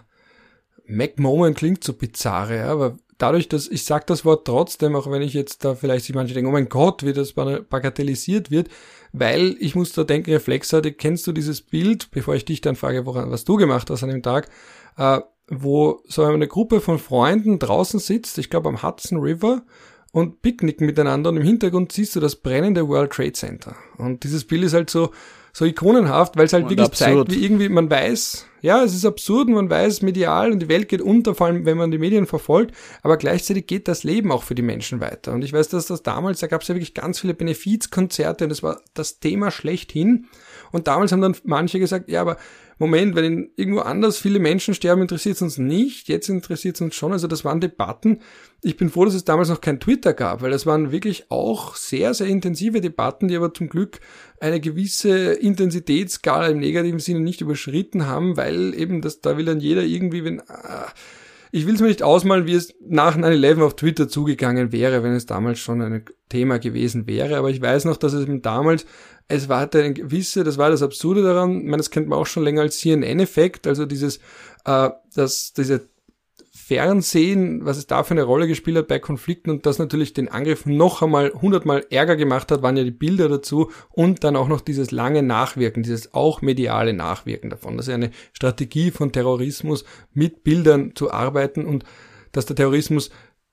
[0.85, 5.09] Mac Moment klingt so bizarre, ja, aber dadurch, dass ich sag das Wort trotzdem, auch
[5.09, 8.69] wenn ich jetzt da vielleicht sich manche denken, oh mein Gott, wie das bagatellisiert wird,
[9.13, 12.75] weil ich muss da denken, Reflex hatte, kennst du dieses Bild, bevor ich dich dann
[12.75, 14.49] frage, woran, was du gemacht hast an dem Tag,
[14.97, 15.19] äh,
[15.51, 19.63] wo so eine Gruppe von Freunden draußen sitzt, ich glaube am Hudson River,
[20.11, 23.75] und picknicken miteinander und im Hintergrund siehst du das brennende World Trade Center.
[23.97, 25.11] Und dieses Bild ist halt so,
[25.53, 27.29] so ikonenhaft, weil es halt und wirklich absurd.
[27.29, 30.89] zeigt, wie irgendwie man weiß, ja, es ist absurd, man weiß medial und die Welt
[30.89, 34.43] geht unter, vor allem wenn man die Medien verfolgt, aber gleichzeitig geht das Leben auch
[34.43, 35.33] für die Menschen weiter.
[35.33, 38.49] Und ich weiß, dass das damals, da gab es ja wirklich ganz viele Benefizkonzerte und
[38.49, 40.27] das war das Thema schlechthin.
[40.71, 42.37] Und damals haben dann manche gesagt, ja, aber
[42.81, 46.07] Moment, wenn irgendwo anders viele Menschen sterben, interessiert es uns nicht.
[46.07, 47.11] Jetzt interessiert es uns schon.
[47.11, 48.21] Also das waren Debatten.
[48.63, 51.75] Ich bin froh, dass es damals noch kein Twitter gab, weil das waren wirklich auch
[51.75, 53.99] sehr, sehr intensive Debatten, die aber zum Glück
[54.39, 59.59] eine gewisse Intensitätsskala im negativen Sinne nicht überschritten haben, weil eben das, da will dann
[59.59, 60.91] jeder irgendwie, wenn, ah,
[61.51, 65.13] ich will es mir nicht ausmalen, wie es nach 9-11 auf Twitter zugegangen wäre, wenn
[65.13, 67.37] es damals schon ein Thema gewesen wäre.
[67.37, 68.85] Aber ich weiß noch, dass es damals,
[69.27, 72.19] es war halt eine gewisse, das war das Absurde daran, ich meine, das kennt man
[72.19, 74.17] auch schon länger als CNN-Effekt, also dieses,
[74.65, 75.89] äh, dass diese
[76.71, 80.29] Fernsehen, was es da für eine Rolle gespielt hat bei Konflikten und das natürlich den
[80.29, 84.47] Angriff noch einmal hundertmal ärger gemacht hat, waren ja die Bilder dazu und dann auch
[84.47, 87.75] noch dieses lange Nachwirken, dieses auch mediale Nachwirken davon.
[87.75, 91.83] Das ist eine Strategie von Terrorismus, mit Bildern zu arbeiten und
[92.31, 93.09] dass der Terrorismus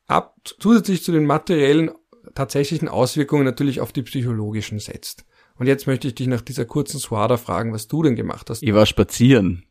[0.06, 1.90] ab, zusätzlich zu den materiellen
[2.36, 5.24] tatsächlichen Auswirkungen natürlich auf die psychologischen setzt.
[5.56, 8.62] Und jetzt möchte ich dich nach dieser kurzen Swada fragen, was du denn gemacht hast.
[8.62, 9.64] Ich war spazieren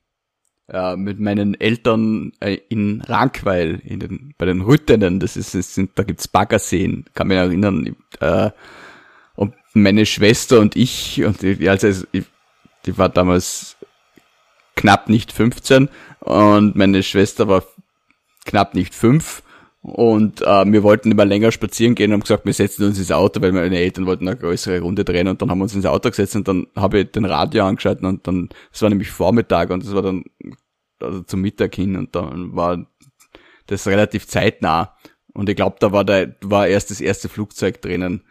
[0.70, 5.74] äh, mit meinen Eltern äh, in Rankweil, in den, bei den Rüttenen, das ist, das
[5.74, 8.52] sind, da gibt's Baggerseen, kann mich erinnern, äh,
[9.36, 12.26] und meine Schwester und ich, und die, also ich,
[12.86, 13.78] die war damals
[14.76, 15.90] knapp nicht 15
[16.20, 17.64] und meine Schwester war
[18.46, 19.44] knapp nicht fünf
[19.88, 23.12] und äh, wir wollten immer länger spazieren gehen und haben gesagt, wir setzen uns ins
[23.12, 25.86] Auto, weil meine Eltern wollten eine größere Runde drehen und dann haben wir uns ins
[25.86, 29.70] Auto gesetzt und dann habe ich den Radio angeschaltet und dann, es war nämlich Vormittag
[29.70, 30.26] und es war dann
[31.00, 32.86] also zum Mittag hin und dann war
[33.68, 34.94] das relativ zeitnah
[35.34, 38.24] und ich glaube, da war da war erst das erste Flugzeug drinnen.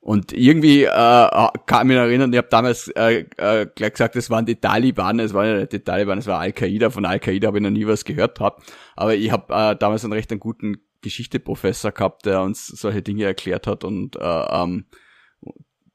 [0.00, 4.30] Und irgendwie äh, kann ich mich erinnern, ich habe damals äh, äh, gleich gesagt, es
[4.30, 6.90] waren die Taliban, es waren ja nicht die Taliban, es war Al-Qaida.
[6.90, 8.62] Von Al-Qaida habe ich noch nie was gehört hab.
[8.96, 13.24] Aber ich habe äh, damals einen recht einen guten Geschichteprofessor gehabt, der uns solche Dinge
[13.24, 14.86] erklärt hat und äh, ähm,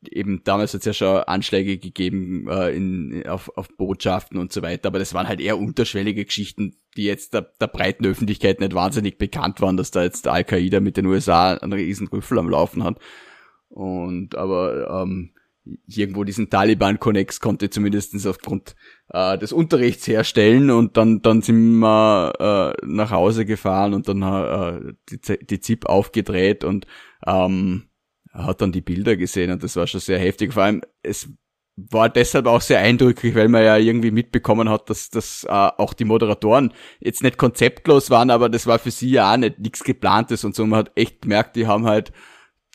[0.10, 4.62] eben damals hat es ja schon Anschläge gegeben äh, in, auf, auf Botschaften und so
[4.62, 8.74] weiter, aber das waren halt eher unterschwellige Geschichten, die jetzt der, der breiten Öffentlichkeit nicht
[8.74, 12.84] wahnsinnig bekannt waren, dass da jetzt Al-Qaida mit den USA einen riesen Rüffel am Laufen
[12.84, 13.00] hat.
[13.74, 15.32] Und aber ähm,
[15.88, 18.76] irgendwo diesen Taliban-Connex konnte zumindestens aufgrund
[19.10, 24.22] äh, des Unterrichts herstellen und dann dann sind wir äh, nach Hause gefahren und dann
[24.22, 26.86] äh, die, die ZIP aufgedreht und
[27.26, 27.86] ähm,
[28.32, 30.54] hat dann die Bilder gesehen und das war schon sehr heftig.
[30.54, 31.30] Vor allem, es
[31.76, 35.94] war deshalb auch sehr eindrücklich, weil man ja irgendwie mitbekommen hat, dass, dass äh, auch
[35.94, 39.84] die Moderatoren jetzt nicht konzeptlos waren, aber das war für sie ja auch nicht nichts
[39.84, 40.66] geplantes und so.
[40.66, 42.12] Man hat echt gemerkt, die haben halt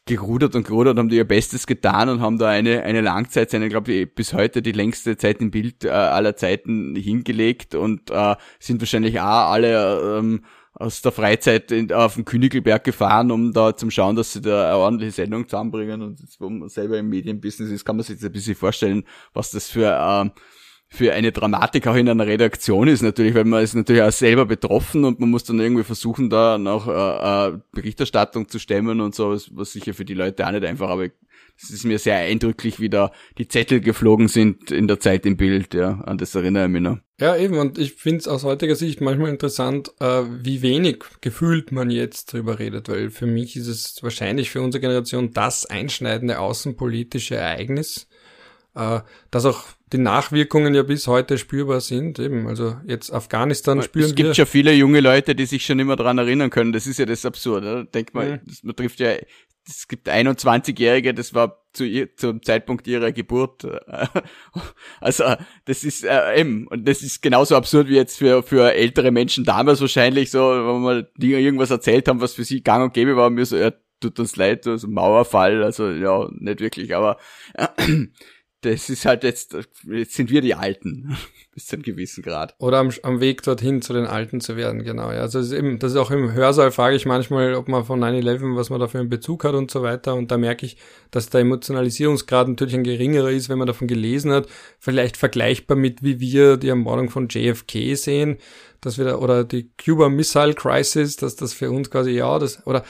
[0.09, 3.69] gerudert und gerudert, haben die ihr Bestes getan und haben da eine, eine Langzeit, eine,
[3.69, 8.35] glaube ich, bis heute die längste Zeit im Bild äh, aller Zeiten hingelegt und äh,
[8.59, 10.45] sind wahrscheinlich auch alle ähm,
[10.75, 14.69] aus der Freizeit in, auf den Königelberg gefahren, um da zum schauen, dass sie da
[14.69, 16.03] eine ordentliche Sendung zusammenbringen.
[16.03, 19.05] Und jetzt, wo man selber im Medienbusiness ist, kann man sich jetzt ein bisschen vorstellen,
[19.35, 20.31] was das für, äh,
[20.91, 24.47] für eine Dramatik auch in einer Redaktion ist natürlich, weil man ist natürlich auch selber
[24.47, 29.15] betroffen und man muss dann irgendwie versuchen, da noch äh, äh, Berichterstattung zu stemmen und
[29.15, 31.09] so, was, was sicher für die Leute auch nicht einfach, aber
[31.61, 35.37] es ist mir sehr eindrücklich, wie da die Zettel geflogen sind in der Zeit im
[35.37, 36.99] Bild, ja, an das erinnere ich mich noch.
[37.21, 41.73] Ja, eben, und ich finde es aus heutiger Sicht manchmal interessant, äh, wie wenig gefühlt
[41.73, 46.39] man jetzt drüber redet, weil für mich ist es wahrscheinlich für unsere Generation das einschneidende
[46.39, 48.09] außenpolitische Ereignis,
[48.75, 49.01] äh,
[49.31, 52.19] das auch die Nachwirkungen ja bis heute spürbar sind.
[52.19, 54.09] Eben, also jetzt Afghanistan spüren wir.
[54.11, 54.35] Es gibt wir.
[54.35, 56.73] ja viele junge Leute, die sich schon immer daran erinnern können.
[56.73, 57.87] Das ist ja das Absurde.
[57.87, 58.41] Denkt man, Mhm.
[58.47, 59.13] das, man trifft ja,
[59.67, 63.65] es gibt 21-Jährige, das war zu ihr, zum Zeitpunkt ihrer Geburt.
[63.65, 63.81] äh,
[65.01, 65.25] Also
[65.67, 69.45] das ist äh, eben, und das ist genauso absurd wie jetzt für, für ältere Menschen
[69.45, 72.95] damals wahrscheinlich so, wenn wir mal die irgendwas erzählt haben, was für sie gang und
[72.95, 76.95] gäbe war, und mir so, ja, tut uns leid, also Mauerfall, also ja, nicht wirklich,
[76.95, 77.19] aber
[78.63, 81.17] das ist halt jetzt, jetzt sind wir die Alten,
[81.55, 82.57] bis zu einem gewissen Grad.
[82.59, 85.13] Oder am, am Weg dorthin zu den Alten zu werden, genau.
[85.13, 87.85] Ja, also es ist eben, das ist auch im Hörsaal frage ich manchmal, ob man
[87.85, 90.15] von 9-11, was man da für einen Bezug hat und so weiter.
[90.15, 90.77] Und da merke ich,
[91.13, 94.49] dass der Emotionalisierungsgrad natürlich ein geringerer ist, wenn man davon gelesen hat.
[94.81, 98.39] Vielleicht vergleichbar mit, wie wir die Ermordung von JFK sehen,
[98.81, 102.67] dass wir da, oder die Cuba Missile Crisis, dass das für uns quasi, ja, das,
[102.67, 102.85] oder,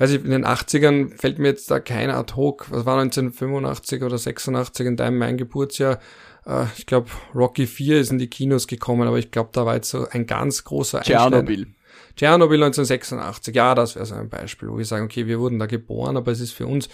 [0.00, 4.02] weiß ich, in den 80ern fällt mir jetzt da kein ad hoc, was war 1985
[4.02, 6.00] oder 86 in deinem mein Geburtsjahr,
[6.46, 9.74] äh, ich glaube, Rocky 4 ist in die Kinos gekommen, aber ich glaube, da war
[9.74, 11.66] jetzt so ein ganz großer Tschernobyl.
[12.16, 15.66] Tschernobyl 1986, ja, das wäre so ein Beispiel, wo wir sagen, okay, wir wurden da
[15.66, 16.88] geboren, aber es ist für uns,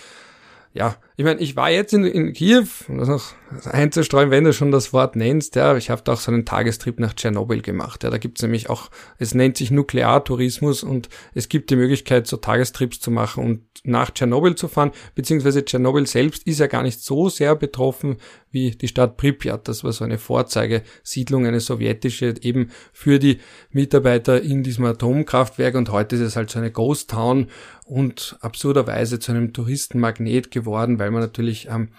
[0.72, 3.32] ja, ich meine, ich war jetzt in, in Kiew, um das noch
[3.64, 7.01] einzustreuen, wenn du schon das Wort nennst, ja, ich habe da auch so einen Tagestrip
[7.01, 11.70] nach Tschernobyl gemacht, ja, da gibt's nämlich auch, es nennt sich Nukleartourismus und es gibt
[11.70, 16.60] die Möglichkeit, so Tagestrips zu machen und nach Tschernobyl zu fahren, beziehungsweise Tschernobyl selbst ist
[16.60, 18.18] ja gar nicht so sehr betroffen
[18.51, 23.38] wie die Stadt Pripyat, das war so eine Vorzeigesiedlung, eine sowjetische, eben für die
[23.70, 27.48] Mitarbeiter in diesem Atomkraftwerk und heute ist es halt so eine Ghost Town
[27.86, 31.90] und absurderweise zu einem Touristenmagnet geworden, weil man natürlich ähm,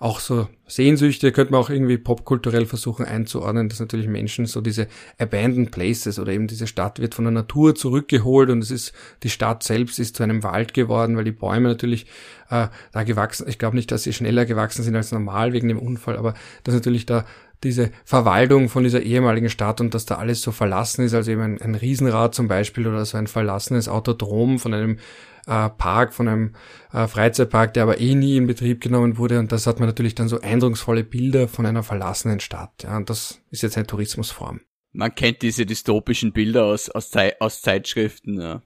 [0.00, 4.88] auch so Sehnsüchte, könnte man auch irgendwie popkulturell versuchen einzuordnen, dass natürlich Menschen so diese
[5.18, 9.28] abandoned places oder eben diese Stadt wird von der Natur zurückgeholt und es ist, die
[9.28, 12.06] Stadt selbst ist zu einem Wald geworden, weil die Bäume natürlich
[12.48, 15.78] äh, da gewachsen, ich glaube nicht, dass sie schneller gewachsen sind als normal wegen dem
[15.78, 17.26] Unfall, aber dass natürlich da
[17.62, 21.42] diese Verwaltung von dieser ehemaligen Stadt und dass da alles so verlassen ist, also eben
[21.42, 24.98] ein, ein Riesenrad zum Beispiel oder so ein verlassenes Autodrom von einem
[25.46, 26.54] äh, Park, von einem
[26.92, 29.38] äh, Freizeitpark, der aber eh nie in Betrieb genommen wurde.
[29.38, 32.82] Und das hat man natürlich dann so eindrucksvolle Bilder von einer verlassenen Stadt.
[32.82, 34.60] Ja, und das ist jetzt eine Tourismusform.
[34.92, 38.40] Man kennt diese dystopischen Bilder aus, aus, Zei aus Zeitschriften.
[38.40, 38.62] Ja.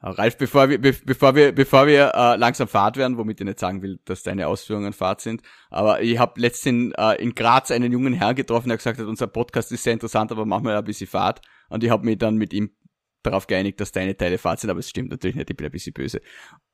[0.00, 3.58] Ralf, bevor wir, be bevor wir, bevor wir äh, langsam Fahrt werden, womit ich nicht
[3.58, 7.90] sagen will, dass deine Ausführungen Fahrt sind, aber ich habe letztens äh, in Graz einen
[7.90, 10.84] jungen Herrn getroffen, der gesagt hat, unser Podcast ist sehr interessant, aber machen wir ein
[10.84, 11.40] bisschen Fahrt.
[11.68, 12.70] Und ich habe mich dann mit ihm
[13.22, 15.72] darauf geeinigt, dass deine Teile Fahrt sind, aber es stimmt natürlich nicht, ich bin ein
[15.72, 16.20] bisschen böse.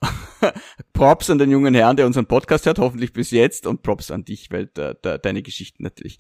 [0.92, 4.24] Props an den jungen Herrn, der unseren Podcast hört, hoffentlich bis jetzt, und Props an
[4.24, 6.18] dich, weil de, de, deine Geschichten natürlich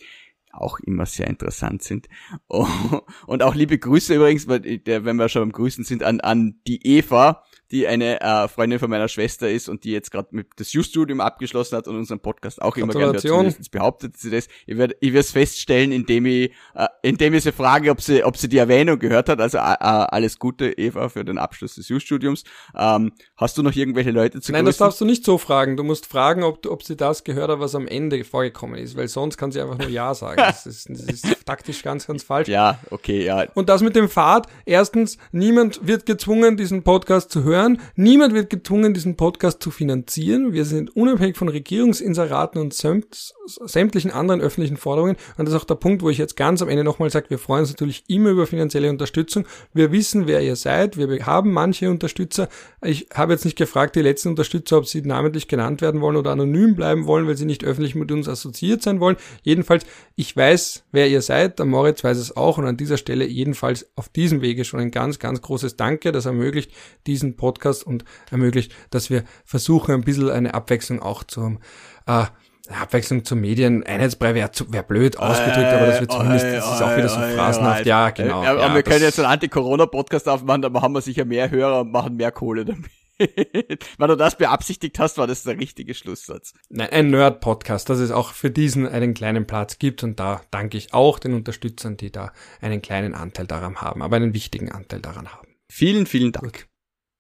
[0.56, 2.08] auch immer sehr interessant sind.
[2.48, 2.66] Oh,
[3.26, 6.84] und auch liebe Grüße übrigens, der, wenn wir schon beim Grüßen sind, an, an die
[6.86, 10.72] Eva, die eine äh, Freundin von meiner Schwester ist und die jetzt gerade mit das
[10.74, 14.48] U-Studium abgeschlossen hat und unseren Podcast auch immer gerne hört, zumindest behauptet sie das.
[14.66, 18.36] Ich werde ich es feststellen, indem ich, äh, indem ich sie frage, ob sie, ob
[18.36, 19.40] sie die Erwähnung gehört hat.
[19.40, 22.44] Also äh, äh, alles Gute, Eva, für den Abschluss des U-Studiums.
[22.76, 24.86] Ähm, hast du noch irgendwelche Leute zu Nein, das grüßen?
[24.86, 25.76] darfst du nicht so fragen.
[25.76, 29.08] Du musst fragen, ob, ob sie das gehört hat, was am Ende vorgekommen ist, weil
[29.08, 30.40] sonst kann sie einfach nur Ja sagen.
[30.46, 32.48] Das ist, das ist taktisch ganz, ganz falsch.
[32.48, 33.46] Ja, okay, ja.
[33.54, 37.80] Und das mit dem Pfad, erstens, niemand wird gezwungen, diesen Podcast zu hören.
[37.96, 40.52] Niemand wird gezwungen, diesen Podcast zu finanzieren.
[40.52, 45.16] Wir sind unabhängig von Regierungsinseraten und sämtlichen anderen öffentlichen Forderungen.
[45.36, 47.38] Und das ist auch der Punkt, wo ich jetzt ganz am Ende nochmal sage, wir
[47.38, 49.46] freuen uns natürlich immer über finanzielle Unterstützung.
[49.72, 50.96] Wir wissen, wer ihr seid.
[50.96, 52.48] Wir haben manche Unterstützer.
[52.82, 56.32] Ich habe jetzt nicht gefragt, die letzten Unterstützer, ob sie namentlich genannt werden wollen oder
[56.32, 59.16] anonym bleiben wollen, weil sie nicht öffentlich mit uns assoziiert sein wollen.
[59.42, 59.84] Jedenfalls,
[60.16, 61.58] ich weiß, wer ihr seid.
[61.58, 62.58] Der Moritz weiß es auch.
[62.58, 66.12] Und an dieser Stelle jedenfalls auf diesem Wege schon ein ganz, ganz großes Danke.
[66.12, 66.72] Das ermöglicht
[67.06, 71.58] diesen Podcast und ermöglicht, dass wir versuchen, ein bisschen eine Abwechslung auch zu haben.
[72.06, 72.26] Äh,
[72.70, 76.96] Abwechslung zu Medien, Einheitsbrei wäre wär blöd ausgedrückt, aber das wird zumindest, das ist auch
[76.96, 77.84] wieder so phrasenhaft.
[77.84, 78.42] Ja, genau.
[78.42, 81.92] Ja, ja, wir können jetzt einen Anti-Corona-Podcast aufmachen, da haben wir sicher mehr Hörer und
[81.92, 82.90] machen mehr Kohle damit.
[83.98, 86.52] Wenn du das beabsichtigt hast, war das der richtige Schlusssatz.
[86.68, 90.76] Nein, ein Nerd-Podcast, dass es auch für diesen einen kleinen Platz gibt und da danke
[90.76, 95.00] ich auch den Unterstützern, die da einen kleinen Anteil daran haben, aber einen wichtigen Anteil
[95.00, 95.48] daran haben.
[95.70, 96.52] Vielen, vielen Dank.
[96.52, 96.68] Gut.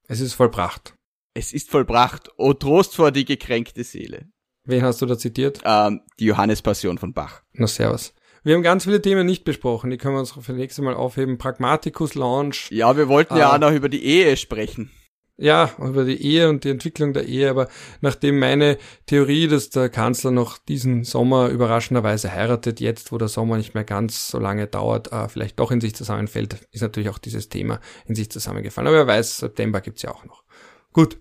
[0.06, 0.94] Es ist vollbracht.
[1.34, 2.30] Es ist vollbracht.
[2.36, 4.28] O Trost vor die gekränkte Seele.
[4.64, 5.60] Wen hast du da zitiert?
[5.64, 7.42] Ähm, die Johannespassion von Bach.
[7.52, 8.14] Na, servus.
[8.44, 11.38] Wir haben ganz viele Themen nicht besprochen, die können wir uns für nächste Mal aufheben.
[11.38, 12.70] Pragmaticus Launch.
[12.70, 14.90] Ja, wir wollten äh, ja auch noch über die Ehe sprechen.
[15.36, 17.68] Ja, über die Ehe und die Entwicklung der Ehe, aber
[18.00, 23.56] nachdem meine Theorie, dass der Kanzler noch diesen Sommer überraschenderweise heiratet, jetzt wo der Sommer
[23.56, 27.18] nicht mehr ganz so lange dauert, äh, vielleicht doch in sich zusammenfällt, ist natürlich auch
[27.18, 28.86] dieses Thema in sich zusammengefallen.
[28.86, 30.44] Aber wer weiß, September gibt's ja auch noch.
[30.92, 31.18] Gut.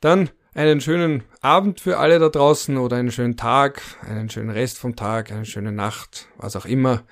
[0.00, 4.78] Dann einen schönen Abend für alle da draußen oder einen schönen Tag, einen schönen Rest
[4.78, 7.04] vom Tag, eine schöne Nacht, was auch immer.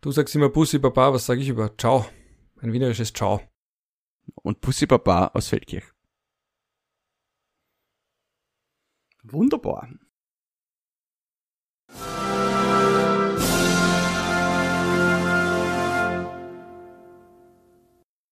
[0.00, 2.06] Du sagst immer Bussi Baba, was sage ich über Ciao?
[2.62, 3.42] Ein wienerisches Ciao
[4.34, 5.92] und Pussy Baba aus Feldkirch.
[9.22, 9.88] Wunderbar.